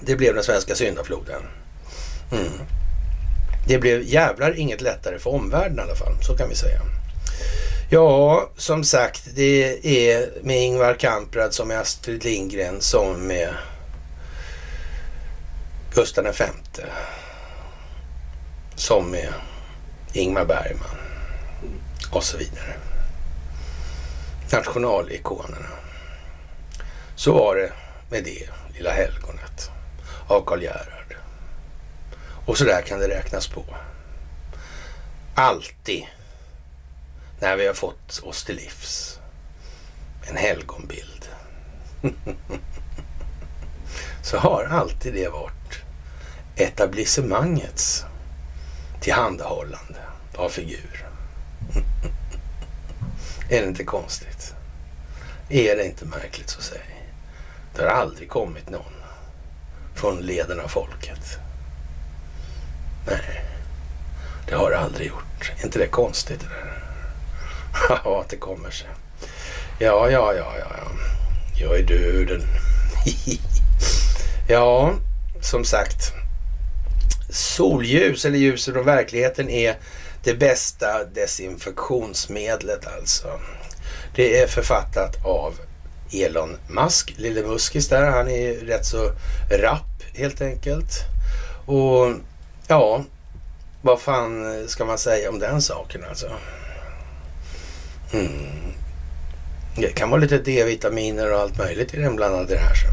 [0.00, 1.42] Det blev den svenska syndafloden.
[2.32, 2.52] Mm.
[3.66, 6.80] Det blev jävlar inget lättare för omvärlden i alla fall, så kan vi säga.
[7.92, 13.54] Ja, som sagt, det är med Ingvar Kamprad som med Astrid Lindgren som med
[15.94, 16.44] Gustav V.
[18.74, 19.28] Som med
[20.12, 20.96] Ingmar Bergman
[22.12, 22.74] och så vidare.
[24.52, 25.68] Nationalikonerna.
[27.16, 27.72] Så var det
[28.10, 29.70] med det lilla helgonet
[30.26, 31.16] av Karl Gerhard.
[32.46, 33.64] Och så där kan det räknas på.
[35.34, 36.06] Alltid
[37.40, 39.18] när vi har fått oss till livs
[40.22, 41.28] en helgonbild.
[44.22, 45.82] så har alltid det varit
[46.56, 48.04] etablissemangets
[49.00, 49.98] tillhandahållande
[50.36, 51.06] av figur.
[53.50, 54.54] är det inte konstigt?
[55.48, 57.06] Är det inte märkligt så säg?
[57.74, 58.92] Det har aldrig kommit någon
[59.94, 61.38] från leden av folket.
[63.06, 63.44] Nej,
[64.48, 65.52] det har det aldrig gjort.
[65.58, 66.89] Är inte det konstigt det där?
[68.04, 68.88] Ja, att det kommer sig.
[69.78, 70.90] Ja, ja, ja, ja, ja.
[71.60, 72.42] Jag är döden.
[74.48, 74.94] ja,
[75.40, 76.12] som sagt.
[77.30, 79.78] Solljus eller ljus från verkligheten är
[80.24, 83.40] det bästa desinfektionsmedlet alltså.
[84.14, 85.54] Det är författat av
[86.12, 88.10] Elon Musk, lille Muskis där.
[88.10, 89.12] Han är rätt så
[89.50, 90.92] rapp helt enkelt.
[91.66, 92.12] Och
[92.66, 93.04] ja,
[93.82, 96.30] vad fan ska man säga om den saken alltså?
[98.12, 98.72] Mm.
[99.76, 102.74] Det kan vara lite D-vitaminer och allt möjligt i den blandade här.
[102.74, 102.86] Så.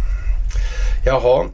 [1.06, 1.50] Jaha.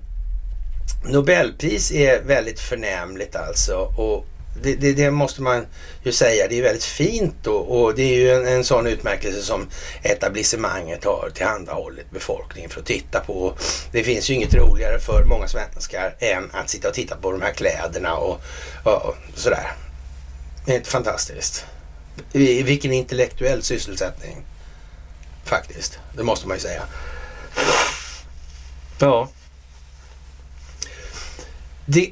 [1.05, 3.75] Nobelpris är väldigt förnämligt alltså.
[3.75, 4.25] Och
[4.61, 5.65] det, det, det, måste man
[6.03, 6.47] ju säga.
[6.49, 9.67] Det är väldigt fint och, och det är ju en, en sån utmärkelse som
[10.03, 13.53] etablissemanget har tillhandahållit befolkningen för att titta på.
[13.91, 17.41] Det finns ju inget roligare för många svenskar än att sitta och titta på de
[17.41, 18.41] här kläderna och,
[18.83, 19.71] och sådär.
[20.65, 21.65] Det är inte fantastiskt.
[22.63, 24.45] Vilken intellektuell sysselsättning.
[25.43, 25.99] Faktiskt.
[26.17, 26.83] Det måste man ju säga.
[28.99, 29.29] Ja.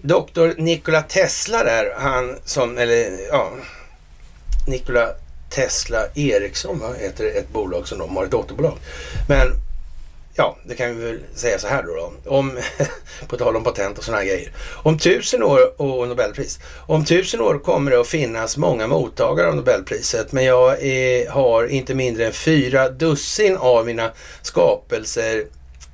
[0.02, 3.52] Doktor Nikola Tesla där, han som, eller ja,
[4.68, 5.14] Nikola
[5.50, 8.78] Tesla Ericsson va, heter ett bolag som de har, ett dotterbolag.
[9.28, 9.48] Men
[10.36, 11.96] ja, det kan vi väl säga så här då.
[11.96, 12.32] då.
[12.32, 12.60] Om,
[13.28, 14.52] på tal om patent och sådana här grejer.
[14.84, 16.60] Om tusen år och Nobelpris.
[16.88, 20.32] Om tusen år kommer det att finnas många mottagare av Nobelpriset.
[20.32, 25.46] Men jag är, har inte mindre än fyra dussin av mina skapelser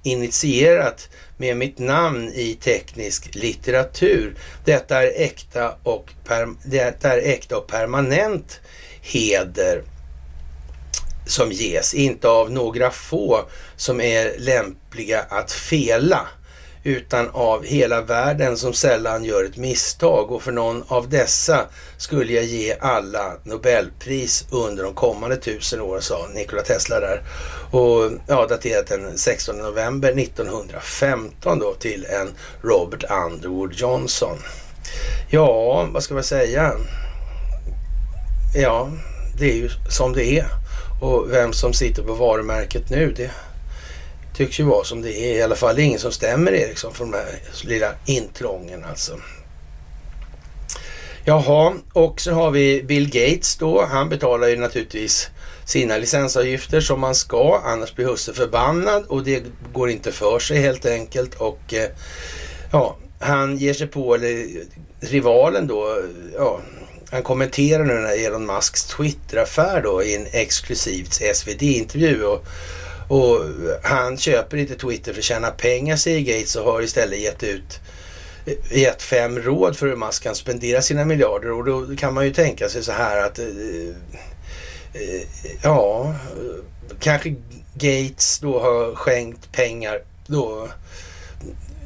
[0.04, 4.36] initierat med mitt namn i teknisk litteratur.
[4.66, 8.60] Detta är äkta och, per, detta är äkta och permanent
[9.02, 9.84] heder
[11.28, 13.42] som ges, inte av några få
[13.76, 16.28] som är lämpliga att fela,
[16.84, 21.66] utan av hela världen som sällan gör ett misstag och för någon av dessa
[21.98, 27.22] skulle jag ge alla Nobelpris under de kommande tusen åren sa Nikola Tesla där.
[27.72, 32.30] Och ja, daterat den 16 november 1915 då till en
[32.62, 34.38] Robert Underwood Johnson.
[35.30, 36.72] Ja, vad ska man säga?
[38.56, 38.90] Ja,
[39.40, 40.48] det är ju som det är.
[41.02, 43.32] Och vem som sitter på varumärket nu, det
[44.36, 45.38] tycks ju vara som det är.
[45.38, 49.20] I alla fall det är ingen som stämmer Eriksson för de här lilla intrången alltså.
[51.26, 53.86] Jaha, och så har vi Bill Gates då.
[53.86, 55.30] Han betalar ju naturligtvis
[55.66, 59.44] sina licensavgifter som man ska, annars blir husse förbannad och det
[59.74, 61.36] går inte för sig helt enkelt.
[61.36, 61.90] Och eh,
[62.72, 64.48] ja, han ger sig på, eller
[65.00, 66.02] rivalen då,
[66.38, 66.60] ja,
[67.12, 72.24] han kommenterar nu den här Elon Musks Twitter-affär då i en exklusivt SvD-intervju.
[72.24, 72.46] Och,
[73.08, 73.42] och
[73.84, 77.80] han köper inte Twitter för att tjäna pengar säger Gates och har istället gett ut
[78.72, 82.34] gett fem råd för hur Musk kan spendera sina miljarder och då kan man ju
[82.34, 83.46] tänka sig så här att eh,
[84.94, 85.22] eh,
[85.64, 86.16] ja,
[87.00, 87.36] kanske
[87.74, 90.68] Gates då har skänkt pengar då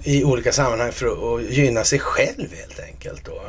[0.03, 3.41] i olika sammanhang för att gynna sig själv helt enkelt då.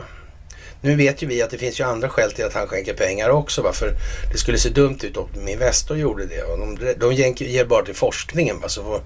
[0.82, 3.30] Nu vet ju vi att det finns ju andra skäl till att han skänker pengar
[3.30, 3.62] också.
[3.62, 3.94] Varför
[4.32, 6.42] det skulle se dumt ut om Investor gjorde det.
[6.42, 7.14] Och de, de
[7.44, 8.60] ger bara till forskningen.
[8.60, 8.68] Va?
[8.68, 9.00] Så får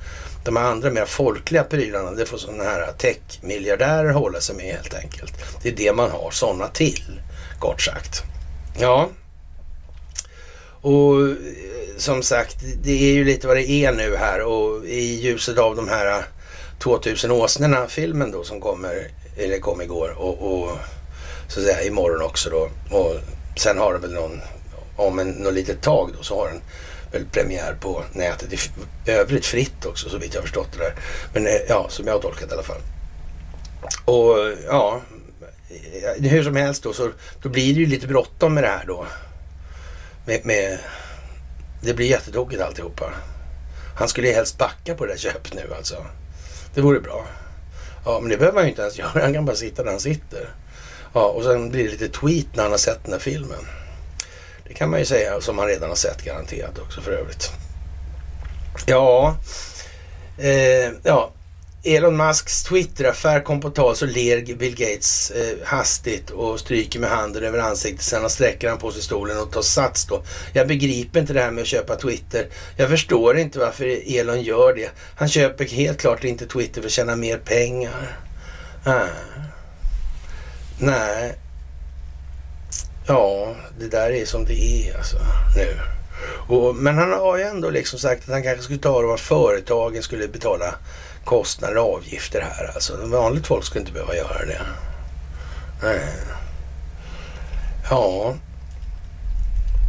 [0.47, 5.33] de andra mer folkliga prylarna, det får sådana här tech-miljardärer hålla sig med helt enkelt.
[5.63, 7.21] Det är det man har sådana till,
[7.59, 8.23] kort sagt.
[8.81, 9.09] Ja.
[10.81, 11.37] Och eh,
[11.97, 15.77] som sagt, det är ju lite vad det är nu här och i ljuset av
[15.77, 16.25] de här
[16.79, 20.79] 2000 åsnorna filmen då som kommer, eller kom igår och, och
[21.49, 22.71] så att säga imorgon också då.
[22.97, 23.15] Och
[23.57, 24.41] sen har det väl någon,
[24.97, 26.61] om en, något litet tag då så har den
[27.13, 28.59] väl premiär på nätet i
[29.11, 30.95] övrigt fritt också så vitt jag förstått det där.
[31.35, 32.81] Men eh, ja, som jag har tolkat i alla fall.
[34.05, 34.37] Och
[34.67, 35.01] ja,
[36.19, 37.11] eh, hur som helst då så
[37.43, 39.07] då blir det ju lite bråttom med det här då.
[40.27, 40.79] Med, med
[41.81, 43.13] det blir jättetokigt alltihopa.
[43.97, 46.07] Han skulle ju helst backa på det där köpet nu alltså.
[46.75, 47.27] Det vore bra.
[48.05, 49.21] Ja, men det behöver han ju inte ens göra.
[49.23, 50.49] Han kan bara sitta där han sitter.
[51.17, 53.67] Ja, och sen blir det lite tweet när han har sett den här filmen.
[54.69, 57.51] Det kan man ju säga som han redan har sett garanterat också för övrigt.
[58.87, 59.37] Ja,
[60.39, 61.33] eh, ja.
[61.85, 67.11] Elon Musks Twitter-affär kom på tal så ler Bill Gates eh, hastigt och stryker med
[67.11, 68.03] handen över ansiktet.
[68.03, 70.23] Sen sträcker han på sig stolen och tar sats då.
[70.53, 72.47] Jag begriper inte det här med att köpa Twitter.
[72.77, 74.91] Jag förstår inte varför Elon gör det.
[75.17, 78.19] Han köper helt klart inte Twitter för att tjäna mer pengar.
[78.85, 79.07] Ah.
[80.79, 81.35] Nej.
[83.07, 85.17] Ja, det där är som det är alltså
[85.57, 85.77] nu.
[86.49, 89.21] Och, men han har ju ändå liksom sagt att han kanske skulle ta det vad
[89.21, 90.75] företagen skulle betala
[91.25, 92.71] kostnader och avgifter här.
[92.75, 94.61] Alltså vanligt folk skulle inte behöva göra det.
[95.83, 96.01] Nej.
[97.91, 98.35] Ja,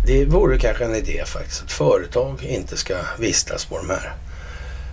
[0.05, 1.63] det vore kanske en idé faktiskt.
[1.63, 4.13] Att företag inte ska vistas på de här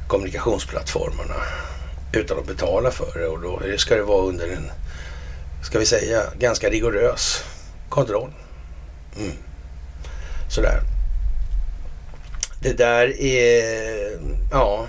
[0.08, 1.34] kommunikationsplattformarna
[2.12, 3.26] utan att betala för det.
[3.26, 4.70] Och då ska det vara under en
[5.64, 7.44] ska vi säga, ganska rigorös
[7.88, 8.30] kontroll.
[9.18, 9.32] Mm.
[10.50, 10.80] Sådär.
[12.62, 14.18] Det där är,
[14.50, 14.86] ja.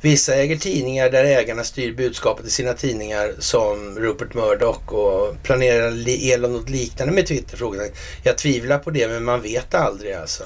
[0.00, 6.08] Vissa äger tidningar där ägarna styr budskapet i sina tidningar som Rupert Murdoch och planerar
[6.32, 7.56] Elon något liknande med Twitter?
[7.56, 7.88] Frågan.
[8.22, 10.44] Jag tvivlar på det men man vet aldrig alltså.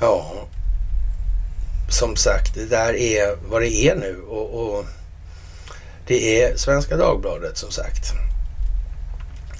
[0.00, 0.32] Ja.
[1.90, 4.84] Som sagt, det där är vad det är nu och, och
[6.10, 8.12] det är Svenska Dagbladet som sagt.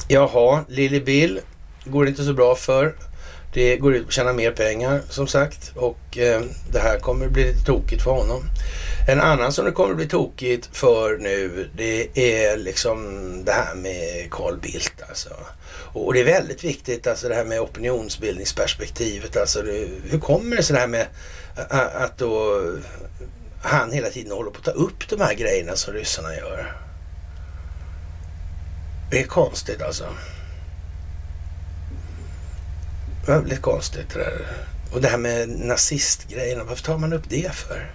[0.08, 1.40] Jaha, Lille Bill
[1.84, 2.94] går det inte så bra för.
[3.54, 7.28] Det går ut på att tjäna mer pengar som sagt och eh, det här kommer
[7.28, 8.42] bli lite tokigt för honom.
[9.08, 14.30] En annan som det kommer bli tokigt för nu det är liksom det här med
[14.30, 15.30] Carl Bildt alltså.
[15.92, 19.36] Och det är väldigt viktigt alltså det här med opinionsbildningsperspektivet.
[19.36, 21.06] Alltså det, hur kommer det sig det här med
[21.94, 22.62] att då
[23.62, 26.76] han hela tiden håller på att ta upp de här grejerna som ryssarna gör.
[29.10, 30.04] Det är konstigt alltså.
[33.26, 34.46] Väldigt konstigt det där.
[34.92, 37.90] Och det här med nazistgrejerna, varför tar man upp det för?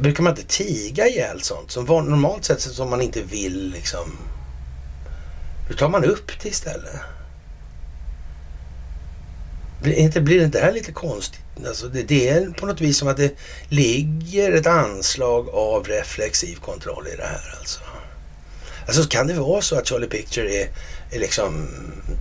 [0.00, 4.18] Brukar man inte tiga ihjäl sånt som normalt sett som man inte vill liksom?
[5.68, 6.96] Då tar man upp det istället.
[9.82, 11.40] Blir inte, blir inte det här lite konstigt?
[11.66, 13.34] Alltså det, det, är på något vis som att det
[13.68, 17.80] ligger ett anslag av reflexiv kontroll i det här alltså.
[18.86, 20.68] Alltså kan det vara så att Charlie Picture är,
[21.10, 21.68] är liksom...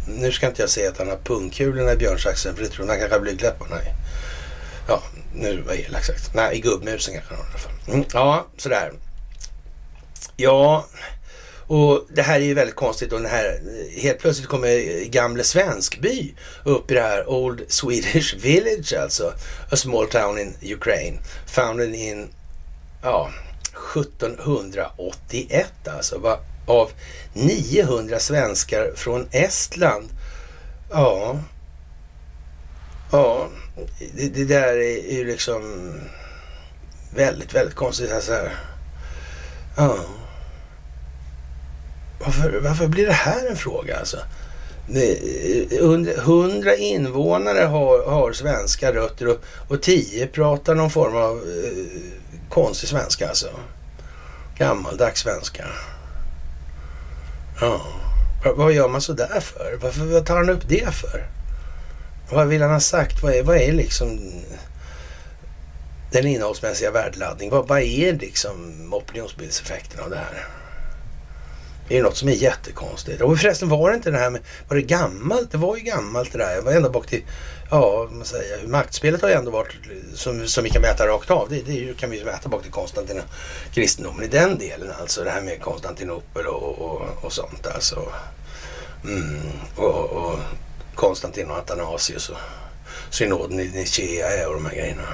[0.08, 2.92] Nu ska inte jag säga att han har pungkulorna i björnsaxen för det tror jag
[2.92, 3.86] han kanske har blygdläpparna i.
[4.88, 5.04] Ja,
[5.34, 6.34] nu var elakt sagt.
[6.34, 7.94] Nej, i gubbmusen kanske han har i alla fall.
[7.94, 8.92] Mm, ja, sådär.
[10.36, 10.86] Ja,
[11.68, 13.60] och det här är ju väldigt konstigt och den här,
[14.02, 16.34] helt plötsligt kommer Gamle Svenskby
[16.64, 19.34] upp i det här Old Swedish Village alltså.
[19.72, 21.20] A small town in Ukraine.
[21.46, 22.28] Founded in,
[23.04, 23.32] ja,
[23.96, 26.40] 1781 alltså.
[26.68, 26.92] Av
[27.34, 30.10] 900 svenskar från Estland.
[30.92, 31.40] Ja,
[33.12, 33.48] ja,
[34.16, 35.94] det, det där är ju liksom
[37.16, 38.12] väldigt, väldigt konstigt.
[38.12, 38.50] Alltså.
[39.78, 39.98] Ja.
[42.20, 44.18] Varför, varför blir det här en fråga alltså?
[46.18, 52.02] Hundra invånare har, har svenska rötter och, och tio pratar någon form av eh,
[52.50, 53.48] konstig svenska alltså.
[54.58, 55.66] Gammaldags svenska.
[57.62, 57.82] Ja.
[58.56, 59.80] Vad gör man sådär för?
[59.82, 61.28] Varför vad tar han upp det för?
[62.32, 63.24] Vad vill han ha sagt?
[63.24, 64.20] Vad är, vad är liksom
[66.12, 67.50] den innehållsmässiga värdeladdning?
[67.50, 70.48] Vad, vad är liksom opinionsbildseffekten av det här?
[71.88, 73.22] Det är något som är jättekonstigt.
[73.22, 75.52] Och förresten var det inte det här med, var det gammalt?
[75.52, 76.56] Det var ju gammalt det där.
[76.56, 77.24] Jag var ända bak till,
[77.72, 79.76] ja, man säger, maktspelet har ju ändå varit,
[80.14, 83.22] som, som vi kan mäta rakt av, det, det kan vi mäta bak till Konstantin
[83.74, 85.24] kristendomen i den delen alltså.
[85.24, 88.12] Det här med Konstantinopel och, och, och sånt alltså.
[89.04, 89.42] Mm,
[89.76, 90.40] och, och
[90.96, 92.38] Konstantin och Athanasius och
[93.10, 95.08] synoden i Nicea och de här grejerna.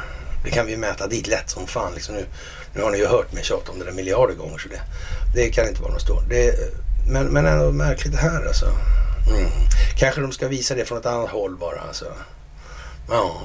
[0.43, 1.93] Det kan vi mäta dit lätt som fan.
[1.93, 2.25] Liksom nu,
[2.73, 4.81] nu har ni ju hört mig tjata om det där miljarder gånger så det,
[5.35, 6.29] det kan inte vara något stort.
[6.29, 6.55] Det,
[7.07, 8.65] men, men ändå märkligt det här alltså.
[9.29, 9.49] Mm.
[9.97, 12.05] Kanske de ska visa det från ett annat håll bara alltså.
[13.09, 13.41] Ja.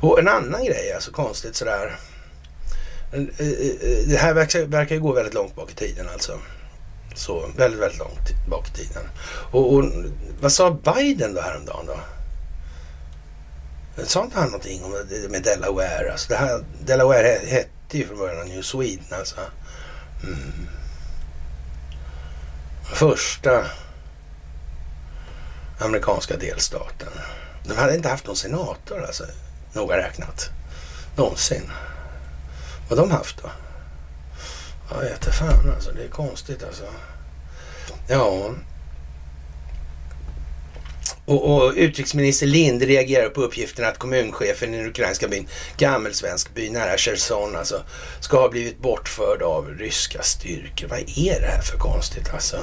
[0.00, 1.98] Och en annan grej alltså konstigt sådär.
[3.12, 6.38] Eh, eh, det här verkar, verkar ju gå väldigt långt bak i tiden alltså.
[7.14, 9.02] Så väldigt, väldigt långt bak i tiden.
[9.50, 9.84] Och, och
[10.40, 11.98] vad sa Biden då häromdagen då?
[14.04, 16.12] Sa inte han någonting om det med Delaware?
[16.12, 19.40] Alltså det här, Delaware hette ju från början New Sweden alltså.
[20.22, 20.68] Mm.
[22.84, 23.64] Första
[25.78, 27.08] amerikanska delstaten.
[27.64, 29.24] De hade inte haft någon senator alltså,
[29.72, 30.50] noga räknat.
[31.16, 31.70] Någonsin.
[32.88, 33.50] Vad de haft då?
[34.90, 35.92] Jag vete fan alltså.
[35.92, 36.84] Det är konstigt alltså.
[38.08, 38.50] Ja.
[41.28, 46.70] Och, och utrikesminister Lind reagerar på uppgiften att kommunchefen i den ukrainska byn Gammelsvensk by
[46.70, 47.82] nära Cherson alltså
[48.20, 50.88] ska ha blivit bortförd av ryska styrkor.
[50.88, 52.56] Vad är det här för konstigt alltså?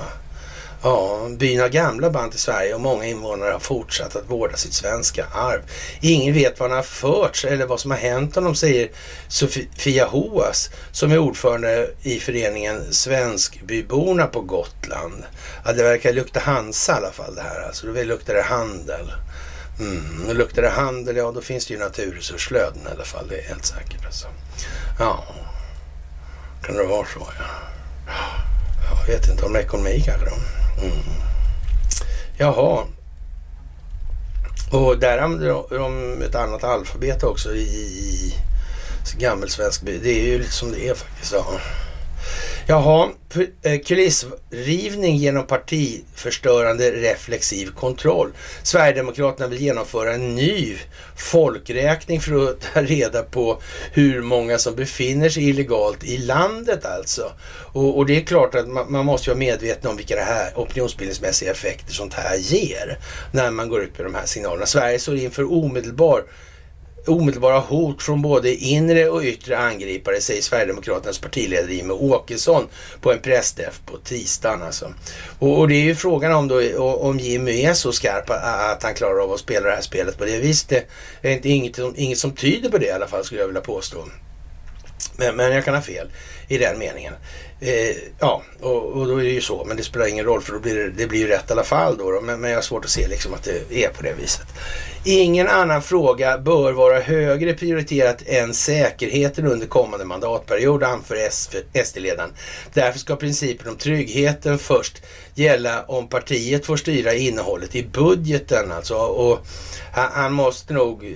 [0.86, 4.74] Ja, byn har gamla band till Sverige och många invånare har fortsatt att vårda sitt
[4.74, 5.62] svenska arv.
[6.02, 8.90] Ingen vet vad han har förts eller vad som har hänt honom, säger
[9.28, 15.24] Sofia Hoas som är ordförande i föreningen Svenskbyborna på Gotland.
[15.66, 17.62] Ja, det verkar lukta Hansa i alla fall det här.
[17.68, 19.14] Alltså, då luktar det handel.
[19.80, 23.28] Mm, och luktar det handel, ja då finns det ju naturresursflöden i alla fall.
[23.30, 24.28] Det är helt säkert alltså.
[25.00, 25.24] Ja,
[26.64, 27.46] kan det vara så ja.
[28.90, 30.65] Jag vet inte om ekonomi kanske då.
[30.82, 30.92] Mm.
[32.38, 32.84] Jaha.
[34.72, 38.34] Och där använder de ett annat alfabet också i, i
[39.18, 39.98] gammelsvensk by.
[39.98, 41.34] Det är ju lite som det är faktiskt.
[41.34, 41.46] Ja.
[42.68, 43.10] Jaha,
[43.62, 48.32] eh, kulissrivning genom partiförstörande reflexiv kontroll.
[48.64, 50.78] Sverigedemokraterna vill genomföra en ny
[51.18, 53.62] folkräkning för att ta reda på
[53.92, 57.32] hur många som befinner sig illegalt i landet alltså.
[57.74, 60.52] Och, och det är klart att man, man, måste vara medveten om vilka det här
[60.56, 63.00] opinionsbildningsmässiga effekter sånt här ger
[63.32, 64.66] när man går ut med de här signalerna.
[64.66, 66.24] Sverige står inför omedelbar
[67.08, 72.68] omedelbara hot från både inre och yttre angripare, säger Sverigedemokraternas partiledare Jimmie Åkesson
[73.02, 74.64] på en pressträff på tisdagen.
[74.64, 74.94] Alltså.
[75.40, 78.94] Och, och, det är ju frågan om, då, om Jimmy är så skarp att han
[78.94, 80.88] klarar av att spela det här spelet på det viset.
[81.22, 83.62] Det är inte, inget, inget som tyder på det i alla fall skulle jag vilja
[83.62, 84.06] påstå.
[85.18, 86.08] Men, men jag kan ha fel
[86.48, 87.14] i den meningen.
[87.60, 89.66] Eh, ja, och, och, då är det ju så.
[89.66, 91.64] Men det spelar ingen roll för då blir det, det blir ju rätt i alla
[91.64, 91.98] fall.
[91.98, 92.22] Då, då.
[92.22, 94.48] Men, men, jag har svårt att se liksom att det är på det viset.
[95.04, 101.30] Ingen annan fråga bör vara högre prioriterat än säkerheten under kommande mandatperiod, anför
[101.84, 102.34] SD-ledaren.
[102.74, 105.02] Därför ska principen om tryggheten först
[105.36, 108.72] gälla om partiet får styra innehållet i budgeten.
[108.72, 109.48] Alltså, och
[109.94, 111.12] han, han måste nog eh,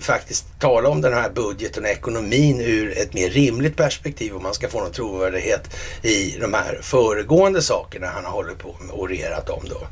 [0.00, 4.54] faktiskt tala om den här budgeten och ekonomin ur ett mer rimligt perspektiv om man
[4.54, 9.02] ska få någon trovärdighet i de här föregående sakerna han har hållit på med och
[9.02, 9.86] orerat om då.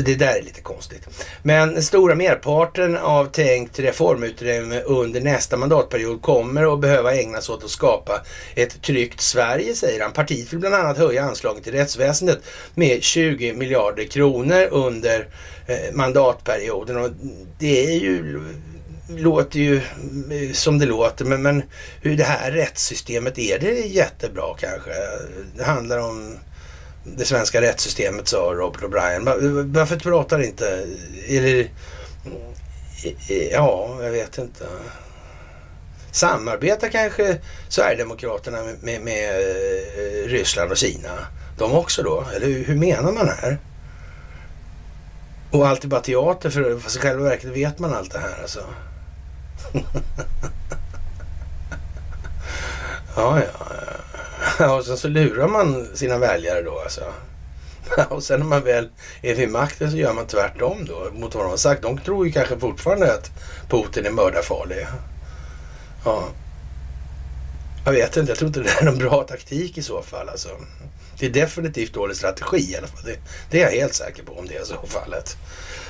[0.00, 1.08] Det där är lite konstigt.
[1.42, 7.64] Men den stora merparten av tänkt reformutrymme under nästa mandatperiod kommer att behöva ägnas åt
[7.64, 8.20] att skapa
[8.54, 10.12] ett tryggt Sverige, säger han.
[10.12, 12.38] Partiet vill bland annat höja anslagen till rättsväsendet
[12.74, 15.28] med 20 miljarder kronor under
[15.66, 16.96] eh, mandatperioden.
[16.96, 17.10] Och
[17.58, 18.40] det är ju
[19.08, 21.62] låter ju eh, som det låter, men, men
[22.00, 24.90] hur det här rättssystemet är det jättebra kanske?
[25.56, 26.38] Det handlar om
[27.04, 29.24] det svenska rättssystemet, sa Robert O'Brien.
[29.74, 30.86] Varför pratar inte,
[31.28, 31.66] eller eh,
[33.28, 34.64] eh, ja, jag vet inte.
[36.12, 39.44] Samarbetar kanske Sverigedemokraterna med, med, med
[40.26, 41.10] Ryssland och Kina?
[41.58, 42.24] De också då?
[42.36, 43.58] Eller hur, hur menar man här?
[45.50, 48.60] Och allt är bara teater för, i själva verket vet man allt det här alltså
[53.16, 53.42] ja, ja,
[54.58, 54.74] ja.
[54.74, 57.04] Och sen så lurar man sina väljare då alltså.
[58.08, 58.88] Och sen när man väl
[59.22, 61.82] är vid makten så gör man tvärtom då mot vad de har sagt.
[61.82, 63.30] De tror ju kanske fortfarande att
[63.68, 64.86] Putin är mördarfarlig.
[66.04, 66.28] Ja.
[67.84, 70.48] Jag vet inte, jag tror inte det är någon bra taktik i så fall alltså.
[71.18, 73.04] Det är definitivt dålig strategi i alla fall.
[73.04, 73.16] Det,
[73.50, 75.36] det, är jag helt säker på om det är så fallet.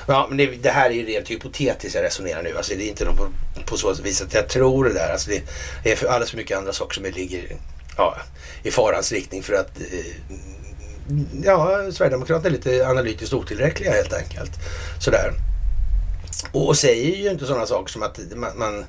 [0.07, 2.57] Ja, men det, det, här är ju rent hypotetiskt jag resonerar nu.
[2.57, 3.27] Alltså, det är inte någon på,
[3.65, 5.11] på så vis att jag tror det där.
[5.11, 5.29] Alltså,
[5.83, 7.57] det är för alldeles för mycket andra saker som ligger
[7.97, 8.17] ja,
[8.63, 10.05] i farans riktning för att eh,
[11.43, 14.51] ja, Sverigedemokraterna är lite analytiskt otillräckliga helt enkelt.
[14.99, 15.31] Sådär.
[16.51, 18.85] Och, och säger ju inte sådana saker som att man, man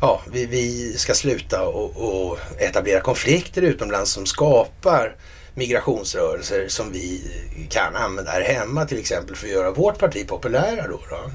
[0.00, 5.16] ja, vi, vi, ska sluta och, och, etablera konflikter utomlands som skapar
[5.54, 7.22] migrationsrörelser som vi
[7.70, 11.00] kan använda här hemma till exempel för att göra vårt parti populära då.
[11.10, 11.30] då.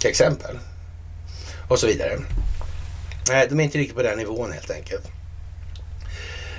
[0.00, 0.58] Till exempel.
[1.68, 2.18] Och så vidare.
[3.28, 5.04] Nej, de är inte riktigt på den nivån helt enkelt.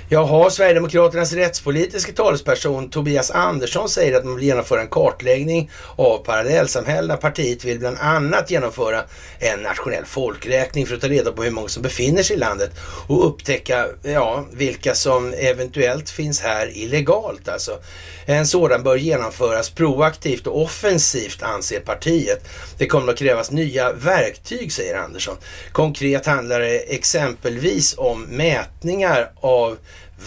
[0.08, 7.16] Jaha, Sverigedemokraternas rättspolitiska talesperson Tobias Andersson säger att man vill genomföra en kartläggning av parallellsamhällena.
[7.16, 9.02] Partiet vill bland annat genomföra
[9.38, 12.70] en nationell folkräkning för att ta reda på hur många som befinner sig i landet
[13.08, 17.48] och upptäcka ja, vilka som eventuellt finns här illegalt.
[17.48, 17.78] Alltså.
[18.26, 22.48] En sådan bör genomföras proaktivt och offensivt anser partiet.
[22.78, 25.36] Det kommer att krävas nya verktyg, säger Andersson.
[25.72, 29.76] Konkret handlar det exempelvis om mätningar av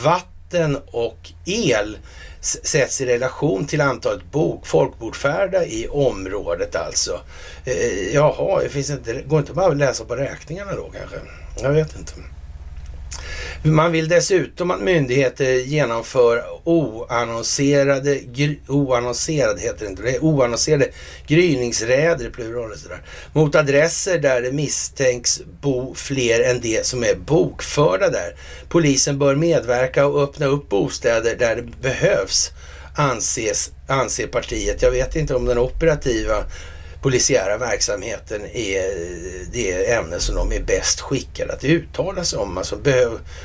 [0.04, 1.98] vatten och el
[2.42, 7.22] sätts i relation till antalet bok, folkbordfärda i området alltså.
[7.66, 11.16] Eh, eh, jaha, det finns inte, går inte bara att läsa på räkningarna då kanske?
[11.62, 12.14] Jag vet inte.
[13.64, 18.20] Man vill dessutom att myndigheter genomför oannonserade,
[18.68, 20.90] oannonserade heter det inte, det oannonserade
[21.28, 23.02] gryningsräder, plural sådär,
[23.34, 28.36] mot adresser där det misstänks bo fler än det som är bokförda där.
[28.70, 32.52] Polisen bör medverka och öppna upp bostäder där det behövs,
[32.96, 34.82] anses, anser partiet.
[34.82, 36.44] Jag vet inte om den operativa
[37.02, 38.84] polisiära verksamheten är
[39.52, 42.58] det ämne som de är bäst skickade att uttala sig om.
[42.58, 42.76] Alltså,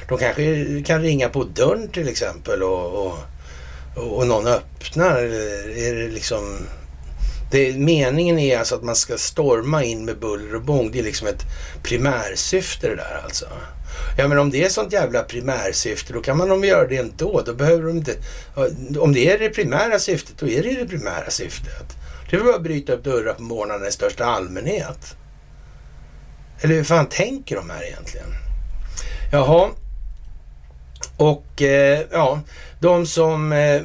[0.08, 3.18] de kanske kan ringa på dörren till exempel och, och,
[3.96, 5.16] och någon öppnar.
[5.16, 6.58] Är det liksom...
[7.50, 10.90] Det, meningen är alltså att man ska storma in med buller och bång.
[10.92, 11.42] Det är liksom ett
[11.82, 13.46] primärsyfte det där alltså.
[14.18, 17.42] Ja men om det är sånt jävla primärsyfte då kan man de göra det ändå.
[17.46, 18.16] Då behöver de inte...
[18.98, 21.96] Om det är det primära syftet då är det det primära syftet.
[22.30, 25.16] Det är väl bara att bryta upp dörrar på morgnarna i största allmänhet.
[26.60, 28.26] Eller hur fan tänker de här egentligen?
[29.32, 29.70] Jaha.
[31.16, 32.40] Och eh, ja,
[32.80, 33.82] de som eh,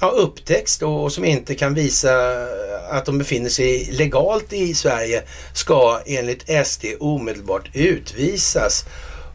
[0.00, 2.12] ja, upptäcks då och som inte kan visa
[2.90, 5.22] att de befinner sig legalt i Sverige
[5.52, 8.84] ska enligt SD omedelbart utvisas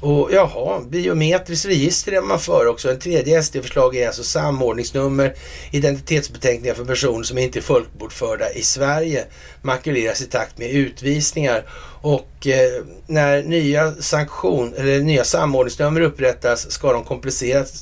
[0.02, 2.91] och jaha, biometriskt register är man för också.
[2.91, 5.36] En tredje SD-förslag är alltså samordningsnummer,
[5.72, 9.26] identitetsbeteckningar för personer som inte är folkbordförda i Sverige
[9.61, 11.65] makuleras i takt med utvisningar.
[12.02, 17.03] Och eh, när nya sanktion eller nya samordningsnummer upprättas ska de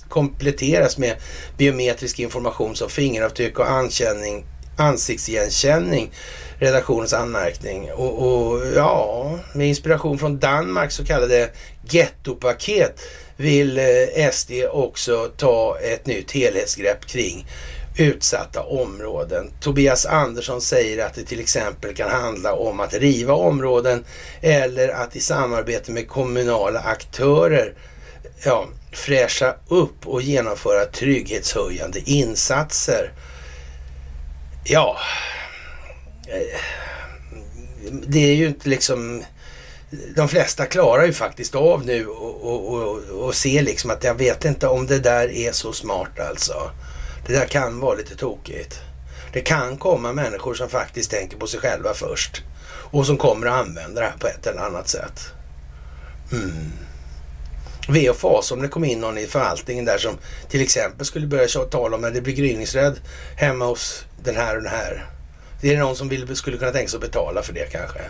[0.09, 1.15] kompletteras med
[1.57, 4.45] biometrisk information som fingeravtryck och ankänning,
[4.77, 6.11] ansiktsigenkänning
[6.59, 7.91] redaktionens anmärkning.
[7.91, 11.49] Och, och, ja, med inspiration från Danmark så kallade
[11.93, 13.01] gettopaket
[13.37, 17.45] vill eh, SD också ta ett nytt helhetsgrepp kring
[17.97, 19.51] utsatta områden.
[19.59, 24.03] Tobias Andersson säger att det till exempel kan handla om att riva områden
[24.41, 27.73] eller att i samarbete med kommunala aktörer
[28.43, 33.11] ja, fräscha upp och genomföra trygghetshöjande insatser.
[34.63, 34.97] Ja,
[36.27, 36.59] eh,
[38.07, 39.23] det är ju inte liksom
[40.15, 44.15] de flesta klarar ju faktiskt av nu och, och, och, och ser liksom att jag
[44.15, 46.71] vet inte om det där är så smart alltså.
[47.27, 48.79] Det där kan vara lite tokigt.
[49.33, 52.43] Det kan komma människor som faktiskt tänker på sig själva först
[52.91, 55.21] och som kommer att använda det här på ett eller annat sätt.
[56.31, 56.71] Mm.
[57.89, 60.17] Ve och fas om det kom in någon i förvaltningen där som
[60.49, 62.99] till exempel skulle börja tala om att det blir gryningsrädd
[63.35, 65.05] hemma hos den här och den här.
[65.61, 68.01] Det är någon som vill, skulle kunna tänka sig att betala för det kanske.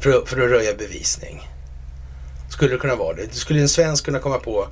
[0.00, 1.48] För, att, för att röja bevisning.
[2.50, 3.34] Skulle det kunna vara det?
[3.34, 4.68] Skulle en svensk kunna komma på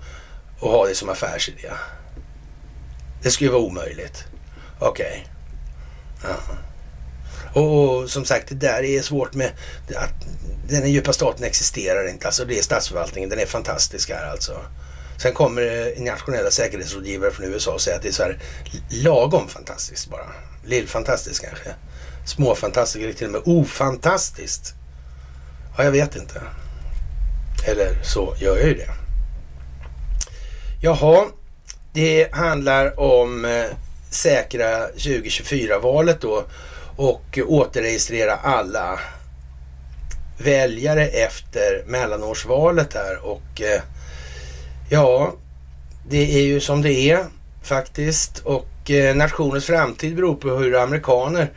[0.61, 1.71] och ha det som affärsidé?
[3.23, 4.25] Det skulle ju vara omöjligt.
[4.79, 5.27] Okej.
[6.21, 6.31] Okay.
[6.31, 6.57] Ja.
[7.61, 9.51] Och, och, som sagt, det där är svårt med
[9.97, 10.15] att
[10.69, 12.27] den djupa staten existerar inte.
[12.27, 14.61] Alltså det är statsförvaltningen, den är fantastisk här alltså.
[15.17, 18.39] Sen kommer nationella säkerhetsrådgivare från USA och säger att det är så här
[18.91, 20.27] lagom fantastiskt bara.
[20.65, 21.75] Lill-fantastiskt kanske.
[22.27, 24.75] Småfantastiskt eller till och med ofantastiskt.
[25.77, 26.43] Ja, jag vet inte.
[27.67, 28.91] Eller så gör jag ju det.
[30.83, 31.25] Jaha,
[31.93, 33.65] det handlar om eh,
[34.11, 36.45] säkra 2024-valet då
[36.97, 39.01] och återregistrera alla
[40.39, 43.83] väljare efter mellanårsvalet här och eh,
[44.91, 45.35] ja,
[46.09, 47.25] det är ju som det är
[47.63, 51.51] faktiskt och eh, nationens framtid beror på hur amerikaner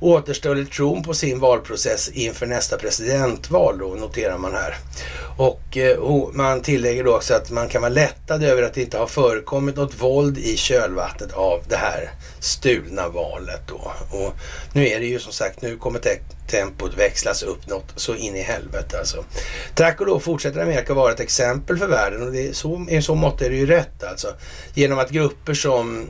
[0.00, 4.76] återställer tron på sin valprocess inför nästa presidentval då, noterar man här.
[5.36, 8.98] Och eh, man tillägger då också att man kan vara lättad över att det inte
[8.98, 12.10] har förekommit något våld i kölvattnet av det här
[12.40, 13.92] stulna valet då.
[14.10, 14.34] Och
[14.72, 16.18] nu är det ju som sagt, nu kommer te
[16.50, 19.24] tempot växlas upp något så in i helvete alltså.
[19.74, 23.02] Tack och lov fortsätter Amerika vara ett exempel för världen och det är så, i
[23.02, 24.28] så mått är det ju rätt alltså.
[24.74, 26.08] Genom att grupper som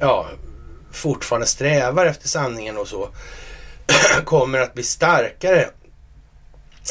[0.00, 0.26] ja,
[0.92, 3.08] fortfarande strävar efter sanningen och så
[4.24, 5.68] kommer att bli starkare.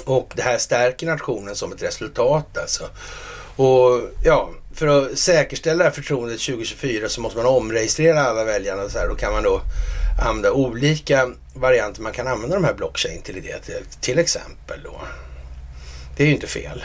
[0.05, 2.89] Och det här stärker nationen som ett resultat alltså.
[3.55, 8.89] Och ja, för att säkerställa det här förtroendet 2024 så måste man omregistrera alla väljarna.
[8.89, 9.07] Så här.
[9.07, 9.61] Då kan man då
[10.21, 12.01] använda olika varianter.
[12.01, 15.01] Man kan använda de här blockchain till det till, till exempel då.
[16.17, 16.83] Det är ju inte fel.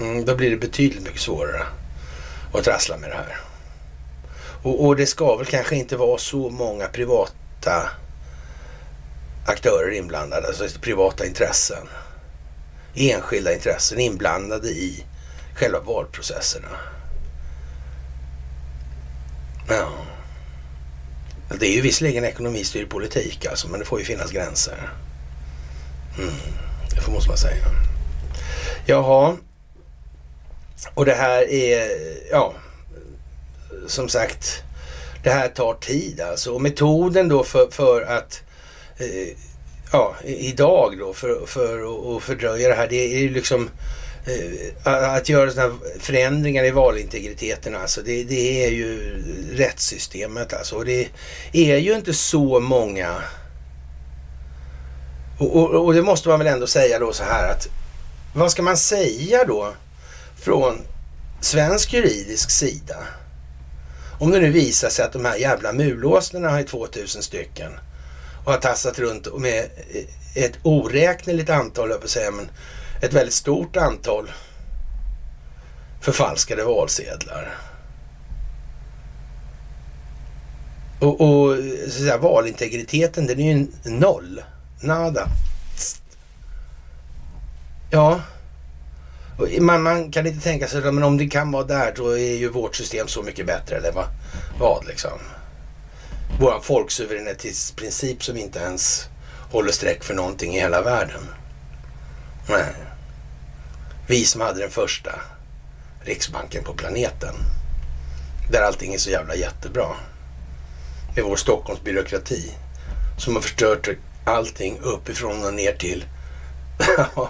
[0.00, 1.62] Mm, då blir det betydligt mycket svårare
[2.52, 3.36] att trassla med det här.
[4.62, 7.90] Och, och, det ska väl kanske inte vara så många privata
[9.46, 11.88] aktörer inblandade, alltså privata intressen.
[12.94, 15.04] Enskilda intressen inblandade i
[15.54, 16.68] själva valprocesserna.
[19.68, 19.88] Ja.
[21.48, 24.90] Alltså, det är ju visserligen ekonomistyrd politik alltså, men det får ju finnas gränser.
[26.18, 26.34] Mm,
[26.90, 27.64] det måste man säga.
[28.86, 29.36] Jaha.
[30.94, 31.88] Och det här är,
[32.30, 32.54] ja,
[33.86, 34.62] som sagt,
[35.24, 36.52] det här tar tid alltså.
[36.52, 38.42] Och metoden då för, för att
[38.98, 39.36] eh,
[39.92, 43.70] ja, idag då för, för att fördröja det här, det är ju liksom
[44.26, 48.02] eh, att göra sådana här förändringar i valintegriteten alltså.
[48.02, 49.22] Det, det är ju
[49.52, 50.76] rättssystemet alltså.
[50.76, 51.08] Och det
[51.52, 53.14] är ju inte så många
[55.38, 57.68] och, och, och, det måste man väl ändå säga då så här att
[58.34, 59.72] vad ska man säga då
[60.40, 60.80] från
[61.40, 62.96] svensk juridisk sida?
[64.18, 67.72] Om det nu visar sig att de här jävla mulåsnorna har 2000 stycken
[68.44, 69.70] och har tassat runt med
[70.34, 72.48] ett oräkneligt antal, jag säga, men
[73.02, 74.30] ett väldigt stort antal
[76.00, 77.54] förfalskade valsedlar.
[81.00, 84.42] Och, och så säga, valintegriteten den är ju noll.
[84.80, 85.28] Nada.
[87.90, 88.20] Ja,
[89.60, 92.48] man, man, kan inte tänka sig, men om det kan vara där då är ju
[92.48, 93.76] vårt system så mycket bättre.
[93.76, 94.06] Eller vad,
[94.58, 95.18] vad liksom?
[96.40, 99.08] Vår folksuveränitetsprincip som inte ens
[99.50, 101.22] håller streck för någonting i hela världen.
[102.48, 102.74] Nej.
[104.06, 105.10] Vi som hade den första
[106.00, 107.34] Riksbanken på planeten.
[108.50, 109.86] Där allting är så jävla jättebra.
[111.14, 112.52] Med vår Stockholmsbyråkrati.
[113.18, 113.88] Som har förstört
[114.24, 116.04] allting uppifrån och ner till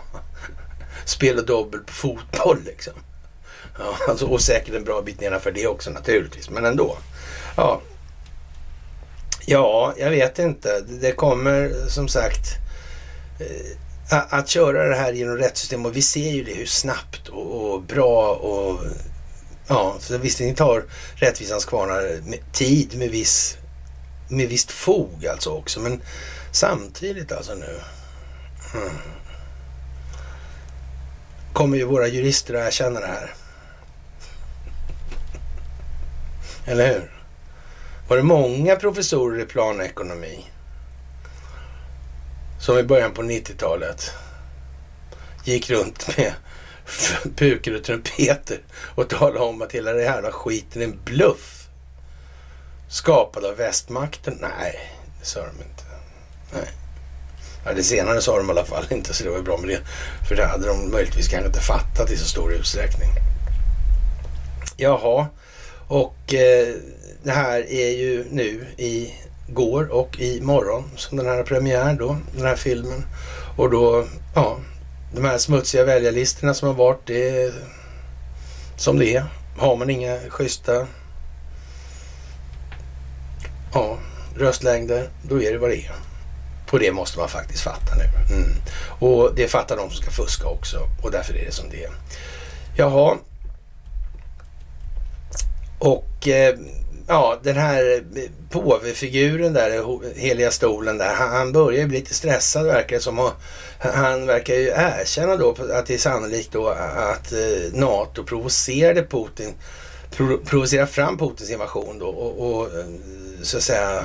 [1.09, 2.93] spela dobbel på fotboll liksom.
[3.79, 6.99] Ja, alltså, och säkert en bra bit nedanför det också naturligtvis, men ändå.
[7.57, 7.81] Ja,
[9.47, 10.81] ja jag vet inte.
[10.81, 12.49] Det kommer som sagt
[13.41, 17.75] eh, att köra det här genom rättssystem och vi ser ju det hur snabbt och,
[17.75, 18.81] och bra och
[19.69, 20.85] ja, så visst ni tar
[21.15, 22.21] rättvisans kvarnar
[22.53, 23.57] tid med viss
[24.29, 26.03] med visst fog alltså också, men
[26.53, 27.81] samtidigt alltså nu.
[28.75, 28.91] Mm
[31.57, 33.35] kommer ju våra jurister att erkänna det här.
[36.65, 37.11] Eller hur?
[38.09, 40.45] Var det många professorer i planekonomi
[42.61, 44.13] som i början på 90-talet
[45.45, 46.33] gick runt med
[47.37, 51.69] pukor och trumpeter och talade om att hela den här skiten är en bluff.
[52.89, 54.39] Skapad av västmakten?
[54.41, 55.85] Nej, det sa de inte.
[56.53, 56.86] Nej.
[57.67, 59.81] Ja, det senare sa de i alla fall inte, så det var bra med det.
[60.29, 63.09] För det hade de möjligtvis kanske inte fattat i så stor utsträckning.
[64.77, 65.27] Jaha,
[65.89, 66.75] och eh,
[67.23, 69.15] det här är ju nu i
[69.49, 73.07] går och i morgon som den här premiär då, den här filmen.
[73.57, 74.59] Och då, ja,
[75.15, 77.53] de här smutsiga väljarlistorna som har varit, det är
[78.77, 79.25] som det är.
[79.59, 80.87] Har man inga schyssta
[83.75, 83.99] ja,
[84.37, 85.93] röstlängder, då är det vad det är.
[86.67, 88.35] På det måste man faktiskt fatta nu.
[88.35, 88.51] Mm.
[88.99, 91.91] Och det fattar de som ska fuska också och därför är det som det är.
[92.77, 93.17] Jaha.
[95.79, 96.55] Och eh,
[97.07, 102.67] ja, den här eh, påvefiguren där, heliga stolen där, han börjar ju bli lite stressad
[102.67, 103.19] verkar det som.
[103.19, 103.33] Och
[103.79, 109.55] han verkar ju erkänna då att det är sannolikt då att eh, NATO provocerade Putin,
[110.47, 112.85] provocerade fram Putins invasion då och, och eh,
[113.43, 114.03] så att säga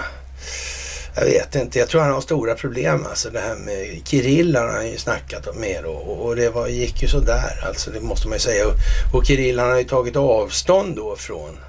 [1.15, 3.29] jag vet inte, jag tror han har stora problem alltså.
[3.29, 7.07] Det här med Kirill har han ju snackat med och, och det var, gick ju
[7.07, 7.91] sådär alltså.
[7.91, 8.67] Det måste man ju säga.
[8.67, 8.73] Och,
[9.13, 11.59] och Kirill han har ju tagit avstånd då från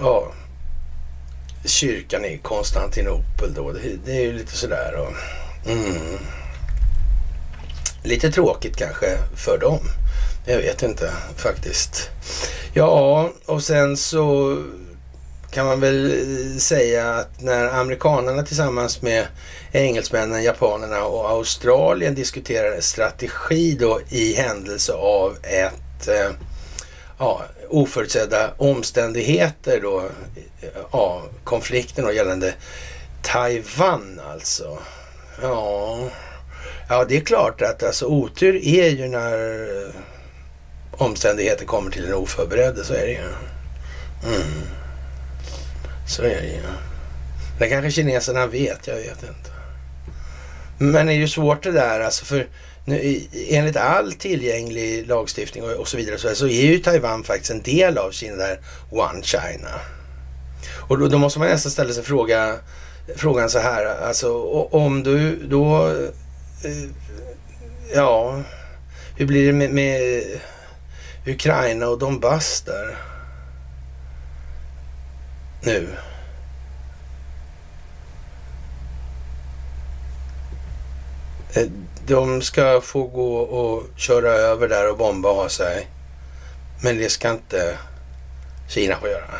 [0.00, 0.32] ja,
[1.64, 3.72] kyrkan i Konstantinopel då.
[3.72, 4.94] Det, det är ju lite sådär.
[4.96, 5.12] Och,
[5.70, 6.18] mm,
[8.02, 9.06] lite tråkigt kanske
[9.36, 9.80] för dem.
[10.46, 12.10] Jag vet inte faktiskt.
[12.74, 14.58] Ja, och sen så
[15.54, 19.26] kan man väl eh, säga att när amerikanerna tillsammans med
[19.72, 26.30] engelsmännen, japanerna och Australien diskuterade strategi då i händelse av ett eh,
[27.18, 30.00] ja, oförutsedda omständigheter då,
[30.60, 32.54] eh, ja, konflikten och gällande
[33.22, 34.78] Taiwan alltså.
[35.42, 35.98] Ja,
[36.88, 39.94] ja, det är klart att alltså otur är ju när eh,
[40.92, 43.28] omständigheter kommer till en oförberedd, så är det ju.
[44.26, 44.83] Mm.
[46.14, 46.62] Så är det ju.
[47.58, 49.50] Det kanske kineserna vet, jag vet inte.
[50.78, 52.46] Men det är ju svårt det där alltså för
[52.84, 57.50] nu, enligt all tillgänglig lagstiftning och, och så vidare så, så, är ju Taiwan faktiskt
[57.50, 58.58] en del av Kina där
[58.90, 59.70] One China.
[60.88, 62.56] Och då, då, måste man nästan ställa sig fråga,
[63.16, 65.88] frågan så här, alltså om du då,
[66.64, 66.88] eh,
[67.94, 68.42] ja,
[69.16, 70.24] hur blir det med, med
[71.26, 73.13] Ukraina och Donbass där?
[75.64, 75.88] Nu.
[81.54, 81.68] Eh,
[82.06, 85.88] de ska få gå och köra över där och bomba och ha sig.
[86.82, 87.78] Men det ska inte
[88.68, 89.30] Kina få göra.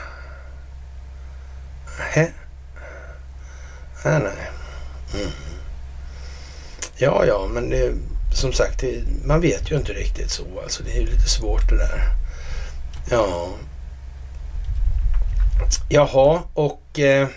[1.98, 2.32] Nej.
[4.05, 4.51] Nej, ah, nej.
[5.14, 5.32] Mm.
[6.96, 7.92] Ja, ja, men det,
[8.34, 10.44] som sagt, det, man vet ju inte riktigt så.
[10.62, 12.02] Alltså, det är ju lite svårt det där.
[13.10, 13.48] Ja,
[15.89, 17.28] Jaha, och eh,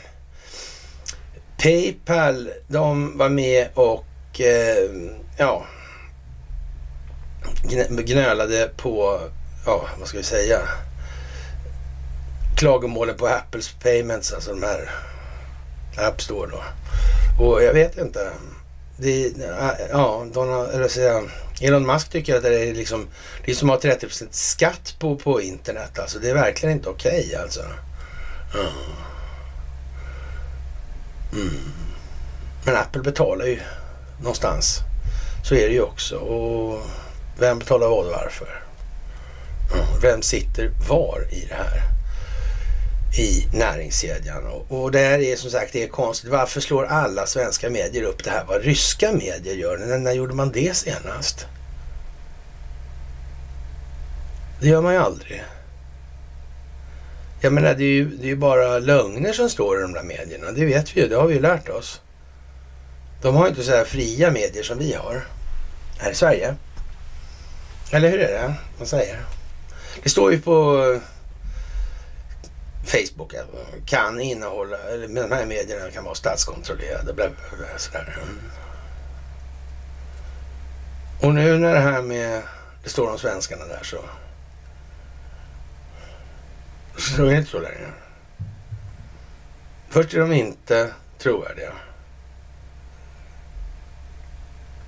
[1.61, 4.89] Paypal, de var med och eh,
[5.38, 5.65] ja,
[7.89, 9.19] gnölade på,
[9.65, 10.60] ja, vad ska vi säga,
[12.57, 14.89] klagomålen på Apples payments, alltså de här
[15.98, 16.64] App Store då.
[17.44, 18.31] Och jag vet inte.
[18.99, 19.34] Det,
[19.91, 21.23] ja, Donald, eller säga,
[21.61, 23.07] Elon Musk tycker att det är liksom,
[23.45, 25.99] det är som att ha 30% skatt på, på internet.
[25.99, 27.61] Alltså det är verkligen inte okej okay, alltså.
[28.53, 28.68] Mm.
[32.65, 33.60] Men Apple betalar ju
[34.19, 34.80] någonstans.
[35.44, 36.15] Så är det ju också.
[36.15, 36.82] Och
[37.40, 38.64] vem betalar vad och varför?
[39.74, 39.86] Mm.
[40.02, 41.82] Vem sitter var i det här?
[43.19, 44.48] I näringskedjan.
[44.48, 46.30] Och, och det här är som sagt det är konstigt.
[46.30, 48.45] Varför slår alla svenska medier upp det här?
[48.48, 49.78] Vad ryska medier gör?
[49.78, 51.45] När, när gjorde man det senast?
[54.61, 55.44] Det gör man ju aldrig.
[57.41, 60.51] Jag menar, det är ju det är bara lögner som står i de där medierna.
[60.51, 62.01] Det vet vi ju, det har vi ju lärt oss.
[63.22, 65.26] De har ju inte så här fria medier som vi har
[65.99, 66.55] här i Sverige.
[67.91, 69.26] Eller hur är det man säger?
[70.03, 70.99] Det står ju på
[72.85, 73.47] Facebook att
[73.85, 77.14] kan innehålla, eller de här medierna kan vara statskontrollerade.
[77.14, 78.18] Bla, bla, bla, sådär.
[81.22, 82.41] Och nu när det här med,
[82.84, 83.97] det står om svenskarna där så
[86.98, 87.91] så är det inte så längre.
[89.90, 91.72] Först är de inte trovärdiga.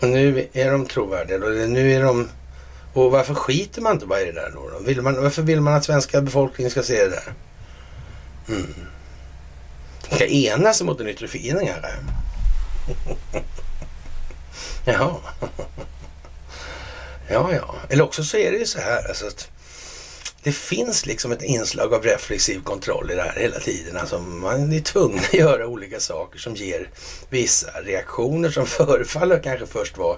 [0.02, 1.38] Och nu är de trovärdiga.
[1.68, 2.30] Nu är de...
[2.94, 4.80] Och varför skiter man inte bara i det där då?
[4.86, 7.34] Vill man, varför vill man att svenska befolkningen ska se det där?
[8.48, 8.74] Mm.
[10.10, 11.90] De ska enas mot en yttre fienden kanske.
[14.86, 15.16] Jaha.
[17.32, 17.76] Ja, ja.
[17.90, 19.50] Eller också så är det ju så här alltså att
[20.44, 23.98] det finns liksom ett inslag av reflexiv kontroll i det här hela tiden.
[23.98, 26.90] Alltså man är tvungen att göra olika saker som ger
[27.30, 30.18] vissa reaktioner som förefaller kanske först vara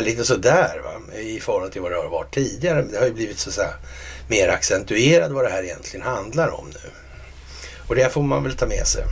[0.00, 1.16] lite sådär va?
[1.18, 2.82] i förhållande till vad det har varit tidigare.
[2.82, 3.74] Men det har ju blivit så att säga
[4.28, 6.90] mer accentuerat vad det här egentligen handlar om nu.
[7.88, 9.04] Och det får man väl ta med sig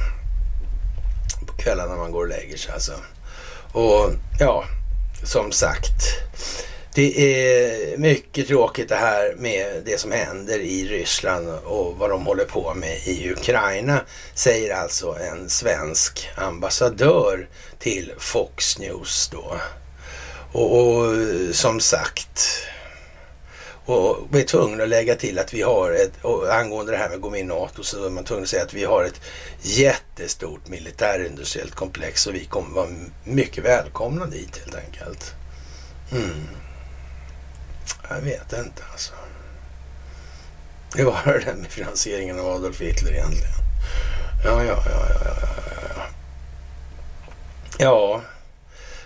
[1.47, 2.93] på kvällarna när man går och lägger sig alltså.
[3.73, 4.11] Och
[4.41, 4.65] ja,
[5.24, 5.93] som sagt.
[6.94, 12.26] Det är mycket tråkigt det här med det som händer i Ryssland och vad de
[12.26, 14.00] håller på med i Ukraina,
[14.34, 17.48] säger alltså en svensk ambassadör
[17.78, 19.56] till Fox News då.
[20.52, 21.14] Och, och
[21.52, 22.66] som sagt,
[23.84, 27.16] och vi är tvungna att lägga till att vi har ett, angående det här med
[27.16, 29.20] att gå med i NATO, så är man tvungen att säga att vi har ett
[29.62, 32.88] jättestort militärindustriellt komplex och vi kommer vara
[33.24, 35.34] mycket välkomna dit helt enkelt.
[36.12, 36.60] Mm.
[38.08, 39.12] Jag vet inte alltså.
[40.94, 43.54] Hur var det där med finansieringen av Adolf Hitler egentligen?
[44.44, 45.32] Ja, ja, ja, ja, ja,
[45.96, 46.02] ja.
[47.78, 48.22] Ja,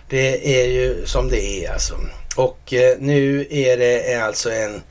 [0.08, 1.94] det är ju som det är alltså.
[2.36, 4.82] Och eh, nu är det alltså en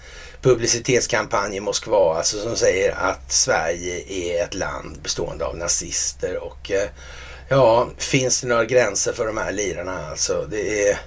[0.41, 6.71] publicitetskampanj i Moskva alltså som säger att Sverige är ett land bestående av nazister och
[6.71, 6.89] eh,
[7.49, 10.47] ja, finns det några gränser för de här lirarna alltså?
[10.49, 10.99] Det är,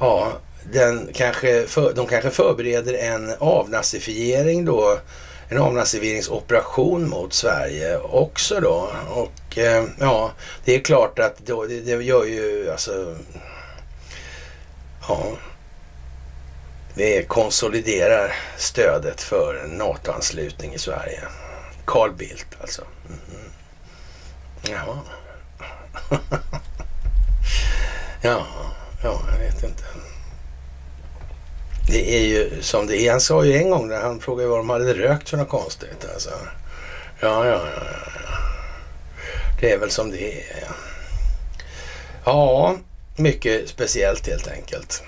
[0.00, 0.32] ja,
[0.72, 4.98] den kanske för, de kanske förbereder en avnazifiering då,
[5.48, 8.90] en avnazifieringsoperation mot Sverige också då.
[9.08, 10.32] Och eh, ja,
[10.64, 13.16] det är klart att då, det, det gör ju alltså,
[15.08, 15.26] ja,
[16.94, 21.20] det konsoliderar stödet för en NATO-anslutning i Sverige.
[21.84, 22.82] Carl Bildt alltså.
[23.08, 23.50] Mm.
[24.62, 24.98] Jaha.
[28.22, 28.46] ja,
[29.02, 29.84] ja, jag vet inte.
[31.90, 33.10] Det är ju som det är.
[33.10, 36.06] Han sa ju en gång när han frågade vad de hade rökt för något konstigt.
[36.14, 36.30] Alltså.
[37.20, 38.36] Ja, ja, ja, ja.
[39.60, 40.68] Det är väl som det är.
[42.24, 42.76] Ja,
[43.16, 45.02] mycket speciellt helt enkelt.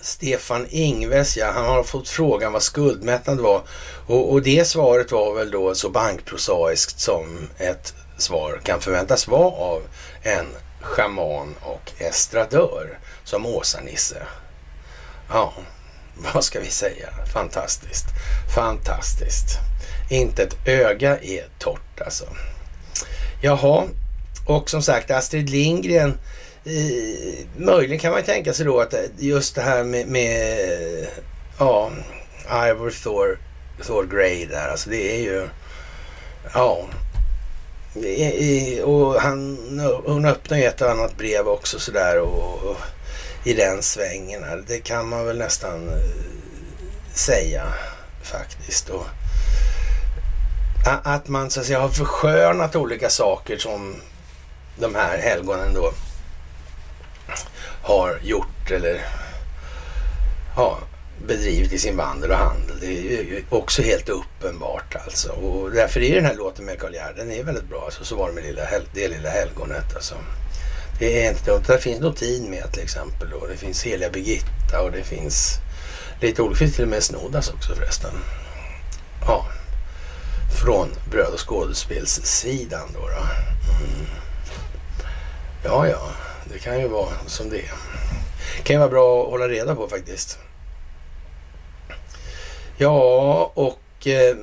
[0.00, 3.62] Stefan Ingves, ja, han har fått frågan vad skuldmättnad var.
[4.06, 9.50] Och, och det svaret var väl då så bankprosaiskt som ett svar kan förväntas vara
[9.50, 9.82] av
[10.22, 10.46] en
[10.80, 14.22] schaman och estradör som Åsa-Nisse.
[15.28, 15.52] Ja,
[16.34, 17.08] vad ska vi säga?
[17.32, 18.06] Fantastiskt.
[18.54, 19.58] Fantastiskt.
[20.10, 22.24] Inte ett öga är torrt alltså.
[23.42, 23.84] Jaha,
[24.46, 26.18] och som sagt Astrid Lindgren
[27.56, 30.58] möjligen kan man tänka sig då att just det här med, med
[31.58, 31.90] ja,
[32.70, 33.38] Ivor Thor,
[33.86, 35.48] Thor Grey där, alltså det är ju,
[36.54, 36.86] ja,
[38.84, 39.58] och han,
[40.04, 42.76] hon öppnar ju ett och annat brev också sådär och, och
[43.46, 44.44] i den svängen.
[44.44, 44.64] Här.
[44.66, 45.94] Det kan man väl nästan eh,
[47.14, 47.64] säga
[48.22, 48.88] faktiskt.
[48.88, 49.06] Och
[51.04, 53.96] att man så att säga har förskönat olika saker som
[54.78, 55.92] de här helgonen då
[57.82, 59.04] har gjort eller
[60.56, 60.78] ja,
[61.26, 62.80] bedrivit i sin vandel och handel.
[62.80, 65.32] Det är ju också helt uppenbart alltså.
[65.32, 67.82] Och därför är den här låten med Karl Gerd, den är väldigt bra.
[67.84, 68.62] Alltså, så var det med lilla,
[68.94, 70.14] det lilla helgonet alltså.
[70.98, 71.62] Det är inte dumt.
[71.66, 73.32] Där finns Notin med till exempel.
[73.32, 75.58] Och det finns Heliga Birgitta och det finns
[76.20, 76.54] lite olika.
[76.54, 78.10] Det finns till och med Snodas också förresten.
[79.26, 79.46] Ja,
[80.62, 83.00] från bröd och skådespelssidan då.
[83.00, 83.06] då.
[83.06, 84.06] Mm.
[85.64, 86.08] Ja, ja,
[86.52, 87.72] det kan ju vara som det är.
[88.56, 90.38] Det kan ju vara bra att hålla reda på faktiskt.
[92.76, 94.36] Ja, och eh,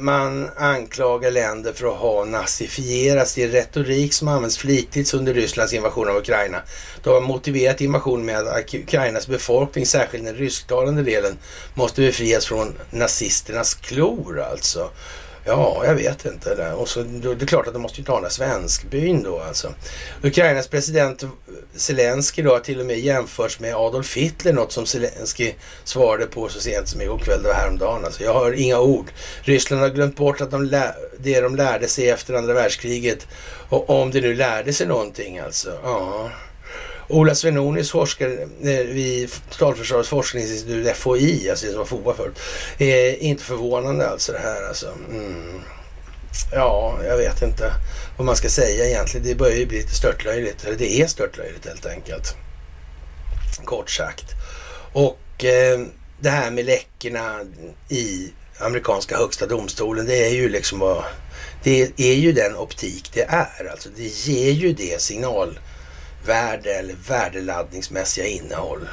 [0.00, 3.34] man anklagar länder för att ha nazifierats.
[3.34, 6.62] Det är retorik som används flitigt under Rysslands invasion av Ukraina.
[7.02, 11.38] De har motiverat invasionen med att Ukrainas befolkning, särskilt den rysktalande delen,
[11.74, 14.90] måste befrias från nazisternas klor alltså.
[15.48, 16.72] Ja, jag vet inte.
[16.72, 19.40] Och så, då, det är klart att de måste ju ta den där svenskbyn då
[19.40, 19.74] alltså.
[20.22, 21.24] Ukrainas president
[21.74, 25.52] Zelensky då har till och med jämförts med Adolf Hitler, något som Zelensky
[25.84, 28.04] svarade på så sent som igår kväll, det var häromdagen.
[28.04, 29.06] Alltså, jag har inga ord.
[29.42, 33.26] Ryssland har glömt bort att de lär, det de lärde sig efter andra världskriget.
[33.68, 35.78] Och om det nu lärde sig någonting alltså.
[35.82, 36.30] Ja.
[37.08, 42.38] Ola Svenonius, forskare eh, vid Totalförsvarets forskningsinstitut, FOI, alltså det som var FOA förut,
[42.78, 44.86] är inte förvånande alltså det här alltså.
[45.10, 45.60] Mm.
[46.52, 47.72] Ja, jag vet inte
[48.16, 49.26] vad man ska säga egentligen.
[49.26, 52.36] Det börjar ju bli lite störtlöjligt, eller det är störtlöjligt helt enkelt.
[53.64, 54.24] Kort sagt.
[54.92, 55.80] Och eh,
[56.20, 57.40] det här med läckorna
[57.88, 61.04] i amerikanska högsta domstolen, det är ju liksom vad,
[61.62, 63.70] det är ju den optik det är.
[63.70, 65.58] Alltså det ger ju det signal
[66.28, 68.88] värde eller värdeladdningsmässiga innehåll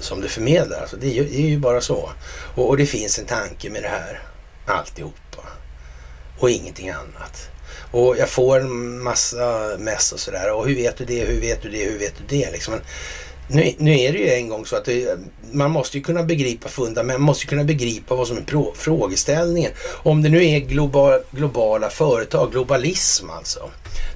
[0.00, 0.80] som det förmedlar.
[0.80, 2.10] Alltså det, är ju, det är ju bara så.
[2.54, 4.22] Och, och, det finns en tanke med det här
[4.66, 5.42] alltihopa
[6.38, 7.48] och ingenting annat.
[7.92, 10.52] Och jag får en massa mess och sådär.
[10.52, 11.24] Och hur vet du det?
[11.24, 11.84] Hur vet du det?
[11.84, 12.50] Hur vet du det?
[12.50, 12.74] Liksom.
[13.52, 15.18] Nu, nu är det ju en gång så att det,
[15.52, 18.74] man måste ju kunna begripa fundament, man måste ju kunna begripa vad som är pro,
[18.76, 19.72] frågeställningen.
[20.02, 23.70] Om det nu är global, globala företag, globalism alltså,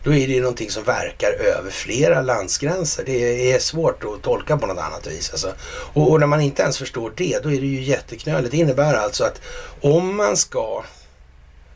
[0.04, 3.04] då är det ju någonting som verkar över flera landsgränser.
[3.06, 5.30] Det är svårt att tolka på något annat vis.
[5.30, 5.52] Alltså.
[5.92, 8.50] Och, och när man inte ens förstår det, då är det ju jätteknöligt.
[8.50, 9.40] Det innebär alltså att
[9.80, 10.84] om man ska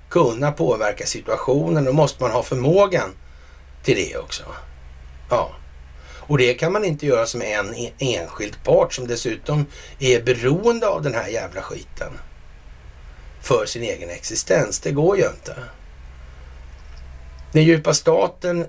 [0.09, 3.11] kunna påverka situationen, då måste man ha förmågan
[3.85, 4.43] till det också.
[5.31, 5.51] Ja.
[6.29, 9.67] Och det kan man inte göra som en e- enskild part som dessutom
[9.99, 12.13] är beroende av den här jävla skiten.
[13.43, 14.81] För sin egen existens.
[14.81, 15.55] Det går ju inte.
[17.53, 18.67] Den djupa staten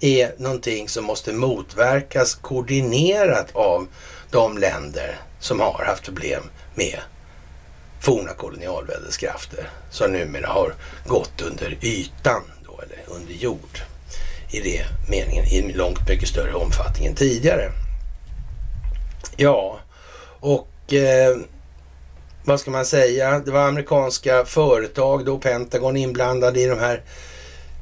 [0.00, 3.86] är någonting som måste motverkas koordinerat av
[4.30, 6.42] de länder som har haft problem
[6.74, 6.98] med
[8.00, 10.74] forna kolonialväldeskrafter som numera har
[11.06, 13.80] gått under ytan då, eller under jord
[14.56, 17.70] i det meningen i långt mycket större omfattning än tidigare.
[19.36, 19.78] Ja,
[20.40, 21.36] och eh,
[22.44, 23.38] vad ska man säga?
[23.38, 27.02] Det var amerikanska företag då, Pentagon inblandade i de här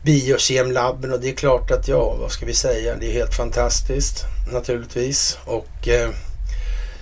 [0.05, 2.97] biokemlabben och det är klart att ja, vad ska vi säga?
[3.01, 6.11] Det är helt fantastiskt naturligtvis och eh,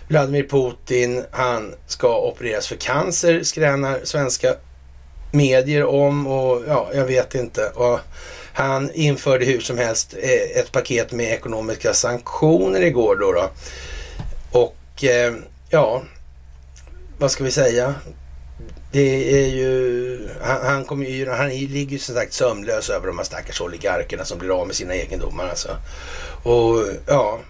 [0.09, 4.55] Vladimir Putin, han ska opereras för cancer, skränar svenska
[5.31, 7.69] medier om och ja, jag vet inte.
[7.74, 8.01] Och
[8.53, 13.33] han införde hur som helst eh, ett paket med ekonomiska sanktioner igår då.
[13.33, 13.51] då.
[14.61, 15.35] Och eh,
[15.70, 16.03] ja,
[17.19, 17.95] vad ska vi säga?
[18.93, 23.19] Det är ju, han, han, kommer ju, han ligger ju som sagt sömnlös över de
[23.19, 25.77] här stackars oligarkerna som blir av med sina egendomar alltså.
[26.43, 27.41] Och ja,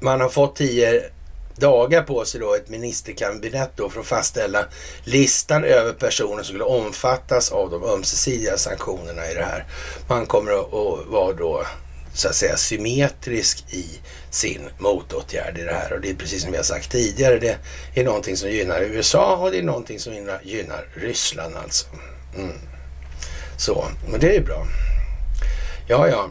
[0.00, 1.02] man har fått tio
[1.56, 4.64] dagar på sig då, ett ministerkabinett då för att fastställa
[5.04, 9.64] listan över personer som skulle omfattas av de ömsesidiga sanktionerna i det här.
[10.08, 10.72] Man kommer att
[11.06, 11.66] vara då
[12.14, 14.00] så att säga symmetrisk i
[14.30, 17.38] sin motåtgärd i det här och det är precis som vi har sagt tidigare.
[17.38, 17.58] Det
[17.94, 20.12] är någonting som gynnar USA och det är någonting som
[20.42, 21.86] gynnar Ryssland alltså.
[22.36, 22.58] Mm.
[23.56, 24.66] Så, men det är ju bra.
[25.88, 26.30] Ja, ja.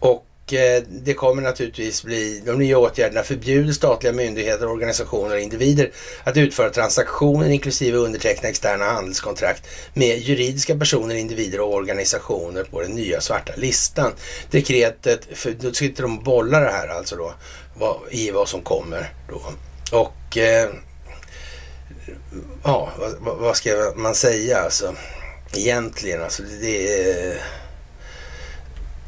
[0.00, 5.90] Och Eh, det kommer naturligtvis bli, de nya åtgärderna förbjuder statliga myndigheter, organisationer och individer
[6.24, 12.90] att utföra transaktioner inklusive underteckna externa handelskontrakt med juridiska personer, individer och organisationer på den
[12.90, 14.12] nya svarta listan.
[14.50, 17.34] Dekretet, för då sitter de och bollar det här alltså då
[17.78, 19.42] vad, i vad som kommer då.
[19.98, 20.70] Och eh,
[22.64, 24.94] ja, vad, vad, ska man säga alltså
[25.56, 27.42] egentligen alltså det är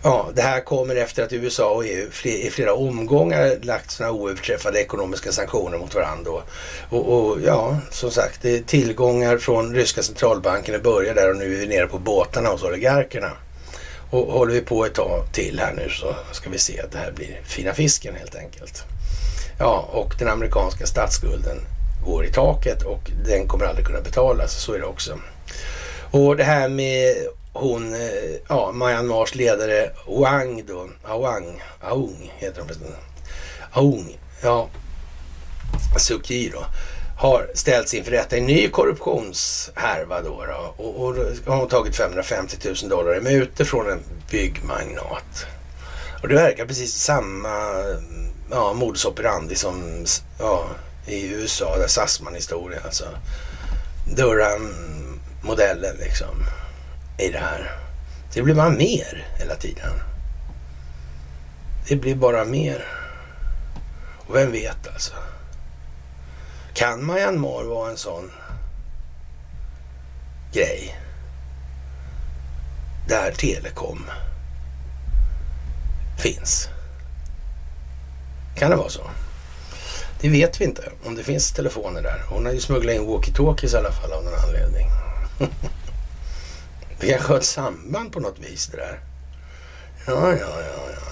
[0.05, 4.81] Ja, det här kommer efter att USA och EU i flera omgångar lagt sådana oöverträffade
[4.81, 6.31] ekonomiska sanktioner mot varandra.
[6.91, 10.75] Och, och, ja, som sagt, det är tillgångar från ryska centralbanken.
[10.75, 13.31] Det börjar där och nu är vi nere på båtarna hos oligarkerna.
[14.11, 16.99] Och håller vi på ett tag till här nu så ska vi se att det
[16.99, 18.85] här blir fina fisken helt enkelt.
[19.59, 21.59] Ja, och den amerikanska statsskulden
[22.07, 24.53] går i taket och den kommer aldrig kunna betalas.
[24.53, 25.19] Så är det också.
[26.11, 27.15] Och det här med
[27.53, 28.01] hon, eh,
[28.49, 32.95] ja, Myanmars ledare Wang då, Awang, Aung heter hon förresten.
[33.73, 34.69] Aung, ja,
[35.99, 36.65] Suu då,
[37.19, 41.97] har ställts inför rätta i ny korruptionshärva då, då och, och då har hon tagit
[41.97, 45.47] 550 000 dollar i mutor från en byggmagnat.
[46.23, 47.49] Och det verkar precis samma
[48.51, 50.05] ja, modus operandi som
[50.39, 50.67] ja,
[51.07, 53.05] i USA, där Sassman-historia alltså.
[54.17, 56.45] Durham-modellen mm, liksom
[57.23, 57.79] i det här.
[58.35, 59.93] Det blir bara mer hela tiden.
[61.89, 62.85] Det blir bara mer.
[64.27, 65.13] Och vem vet alltså.
[66.75, 68.31] Kan Myanmar vara en sån
[70.53, 70.99] grej?
[73.09, 74.11] Där telekom
[76.19, 76.69] finns.
[78.57, 79.11] Kan det vara så?
[80.21, 82.23] Det vet vi inte om det finns telefoner där.
[82.29, 84.87] Hon har ju smugglat in walkie-talkies i alla fall av någon anledning.
[87.03, 89.01] Det kanske har ett samband på något vis det där.
[90.07, 91.03] Ja, ja, ja, ja.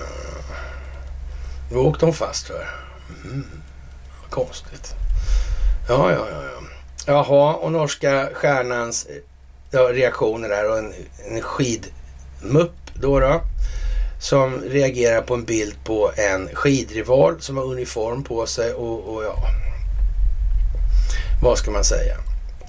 [1.71, 2.69] Nu åkte hon fast för.
[3.25, 3.47] Mm.
[4.31, 4.95] Konstigt.
[5.89, 6.62] Ja, ja, ja, ja.
[7.07, 9.17] Jaha, och norska stjärnans eh,
[9.71, 10.95] ja, reaktioner där och en,
[11.31, 13.41] en skidmupp då, då
[14.21, 19.25] som reagerar på en bild på en skidrival som har uniform på sig och, och
[19.25, 19.37] ja,
[21.43, 22.17] vad ska man säga?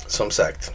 [0.08, 0.72] Som sagt,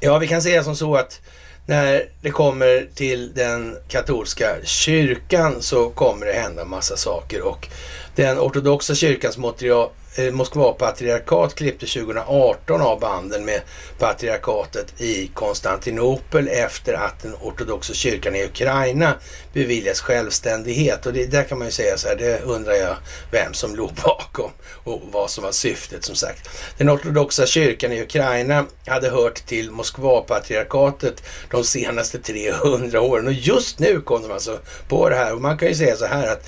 [0.00, 1.20] ja vi kan säga som så att
[1.66, 7.68] när det kommer till den katolska kyrkan så kommer det hända massa saker och
[8.14, 9.38] den ortodoxa kyrkans
[10.14, 13.60] Eh, Moskva patriarkat klippte 2018 av banden med
[13.98, 19.14] patriarkatet i Konstantinopel efter att den ortodoxa kyrkan i Ukraina
[19.52, 21.06] beviljas självständighet.
[21.06, 22.96] Och det, där kan man ju säga så här, det undrar jag
[23.30, 24.50] vem som låg bakom
[24.84, 26.48] och vad som var syftet som sagt.
[26.78, 33.78] Den ortodoxa kyrkan i Ukraina hade hört till Moskva-patriarkatet de senaste 300 åren och just
[33.78, 34.58] nu kom de alltså
[34.88, 35.34] på det här.
[35.34, 36.46] Och man kan ju säga så här att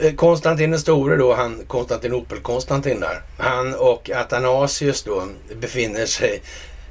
[0.00, 5.28] Eh, Konstantin den store då, han Konstantinopel-Konstantin där, han och Athanasius då
[5.60, 6.42] befinner sig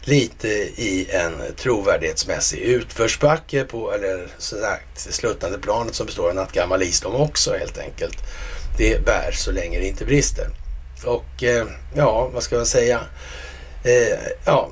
[0.01, 6.83] lite i en trovärdighetsmässig utförsbacke på, eller så sagt, sluttande planet som består av nattgammal
[6.83, 8.17] is de också helt enkelt.
[8.77, 10.47] Det bär så länge det inte brister.
[11.05, 11.65] Och eh,
[11.95, 12.99] ja, vad ska man säga?
[13.83, 14.71] Eh, ja,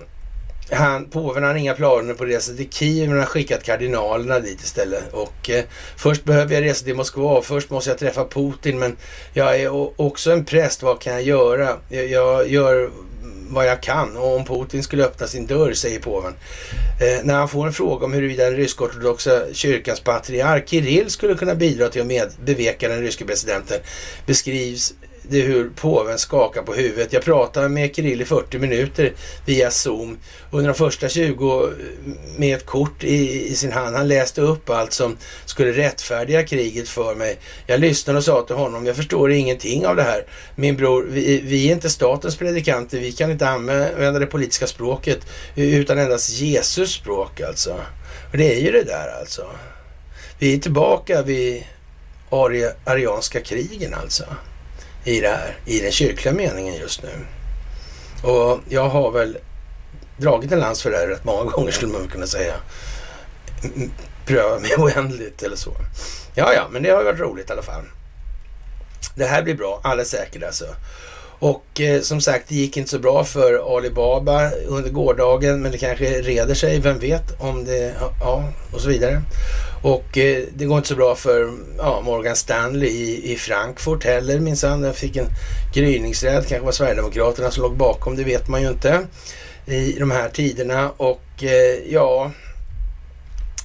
[0.72, 4.64] han, påven har inga planer på att resa till Kiev men har skickat kardinalerna dit
[4.64, 5.14] istället.
[5.14, 5.64] Och eh,
[5.98, 7.42] först behöver jag resa till Moskva.
[7.42, 8.98] Först måste jag träffa Putin men
[9.34, 10.84] jag är också en präst.
[10.84, 11.78] Vad kan jag göra?
[11.90, 12.90] Jag, jag gör
[13.50, 16.34] vad jag kan och om Putin skulle öppna sin dörr, säger påven.
[17.02, 21.56] Eh, när han får en fråga om huruvida den rysk-ortodoxa kyrkans patriark Kirill skulle kunna
[21.56, 23.80] bidra till att med, beveka den ryske presidenten
[24.26, 24.94] beskrivs
[25.30, 27.14] det hur påven skakar på huvudet.
[27.14, 29.14] Jag pratade med Kirill i 40 minuter
[29.46, 30.18] via Zoom.
[30.52, 31.70] Under de första 20 eh,
[32.38, 33.96] med ett kort i, i, sin hand.
[33.96, 37.38] Han läste upp allt som skulle rättfärdiga kriget för mig.
[37.68, 40.26] Jag lyssnade och sa till honom, jag förstår ingenting av det här.
[40.56, 43.00] Min bror, vi, vi är inte statens predikanter.
[43.00, 45.20] Vi kan inte använda det politiska språket
[45.56, 47.74] utan endast Jesus språk alltså.
[48.32, 49.46] Och det är ju det där alltså.
[50.40, 51.64] Vi är tillbaka vid
[52.86, 54.26] arianska krigen alltså
[55.06, 57.10] i det här, i den kyrkliga meningen just nu.
[58.24, 59.38] Och jag har väl
[60.18, 62.54] dragit en lans för det här rätt många gånger skulle man kunna säga.
[64.26, 65.72] Pröva mig oändligt eller så.
[66.36, 67.84] Ja, ja, men det har varit roligt i alla fall.
[69.16, 70.66] Det här blir bra, alldeles säkert alltså.
[71.40, 75.78] Och eh, som sagt, det gick inte så bra för Alibaba under gårdagen, men det
[75.78, 78.44] kanske reder sig, vem vet om det, ja,
[78.74, 79.22] och så vidare.
[79.84, 84.40] Och eh, det går inte så bra för ja, Morgan Stanley i, i Frankfurt heller
[84.40, 84.82] minsann.
[84.82, 85.28] Den fick en
[85.74, 89.08] gryningsräd, kanske var Sverigedemokraterna som låg bakom, det vet man ju inte
[89.66, 90.92] i de här tiderna.
[90.98, 92.32] Och eh, ja,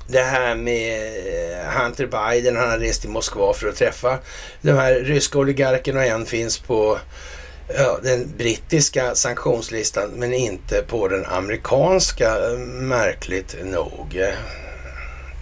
[0.07, 4.19] det här med eh, Hunter Biden, han har rest till Moskva för att träffa
[4.63, 6.99] de här ryska oligarkerna och en finns på
[7.77, 12.35] ja, den brittiska sanktionslistan men inte på den amerikanska,
[12.67, 14.23] märkligt nog.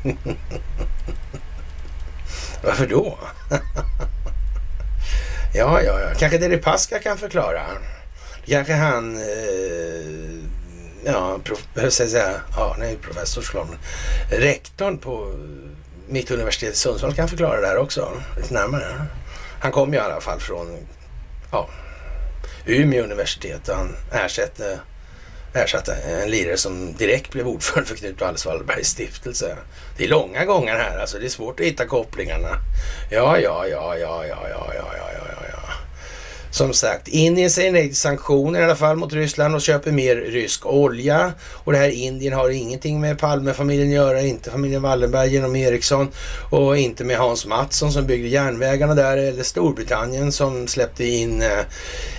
[2.62, 3.18] Varför då?
[5.54, 6.14] ja, ja, ja.
[6.18, 7.62] Kanske Deripaska kan förklara.
[8.46, 9.16] Kanske han...
[9.16, 9.22] Eh,
[11.04, 13.68] ja, prof, jag säga, ja, nej, professor såklart.
[14.30, 15.34] Rektorn på
[16.08, 19.06] Mittuniversitetet i Sundsvall kan förklara det här också lite närmare.
[19.60, 20.76] Han kom ju i alla fall från
[21.50, 21.68] ja,
[22.68, 24.80] Umeå universitet och han ersatte
[25.54, 29.56] ersatte en lirare som direkt blev ordförande för Knut Walles Wallbergs stiftelse.
[29.96, 32.48] Det är långa gånger här, alltså det är svårt att hitta kopplingarna.
[33.10, 35.57] Ja, ja, ja, ja, ja, ja, ja, ja, ja, ja.
[36.50, 40.16] Som sagt, Indien säger nej till sanktioner i alla fall mot Ryssland och köper mer
[40.16, 41.32] rysk olja.
[41.64, 46.08] Och det här Indien har ingenting med Palmefamiljen att göra, inte familjen Wallenberg genom Ericsson
[46.50, 51.48] och inte med Hans Mattsson som byggde järnvägarna där eller Storbritannien som släppte in eh,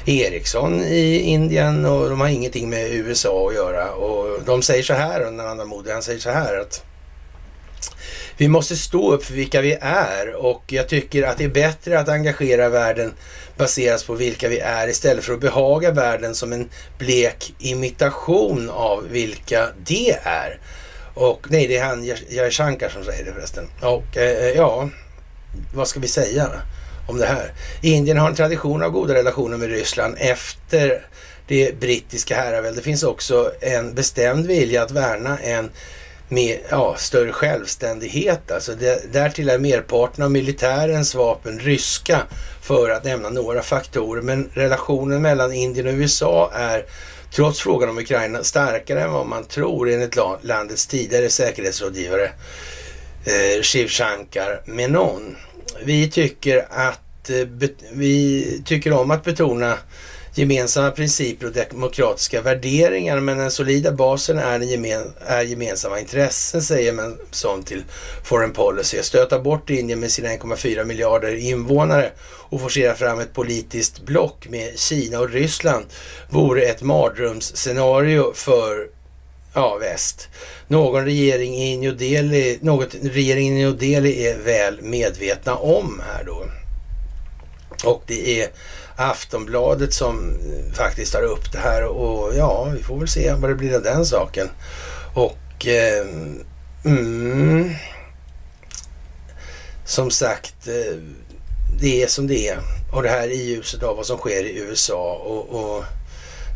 [0.05, 3.91] Ericsson i Indien och de har ingenting med USA att göra.
[3.91, 6.83] Och de säger så här, Narendra Modi, han säger så här att
[8.39, 11.99] vi måste stå upp för vilka vi är och jag tycker att det är bättre
[11.99, 13.13] att engagera världen
[13.57, 19.07] baseras på vilka vi är istället för att behaga världen som en blek imitation av
[19.09, 20.59] vilka de är.
[21.13, 23.67] Och nej, det är han Jaishankar som säger det förresten.
[23.81, 24.89] Och eh, eh, ja,
[25.73, 26.49] vad ska vi säga
[27.07, 27.51] om det här?
[27.81, 31.01] Indien har en tradition av goda relationer med Ryssland efter
[31.47, 32.75] det brittiska herraväldet.
[32.75, 35.69] Det finns också en bestämd vilja att värna en
[36.29, 38.51] med ja, större självständighet.
[38.51, 42.21] Alltså det, därtill är merparten av militärens vapen ryska
[42.61, 44.21] för att nämna några faktorer.
[44.21, 46.85] Men relationen mellan Indien och USA är
[47.31, 52.31] trots frågan om Ukraina starkare än vad man tror enligt landets tidigare säkerhetsrådgivare
[53.25, 55.35] eh, Shiv Shankar Menon.
[55.83, 57.47] Vi tycker att eh,
[57.91, 59.77] vi tycker om att betona
[60.33, 66.93] gemensamma principer och demokratiska värderingar men den solida basen är, gemen, är gemensamma intressen säger
[66.93, 67.83] man som till
[68.23, 69.03] Foreign Policy.
[69.03, 72.11] Stöta bort Indien med sina 1,4 miljarder invånare
[72.49, 75.85] och forcera fram ett politiskt block med Kina och Ryssland
[76.29, 78.87] vore ett mardrömsscenario för
[79.53, 80.27] ja, väst.
[80.67, 86.23] Någon regering i New Delhi, något regeringen i New Delhi är väl medvetna om här
[86.23, 86.45] då.
[87.83, 88.49] Och det är
[88.99, 93.49] Aftonbladet som eh, faktiskt tar upp det här och ja, vi får väl se vad
[93.49, 94.49] det blir av den saken.
[95.13, 96.07] Och eh,
[96.85, 97.73] mm,
[99.85, 100.97] som sagt, eh,
[101.81, 102.59] det är som det är.
[102.93, 105.83] Och det här i ljuset av vad som sker i USA och, och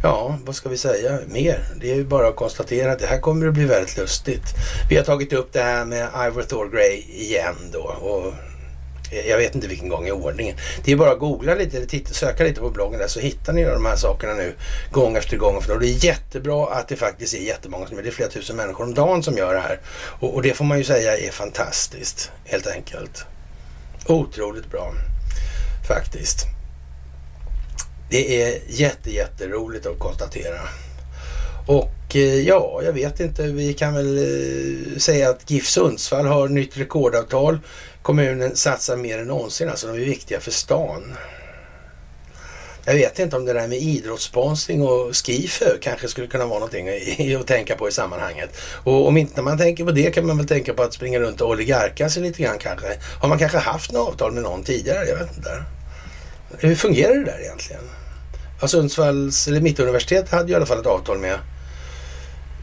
[0.03, 1.65] Ja, vad ska vi säga mer?
[1.82, 4.44] Det är ju bara att konstatera att det här kommer att bli väldigt lustigt.
[4.90, 8.34] Vi har tagit upp det här med Ivor Thor Grey igen då och
[9.27, 10.56] jag vet inte vilken gång i ordningen.
[10.84, 13.53] Det är bara att googla lite eller titta, söka lite på bloggen där så hittar
[13.53, 14.53] ni de här sakerna nu
[14.91, 15.61] gång efter gång.
[15.61, 18.10] För det är jättebra att det faktiskt är jättemånga som gör det.
[18.10, 19.80] är flera tusen människor om dagen som gör det här.
[20.19, 23.26] Och, och det får man ju säga är fantastiskt helt enkelt.
[24.07, 24.94] Otroligt bra
[25.88, 26.45] faktiskt.
[28.10, 30.60] Det är jätte, jätteroligt att konstatera.
[31.68, 36.48] Och eh, ja, jag vet inte, vi kan väl eh, säga att GIF Sundsvall har
[36.48, 37.60] nytt rekordavtal.
[38.04, 41.16] Kommunen satsar mer än någonsin, alltså de är viktiga för stan.
[42.86, 46.90] Jag vet inte om det där med idrottssponsring och Skifö kanske skulle kunna vara någonting
[47.36, 48.58] att tänka på i sammanhanget.
[48.84, 51.42] Och om inte man tänker på det kan man väl tänka på att springa runt
[51.42, 52.88] och oligarka sig lite grann kanske.
[53.22, 55.06] Har man kanske haft något avtal med någon tidigare?
[55.08, 55.64] Jag vet inte.
[56.58, 57.84] Hur fungerar det där egentligen?
[58.62, 61.40] Ja, Sundsvalls, eller Mittuniversitet hade ju i alla fall ett avtal med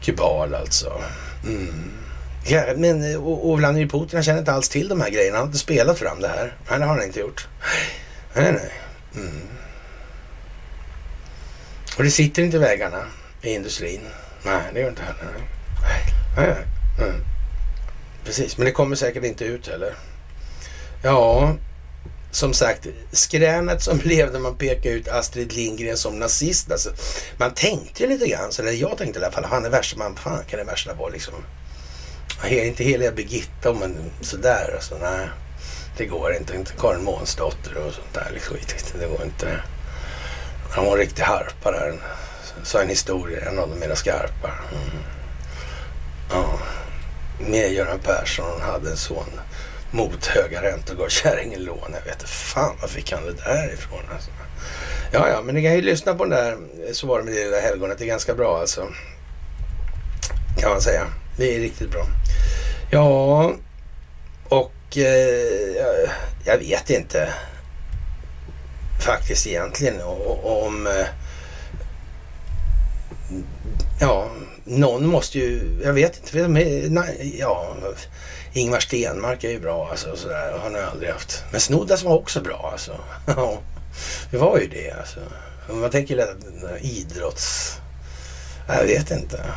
[0.01, 1.01] Kubal alltså.
[1.43, 2.00] Mm.
[2.45, 5.37] Ja, men och, och Vladimir Putin han känner inte alls till de här grejerna.
[5.37, 6.55] Han har inte spelat fram det här.
[6.69, 7.47] Nej, det har han inte gjort.
[8.35, 8.71] Nej, nej.
[9.15, 9.41] Mm.
[11.97, 13.03] Och det sitter inte i vägarna
[13.41, 14.01] i industrin.
[14.45, 15.23] Nej, det gör inte heller.
[15.81, 16.01] Nej,
[16.37, 17.07] nej, nej.
[17.07, 17.21] Mm.
[18.25, 19.95] Precis, men det kommer säkert inte ut heller.
[21.03, 21.55] Ja,
[22.31, 26.71] som sagt, skränet som blev när man pekade ut Astrid Lindgren som nazist.
[26.71, 26.89] Alltså,
[27.37, 29.97] man tänkte ju lite grann, så, eller jag tänkte i alla fall, han är värsta,
[29.97, 31.33] man, fan kan det värsta vara liksom.
[32.49, 35.27] Inte heliga Birgitta, men sådär alltså, nej.
[35.97, 36.55] Det går inte.
[36.55, 38.93] Inte Karin Månsdotter och sånt där liksom, skit.
[38.99, 39.63] Det går inte.
[40.71, 41.93] Han var en riktig harpa där.
[42.63, 44.47] Sa en historia, en av de mera skarpa.
[44.71, 45.03] Mm.
[46.31, 46.59] Ja.
[47.39, 49.39] Med Göran Persson Hon hade en son
[49.91, 51.93] mot höga räntor gav kärringen lån.
[51.93, 54.29] Jag vet fan var fick han det där ifrån alltså.
[55.11, 56.57] Ja, ja, men ni kan ju lyssna på den där
[56.93, 57.97] Så var det med det lilla helgonet.
[57.97, 58.87] Det är ganska bra alltså.
[60.57, 61.07] Kan man säga.
[61.41, 62.05] Det är riktigt bra.
[62.91, 63.53] Ja,
[64.49, 66.09] och eh,
[66.45, 67.33] jag vet inte
[68.99, 70.01] faktiskt egentligen
[70.43, 70.87] om...
[70.87, 71.05] Eh,
[73.99, 74.31] ja,
[74.63, 75.81] någon måste ju...
[75.83, 76.47] Jag vet inte.
[76.47, 77.75] Nej, ja,
[78.53, 80.15] Ingvar Stenmark är ju bra alltså.
[80.15, 80.59] Sådär.
[80.63, 81.43] Han har jag aldrig haft.
[81.51, 82.99] Men Snoddas var också bra alltså.
[83.25, 83.59] Ja,
[84.31, 85.19] det var ju det alltså.
[85.69, 86.35] Man tänker
[86.81, 87.77] idrotts...
[88.67, 89.45] Jag vet inte.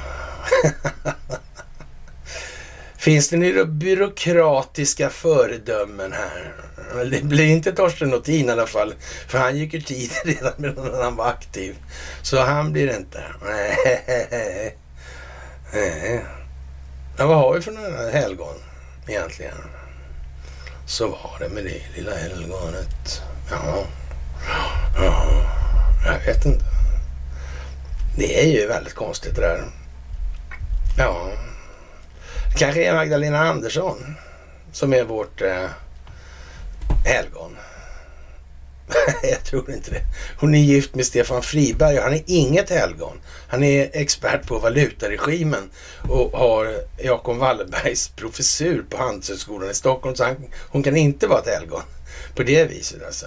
[3.04, 6.54] Finns det några byråkratiska föredömen här?
[7.10, 8.94] Det blir inte Torsten Nothin i alla fall.
[9.28, 11.76] För han gick ju tid redan medan han var aktiv.
[12.22, 13.24] Så han blir det inte.
[13.44, 14.76] Nej.
[17.18, 18.54] Ja, vad har vi för några helgon?
[19.08, 19.56] egentligen.
[20.86, 23.22] Så var det med det lilla helgonet.
[23.50, 23.84] Ja,
[24.96, 25.26] ja,
[26.06, 26.64] jag vet inte.
[28.16, 29.64] Det är ju väldigt konstigt det där.
[30.98, 31.30] Ja,
[32.56, 34.16] kanske är Magdalena Andersson
[34.72, 35.68] som är vårt eh,
[37.04, 37.56] helgon.
[39.22, 40.02] jag tror inte det.
[40.40, 43.20] Hon är gift med Stefan Friberg och han är inget helgon.
[43.48, 45.70] Han är expert på valutaregimen
[46.08, 50.16] och har Jakob Wallenbergs professur på Handelshögskolan i Stockholm.
[50.16, 50.36] Så han,
[50.68, 51.82] hon kan inte vara ett helgon
[52.34, 53.26] på det viset alltså.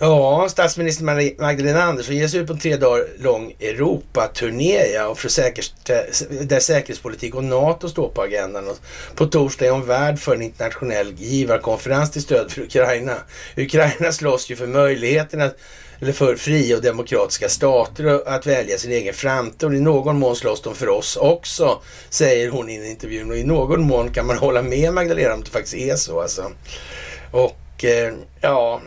[0.00, 1.04] Ja, statsminister
[1.40, 5.28] Magdalena Andersson ger sig ut på en tre dagar lång Europaturné ja, och för
[6.44, 8.68] där säkerhetspolitik och NATO står på agendan.
[8.68, 8.78] Och
[9.14, 13.16] på torsdag är hon värd för en internationell givarkonferens till stöd för Ukraina.
[13.56, 15.56] Ukraina slåss ju för möjligheten att
[16.00, 19.68] eller för fria och demokratiska stater att välja sin egen framtid.
[19.68, 23.24] Och i någon mån slåss de för oss också, säger hon i en intervju.
[23.30, 26.52] Och i någon mån kan man hålla med Magdalena om det faktiskt är så alltså.
[27.30, 28.80] Och eh, ja,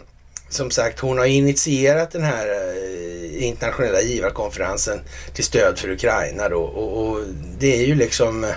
[0.54, 5.00] som sagt, hon har initierat den här eh, internationella givarkonferensen
[5.34, 6.62] till stöd för Ukraina då.
[6.62, 7.20] Och, och,
[7.60, 8.50] det är ju liksom eh,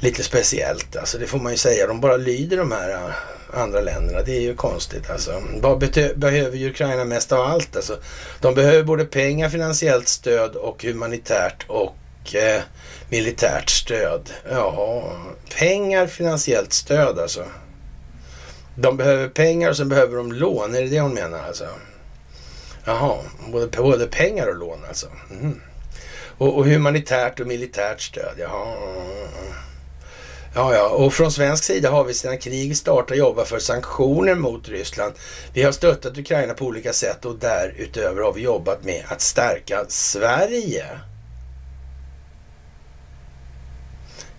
[0.00, 1.86] lite speciellt, alltså det får man ju säga.
[1.86, 4.22] De bara lyder de här eh, andra länderna.
[4.22, 5.42] Det är ju konstigt alltså.
[5.60, 5.78] Vad
[6.16, 7.76] behöver ju Ukraina mest av allt?
[7.76, 7.98] Alltså,
[8.40, 12.60] de behöver både pengar, finansiellt stöd och humanitärt och eh,
[13.08, 14.30] militärt stöd.
[14.50, 15.12] Ja,
[15.58, 17.44] pengar, finansiellt stöd alltså.
[18.76, 20.74] De behöver pengar och sen behöver de lån.
[20.74, 21.66] Är det det hon menar alltså?
[22.84, 23.18] Jaha,
[23.52, 25.06] både, både pengar och lån alltså.
[25.30, 25.60] Mm.
[26.38, 28.74] Och, och humanitärt och militärt stöd, jaha.
[30.54, 34.68] Ja, ja, och från svensk sida har vi sedan kriget startade jobbat för sanktioner mot
[34.68, 35.14] Ryssland.
[35.52, 39.84] Vi har stöttat Ukraina på olika sätt och därutöver har vi jobbat med att stärka
[39.88, 40.86] Sverige.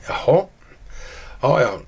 [0.07, 0.45] Jaha.
[1.41, 1.79] Ja, ja.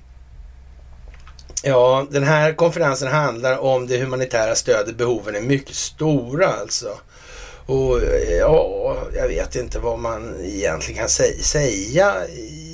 [1.62, 4.96] Ja, den här konferensen handlar om det humanitära stödet.
[4.96, 6.98] Behoven är mycket stora alltså.
[7.66, 8.00] Och
[8.40, 11.08] ja, jag vet inte vad man egentligen kan
[11.42, 12.14] säga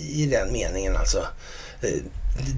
[0.08, 1.26] i den meningen alltså.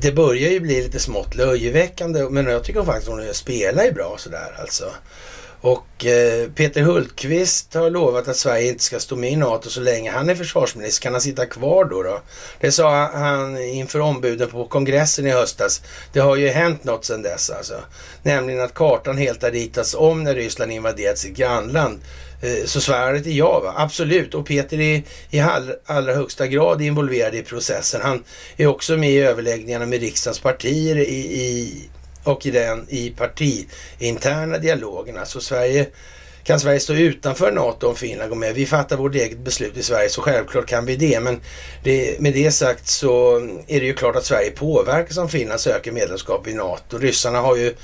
[0.01, 4.15] Det börjar ju bli lite smått löjeväckande, men jag tycker faktiskt hon spelar ju bra
[4.19, 4.85] sådär alltså.
[5.67, 9.81] Och eh, Peter Hultqvist har lovat att Sverige inte ska stå med i NATO så
[9.81, 11.03] länge han är försvarsminister.
[11.03, 12.03] Kan han sitta kvar då?
[12.03, 12.21] då?
[12.61, 15.83] Det sa han inför ombuden på kongressen i höstas.
[16.13, 17.75] Det har ju hänt något sedan dess alltså.
[18.23, 22.01] Nämligen att kartan helt har ritats om när Ryssland invaderat sitt grannland.
[22.43, 23.75] Eh, så svaret är ja, va?
[23.77, 24.35] absolut.
[24.35, 25.41] Och Peter är i
[25.87, 28.01] allra högsta grad involverad i processen.
[28.05, 28.25] Han
[28.57, 31.89] är också med i överläggningarna med riksdagens partier i, i
[32.27, 35.25] och i den i partiinterna dialogerna.
[35.25, 35.87] Så Sverige
[36.45, 38.55] kan Sverige stå utanför NATO om Finland går med?
[38.55, 41.21] Vi fattar vårt eget beslut i Sverige så självklart kan vi det.
[41.21, 41.41] Men
[41.83, 43.37] det, med det sagt så
[43.67, 46.99] är det ju klart att Sverige påverkas om Finland söker medlemskap i NATO.
[46.99, 47.75] Ryssarna har ju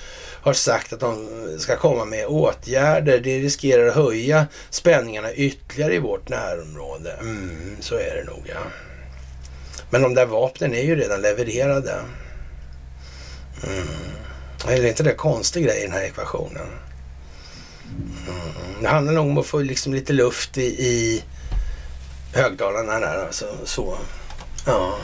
[0.43, 1.29] har sagt att de
[1.59, 3.21] ska komma med åtgärder.
[3.21, 7.13] Det riskerar att höja spänningarna ytterligare i vårt närområde.
[7.21, 8.63] Mm, så är det nog ja.
[9.91, 11.95] Men de där vapnen är ju redan levererade.
[13.65, 14.22] Mm.
[14.69, 16.69] Är inte det konstig grej i den här ekvationen?
[18.29, 18.83] Mm.
[18.83, 21.25] Det handlar nog om att få liksom lite luft i, i
[22.35, 23.27] högtalarna där.
[23.27, 23.99] Alltså, så.
[24.67, 24.99] Ja.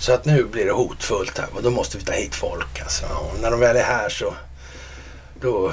[0.00, 2.80] Så att nu blir det hotfullt här och då måste vi ta hit folk.
[2.82, 3.06] Alltså.
[3.06, 4.34] Och när de väl är här så
[5.40, 5.72] då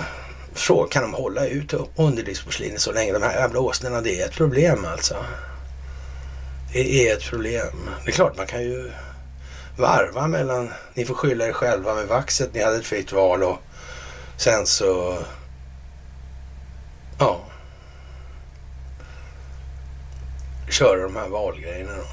[0.89, 3.13] kan de hålla ut underlivsporslinet så länge.
[3.13, 5.15] De här jävla åsnorna, det är ett problem alltså.
[6.73, 7.89] Det är ett problem.
[8.05, 8.91] Det är klart man kan ju
[9.77, 13.57] varva mellan, ni får skylla er själva med vaxet, ni hade ett fritt val och
[14.37, 15.17] sen så,
[17.19, 17.41] ja,
[20.69, 22.05] köra de här valgrejerna då.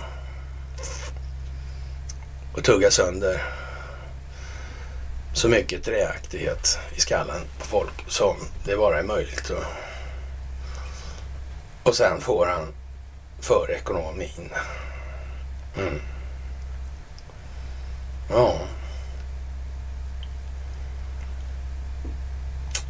[2.53, 3.43] Och tugga sönder
[5.33, 9.51] så mycket träaktighet i skallen på folk som det bara är möjligt.
[9.51, 9.65] Och,
[11.83, 12.75] och sen får han
[13.41, 14.51] för ekonomin.
[15.79, 16.01] Mm.
[18.31, 18.61] Ja.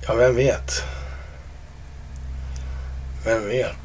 [0.06, 0.82] Ja, vem vet?
[3.24, 3.76] Vem vet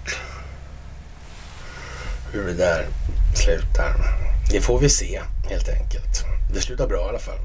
[2.32, 2.86] hur det där
[3.36, 3.95] slutar?
[4.52, 6.23] Det får vi se helt enkelt.
[6.53, 7.38] Det slutar bra i alla fall.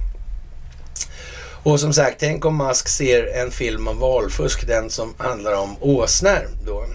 [1.63, 5.77] Och som sagt, tänk om Musk ser en film om valfusk, den som handlar om
[5.81, 6.87] åsnor då.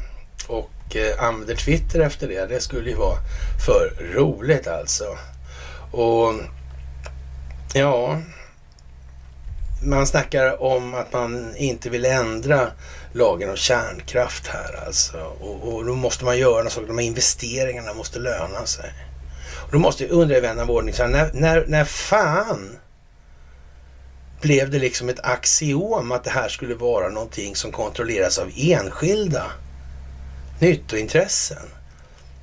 [0.48, 2.46] Och eh, använder Twitter efter det.
[2.46, 3.18] Det skulle ju vara
[3.66, 5.18] för roligt alltså.
[5.92, 6.34] Och
[7.78, 8.22] Ja,
[9.84, 12.72] man snackar om att man inte vill ändra
[13.14, 15.18] lagen om kärnkraft här alltså.
[15.18, 16.88] Och, och då måste man göra något sånt.
[16.88, 18.94] De här investeringarna måste löna sig.
[19.66, 22.78] Och då måste jag undra i vän av ordning, så när, när, när fan
[24.42, 29.52] blev det liksom ett axiom att det här skulle vara någonting som kontrolleras av enskilda
[30.60, 31.68] nyttointressen?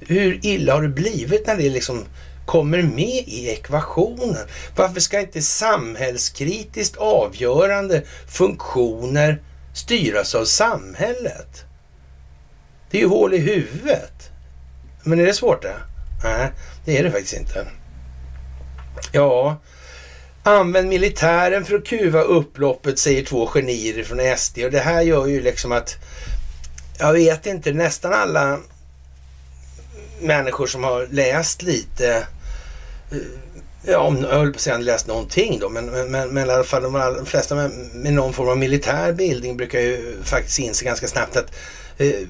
[0.00, 2.04] Hur illa har det blivit när det liksom
[2.46, 4.46] kommer med i ekvationen.
[4.76, 9.42] Varför ska inte samhällskritiskt avgörande funktioner
[9.74, 11.64] styras av samhället?
[12.90, 14.30] Det är ju hål i huvudet.
[15.02, 15.76] Men är det svårt det?
[16.24, 16.52] Nej,
[16.84, 17.66] det är det faktiskt inte.
[19.12, 19.56] Ja,
[20.42, 24.58] använd militären för att kuva upploppet, säger två genier från SD.
[24.58, 25.96] Och det här gör ju liksom att,
[26.98, 28.58] jag vet inte, nästan alla
[30.22, 32.26] människor som har läst lite,
[33.10, 33.18] eh,
[33.86, 36.64] ja, om, jag höll på att säga läst någonting då, men, men, men i alla
[36.64, 40.84] fall de, de flesta med, med, någon form av militär bildning brukar ju faktiskt inse
[40.84, 41.52] ganska snabbt att
[41.98, 42.28] eh,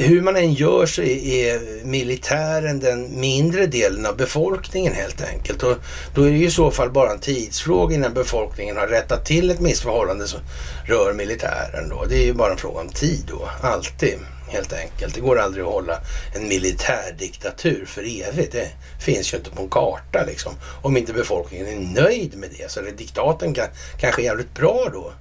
[0.00, 5.62] hur man än gör så är militären den mindre delen av befolkningen helt enkelt.
[5.62, 5.76] Och
[6.14, 9.50] då är det ju i så fall bara en tidsfråga innan befolkningen har rättat till
[9.50, 10.40] ett missförhållande som
[10.84, 11.88] rör militären.
[11.88, 12.04] Då.
[12.04, 14.18] Det är ju bara en fråga om tid då, alltid
[14.48, 15.14] helt enkelt.
[15.14, 16.00] Det går aldrig att hålla
[16.34, 18.52] en militärdiktatur för evigt.
[18.52, 18.70] Det
[19.00, 20.52] finns ju inte på en karta liksom.
[20.82, 23.66] Om inte befolkningen är nöjd med det så är det diktaten kan,
[24.00, 25.12] kanske jävligt bra då.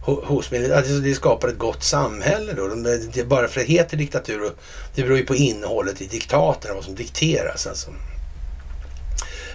[0.00, 2.68] Hos alltså det skapar ett gott samhälle då.
[3.14, 4.52] Det, bara för att det heter diktatur, och
[4.94, 7.90] det beror ju på innehållet i diktaten, vad som dikteras alltså.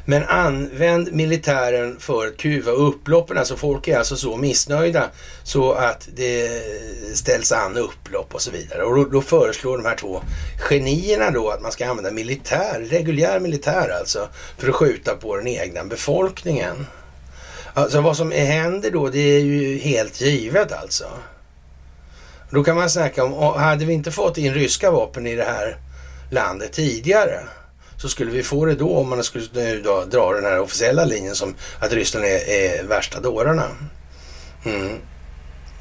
[0.06, 3.38] Men använd militären för att kuva upploppen.
[3.38, 5.10] Alltså folk är alltså så missnöjda
[5.44, 6.50] så att det
[7.14, 8.84] ställs an upplopp och så vidare.
[8.84, 10.22] Och då, då föreslår de här två
[10.58, 15.48] genierna då att man ska använda militär, reguljär militär alltså, för att skjuta på den
[15.48, 16.88] egna befolkningen.
[17.74, 21.06] Alltså vad som händer då, det är ju helt givet alltså.
[22.50, 25.78] Då kan man snacka om, hade vi inte fått in ryska vapen i det här
[26.32, 27.40] landet tidigare
[28.04, 31.06] så skulle vi få det då om man skulle nu då dra den här officiella
[31.06, 33.64] linjen som att Ryssland är, är värsta dårarna.
[34.66, 34.98] Mm.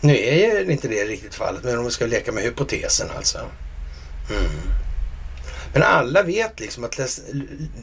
[0.01, 3.39] Nu är inte det riktigt fallet, men om vi ska leka med hypotesen alltså.
[4.31, 4.51] Mm.
[5.73, 7.01] Men alla vet liksom att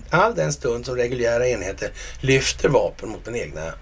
[0.10, 3.74] all den stund som reguljära enheter lyfter vapen mot den egna,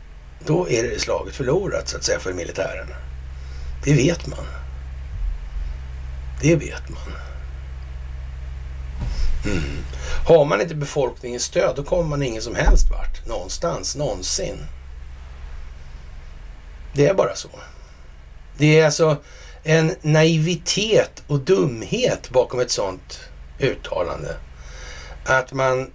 [0.45, 2.87] då är det slaget förlorat så att säga för militären.
[3.83, 4.45] Det vet man.
[6.41, 7.13] Det vet man.
[9.45, 9.83] Mm.
[10.25, 13.27] Har man inte befolkningens stöd då kommer man ingen som helst vart.
[13.27, 14.57] Någonstans, någonsin.
[16.93, 17.49] Det är bara så.
[18.57, 19.17] Det är alltså
[19.63, 23.19] en naivitet och dumhet bakom ett sånt
[23.59, 24.35] uttalande.
[25.25, 25.91] Att man,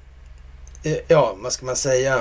[0.82, 2.20] eh, ja vad ska man säga,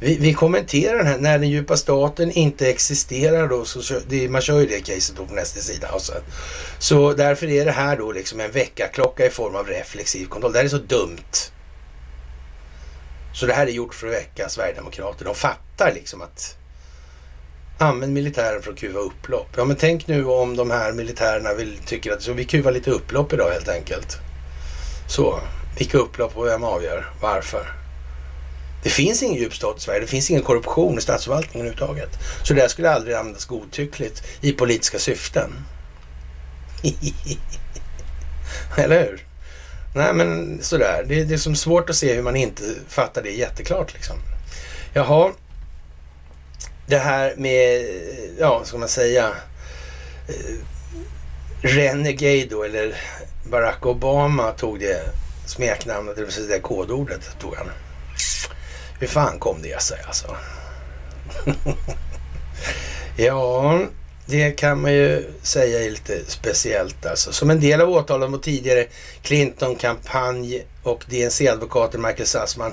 [0.00, 4.40] vi, vi kommenterar den här, när den djupa staten inte existerar då, så det, man
[4.42, 5.88] kör ju det caset då på nästa sida.
[5.88, 6.12] Alltså.
[6.78, 10.52] Så därför är det här då liksom en väckarklocka i form av reflexiv kontroll.
[10.52, 11.32] Det här är så dumt.
[13.34, 15.24] Så det här är gjort för att väcka Sverigedemokrater.
[15.24, 16.56] De fattar liksom att
[17.78, 19.48] använd militären för att kuva upplopp.
[19.56, 22.90] Ja men tänk nu om de här militärerna vill, tycker att så vi kuvar lite
[22.90, 24.18] upplopp idag helt enkelt.
[25.08, 25.40] Så,
[25.78, 27.79] vilka upplopp och vem avgör varför?
[28.82, 30.00] Det finns ingen djup stat i Sverige.
[30.00, 32.18] Det finns ingen korruption i statsförvaltningen överhuvudtaget.
[32.42, 35.50] Så det här skulle aldrig användas godtyckligt i politiska syften.
[38.76, 39.26] Eller hur?
[39.94, 41.04] Nej, men sådär.
[41.08, 44.16] Det, det är som svårt att se hur man inte fattar det jätteklart liksom.
[44.94, 45.32] Jaha.
[46.86, 47.84] Det här med,
[48.38, 49.28] ja, ska man säga,
[50.28, 50.56] eh,
[51.62, 52.96] Renegade då, eller
[53.50, 55.02] Barack Obama tog det
[55.46, 57.70] smeknamnet, det vill säga det kodordet tog han.
[59.00, 60.36] Hur fan kom det sig alltså?
[63.16, 63.80] ja,
[64.26, 67.32] det kan man ju säga är lite speciellt alltså.
[67.32, 68.86] Som en del av åtalen mot tidigare
[69.22, 72.72] Clinton-kampanj och DNC-advokaten Michael Sassman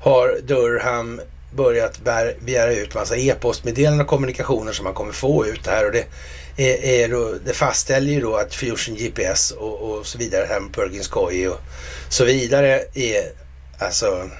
[0.00, 1.20] har Durham
[1.54, 2.00] börjat
[2.40, 5.86] begära ut massa e-postmeddelanden och kommunikationer som man kommer få ut här.
[5.86, 6.06] Och det,
[6.56, 10.60] är, är då, det fastställer ju då att Fusion GPS och, och så vidare, här
[10.60, 11.60] med Perkins Coy och
[12.08, 13.32] så vidare är
[13.78, 14.30] alltså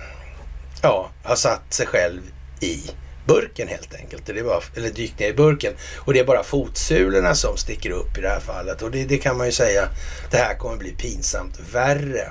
[0.87, 2.21] ja, har satt sig själv
[2.61, 2.91] i
[3.27, 4.27] burken helt enkelt.
[4.27, 5.73] Det är bara, eller dykt ner i burken.
[5.97, 8.83] Och det är bara fotsulorna som sticker upp i det här fallet.
[8.83, 9.89] Och det, det kan man ju säga,
[10.31, 12.29] det här kommer bli pinsamt värre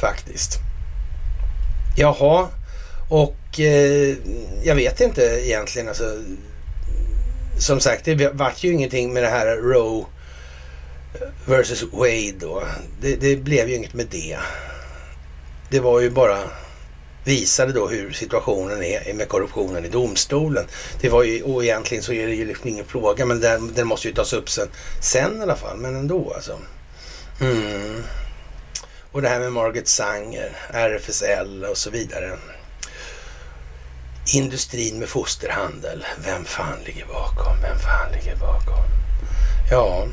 [0.00, 0.58] faktiskt.
[1.96, 2.48] Jaha,
[3.10, 4.16] och eh,
[4.62, 6.22] jag vet inte egentligen alltså.
[7.58, 10.04] Som sagt, det vart ju ingenting med det här Roe
[11.46, 12.62] versus Wade då.
[13.00, 14.38] Det, det blev ju inget med det.
[15.70, 16.38] Det var ju bara
[17.24, 20.64] visade då hur situationen är med korruptionen i domstolen.
[21.00, 23.86] Det var ju, och egentligen så är det ju liksom ingen fråga, men den, den
[23.86, 24.68] måste ju tas upp sen,
[25.00, 26.58] sen i alla fall, men ändå alltså.
[27.40, 28.02] Mm.
[29.12, 32.38] Och det här med Margaret Sanger, RFSL och så vidare.
[34.34, 36.06] Industrin med fosterhandel.
[36.24, 37.60] Vem fan ligger bakom?
[37.62, 38.84] Vem fan ligger bakom?
[39.70, 40.06] Ja,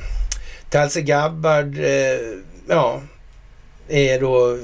[0.70, 2.20] Talse Gabbard, eh,
[2.68, 3.02] ja,
[3.88, 4.58] är då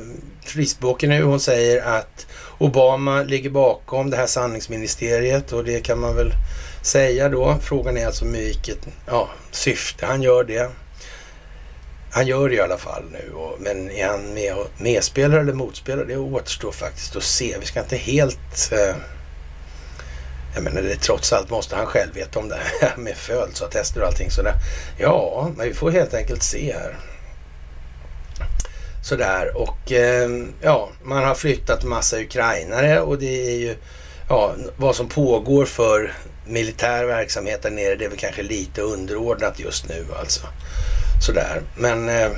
[0.48, 1.24] frispråkig nu.
[1.24, 2.28] Hon säger att
[2.58, 6.32] Obama ligger bakom det här sanningsministeriet och det kan man väl
[6.82, 7.58] säga då.
[7.62, 10.72] Frågan är alltså med vilket ja, syfte han gör det.
[12.12, 16.06] Han gör det i alla fall nu, och, men är han med, medspelare eller motspelare?
[16.06, 17.56] Det återstår faktiskt att se.
[17.60, 18.72] Vi ska inte helt...
[18.72, 18.96] Eh,
[20.56, 24.08] jag menar, det, trots allt måste han själv veta om det här med födelseattester och
[24.08, 24.54] allting sådär.
[24.98, 26.96] Ja, men vi får helt enkelt se här.
[29.06, 30.30] Sådär och eh,
[30.62, 33.76] ja, man har flyttat massa ukrainare och det är ju
[34.30, 36.14] ja, vad som pågår för
[36.48, 37.96] militär verksamhet där nere.
[37.96, 40.42] Det är väl kanske lite underordnat just nu alltså.
[41.26, 42.30] Sådär, men eh,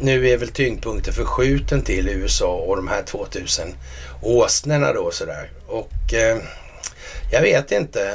[0.00, 3.74] nu är väl tyngdpunkten förskjuten till USA och de här 2000
[4.22, 5.50] åsnorna då sådär.
[5.66, 6.38] Och eh,
[7.32, 8.14] jag vet inte.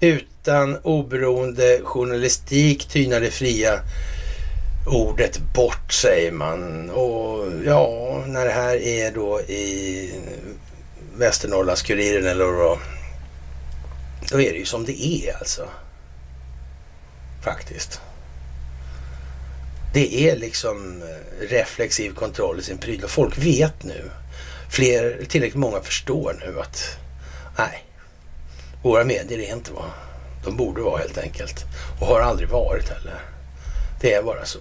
[0.00, 3.80] Utan oberoende journalistik tynar det fria
[4.86, 6.90] ordet bort säger man.
[6.90, 10.12] Och ja, när det här är då i
[11.16, 12.78] Västernorrlands-Kuriren eller då,
[14.30, 15.68] då är det ju som det är alltså.
[17.44, 18.00] Faktiskt.
[19.94, 24.10] Det är liksom eh, reflexiv kontroll i sin pryl och folk vet nu
[24.68, 26.98] fler, tillräckligt många förstår nu att
[27.58, 27.84] nej,
[28.82, 29.90] våra medier är inte vad
[30.44, 31.64] de borde vara helt enkelt.
[32.00, 33.35] Och har aldrig varit heller.
[34.00, 34.58] Det är bara så.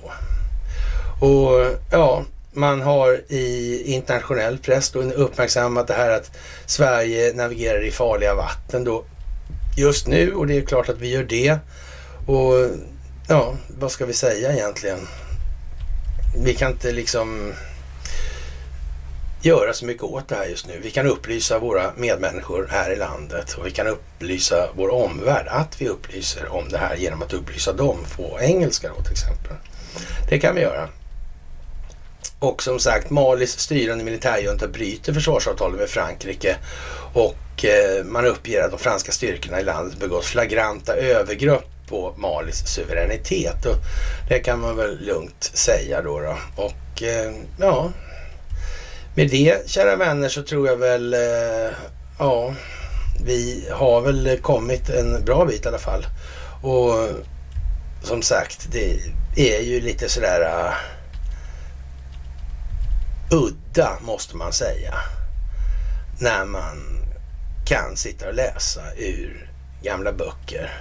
[1.19, 2.23] Och ja,
[2.53, 6.31] man har i internationell press då uppmärksammat det här att
[6.65, 9.03] Sverige navigerar i farliga vatten då
[9.77, 11.57] just nu och det är klart att vi gör det.
[12.27, 12.69] Och
[13.27, 14.99] ja, vad ska vi säga egentligen?
[16.43, 17.53] Vi kan inte liksom
[19.45, 20.79] göra så mycket åt det här just nu.
[20.83, 25.81] Vi kan upplysa våra medmänniskor här i landet och vi kan upplysa vår omvärld att
[25.81, 29.55] vi upplyser om det här genom att upplysa dem på engelska då till exempel.
[30.29, 30.89] Det kan vi göra.
[32.39, 36.55] Och som sagt, Malis styrande militärjunta bryter försvarsavtalet med Frankrike
[37.13, 42.67] och eh, man uppger att de franska styrkorna i landet begått flagranta övergrepp på Malis
[42.67, 43.65] suveränitet.
[43.65, 43.75] Och
[44.29, 46.19] det kan man väl lugnt säga då.
[46.19, 46.37] då.
[46.55, 47.91] Och eh, ja,
[49.15, 51.73] med det kära vänner så tror jag väl, eh,
[52.19, 52.53] ja,
[53.25, 56.05] vi har väl kommit en bra bit i alla fall.
[56.61, 57.09] Och
[58.03, 58.99] som sagt, det
[59.35, 60.73] är ju lite sådär uh,
[63.31, 64.93] udda måste man säga.
[66.19, 67.01] När man
[67.65, 69.49] kan sitta och läsa ur
[69.83, 70.71] gamla böcker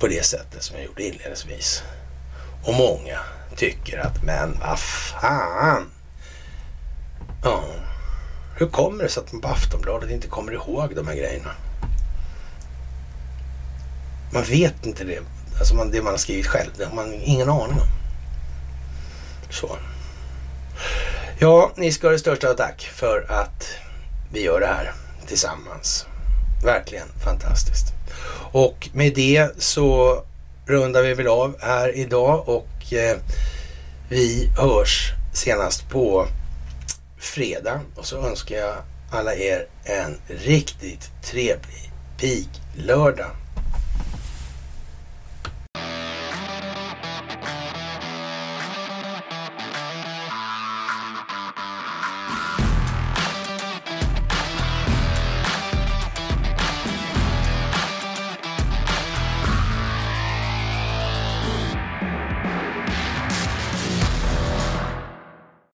[0.00, 1.82] på det sättet som jag gjorde inledningsvis.
[2.64, 3.18] Och många
[3.56, 5.90] tycker att, men vad fan.
[7.42, 7.64] Ja,
[8.56, 11.50] hur kommer det sig att man på Aftonbladet inte kommer ihåg de här grejerna?
[14.32, 15.20] Man vet inte det.
[15.58, 17.88] Alltså man, det man har skrivit själv, det har man ingen aning om.
[19.50, 19.76] Så.
[21.38, 23.68] Ja, ni ska ha det största tack för att
[24.32, 24.92] vi gör det här
[25.26, 26.06] tillsammans.
[26.64, 27.86] Verkligen fantastiskt.
[28.52, 30.22] Och med det så
[30.66, 33.16] rundar vi väl av här idag och eh,
[34.08, 36.26] vi hörs senast på
[37.20, 37.80] fredag.
[37.94, 38.76] Och så önskar jag
[39.12, 43.30] alla er en riktigt trevlig pig lördag